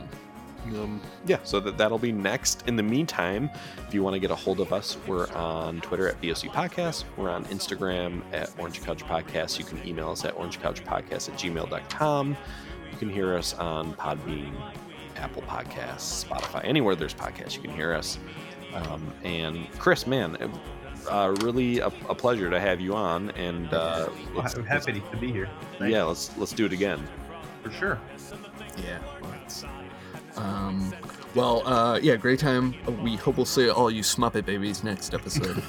[0.67, 2.67] Um, yeah, so that that'll be next.
[2.69, 3.51] In the meantime,
[3.87, 7.05] if you want to get a hold of us, we're on Twitter at BOC Podcast.
[7.17, 9.59] We're on Instagram at Orange Couch Podcast.
[9.59, 12.37] You can email us at orangecouchpodcast at gmail.com.
[12.91, 14.53] You can hear us on Podbean,
[15.17, 18.19] Apple Podcasts, Spotify, anywhere there's podcasts, you can hear us.
[18.75, 20.37] Um, and Chris, man,
[21.11, 23.31] uh, really a, a pleasure to have you on.
[23.33, 25.49] And uh, Well, let's- I'm happy to be here.
[25.79, 25.93] Thanks.
[25.93, 27.03] yeah, let's let's do it again.
[27.63, 28.01] for sure.
[28.79, 28.99] yeah.
[29.21, 29.65] let's-
[30.37, 30.95] Um.
[31.35, 31.67] Well.
[31.67, 31.99] Uh.
[32.03, 32.17] Yeah.
[32.17, 32.75] Great time.
[33.03, 35.57] We hope we'll see all you Smuppet babies next episode.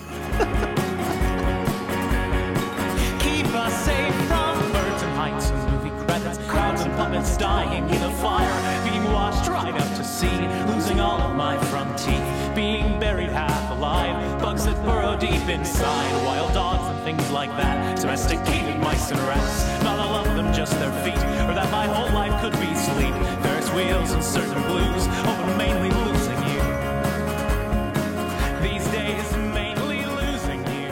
[3.20, 8.02] Keep us safe from birds and heights and movie credits, crowds and puppets dying in
[8.04, 13.00] a fire, being washed right up to sea, losing all of my front teeth, being
[13.00, 18.80] buried half alive, bugs that burrow deep inside, wild dogs and things like that, domesticated
[18.82, 19.84] mice and rats.
[19.84, 21.18] Not all of them just their feet,
[21.48, 23.14] or that my whole life could be sleep.
[23.44, 26.62] Ferris wheels and certain blues, oh, but mainly losing you.
[28.62, 30.92] These days, mainly losing you.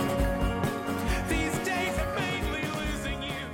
[1.29, 3.45] These days are mainly losing you.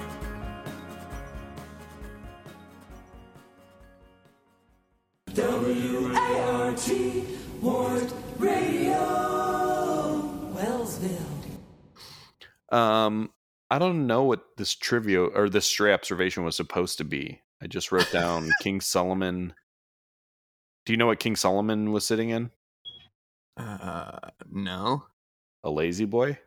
[5.33, 7.25] W-A-R-T,
[7.61, 9.03] Ward Radio,
[10.53, 11.25] Wellsville.
[12.71, 13.31] Um,
[13.69, 17.41] I don't know what this trivia or this stray observation was supposed to be.
[17.61, 19.53] I just wrote down King Solomon.
[20.85, 22.51] Do you know what King Solomon was sitting in?
[23.57, 24.19] Uh.
[24.51, 25.05] No.
[25.63, 26.37] A lazy boy.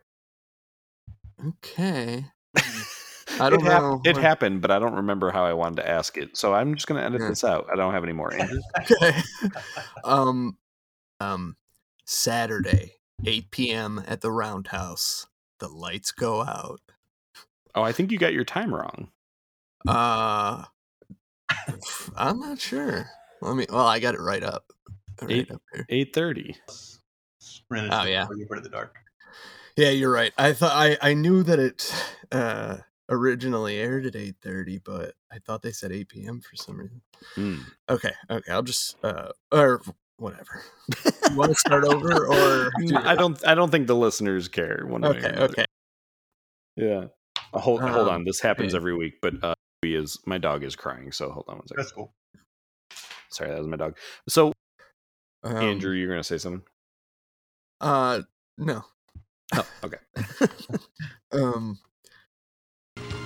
[1.46, 2.24] Okay.
[3.40, 4.00] I don't it hap- know.
[4.04, 6.36] It happened, but I don't remember how I wanted to ask it.
[6.36, 7.28] So I'm just going to edit Yeah.
[7.28, 7.66] this out.
[7.72, 8.32] I don't have any more.
[8.32, 8.60] Andrew?
[8.78, 9.22] okay.
[10.04, 10.58] um,
[11.20, 11.56] um,
[12.04, 14.02] Saturday, 8 p.m.
[14.06, 15.26] at the Roundhouse.
[15.58, 16.80] The lights go out.
[17.74, 19.08] Oh, I think you got your time wrong.
[19.86, 20.64] Uh,
[22.16, 23.06] I'm not sure.
[23.42, 23.66] Let me.
[23.70, 24.64] Well, I got it right up.
[25.22, 25.86] Right Eight up here.
[25.90, 26.56] eight thirty.
[27.72, 28.26] Oh, yeah.
[28.26, 28.96] Before You the dark.
[29.76, 30.32] Yeah, you're right.
[30.38, 31.92] I thought I I knew that it
[32.32, 32.78] uh
[33.08, 36.40] originally aired at 8:30, but I thought they said 8 p.m.
[36.40, 37.00] for some reason.
[37.34, 37.58] Hmm.
[37.88, 38.52] Okay, okay.
[38.52, 39.82] I'll just uh or
[40.16, 40.62] whatever.
[41.30, 43.46] you want to start over or do- I don't.
[43.46, 44.84] I don't think the listeners care.
[44.86, 45.44] One way or Okay, another.
[45.44, 45.64] okay.
[46.76, 47.04] Yeah.
[47.52, 48.24] Uh, hold hold Um, on.
[48.24, 48.78] This happens yeah.
[48.78, 51.12] every week, but uh, he is my dog is crying.
[51.12, 51.82] So hold on one second.
[51.82, 52.12] That's cool.
[53.30, 53.96] Sorry, that was my dog.
[54.28, 54.52] So
[55.42, 56.62] Um, Andrew, you're gonna say something?
[57.80, 58.22] Uh
[58.58, 58.84] no.
[59.54, 59.98] Oh, okay.
[61.32, 61.78] Um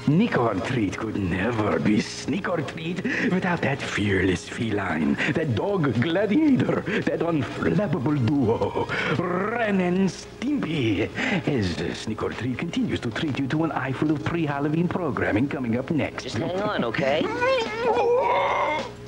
[0.05, 3.02] Snick or treat could never be snick or treat
[3.32, 8.86] without that fearless feline, that dog gladiator, that unflappable duo,
[9.16, 11.09] Ren and Stimpy.
[11.48, 15.48] As Snick or Treat continues to treat you to an eye full of pre-Halloween programming
[15.48, 16.24] coming up next.
[16.24, 17.24] Just hang on, okay?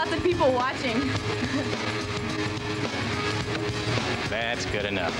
[0.00, 0.98] lots of people watching.
[4.30, 5.14] That's good enough.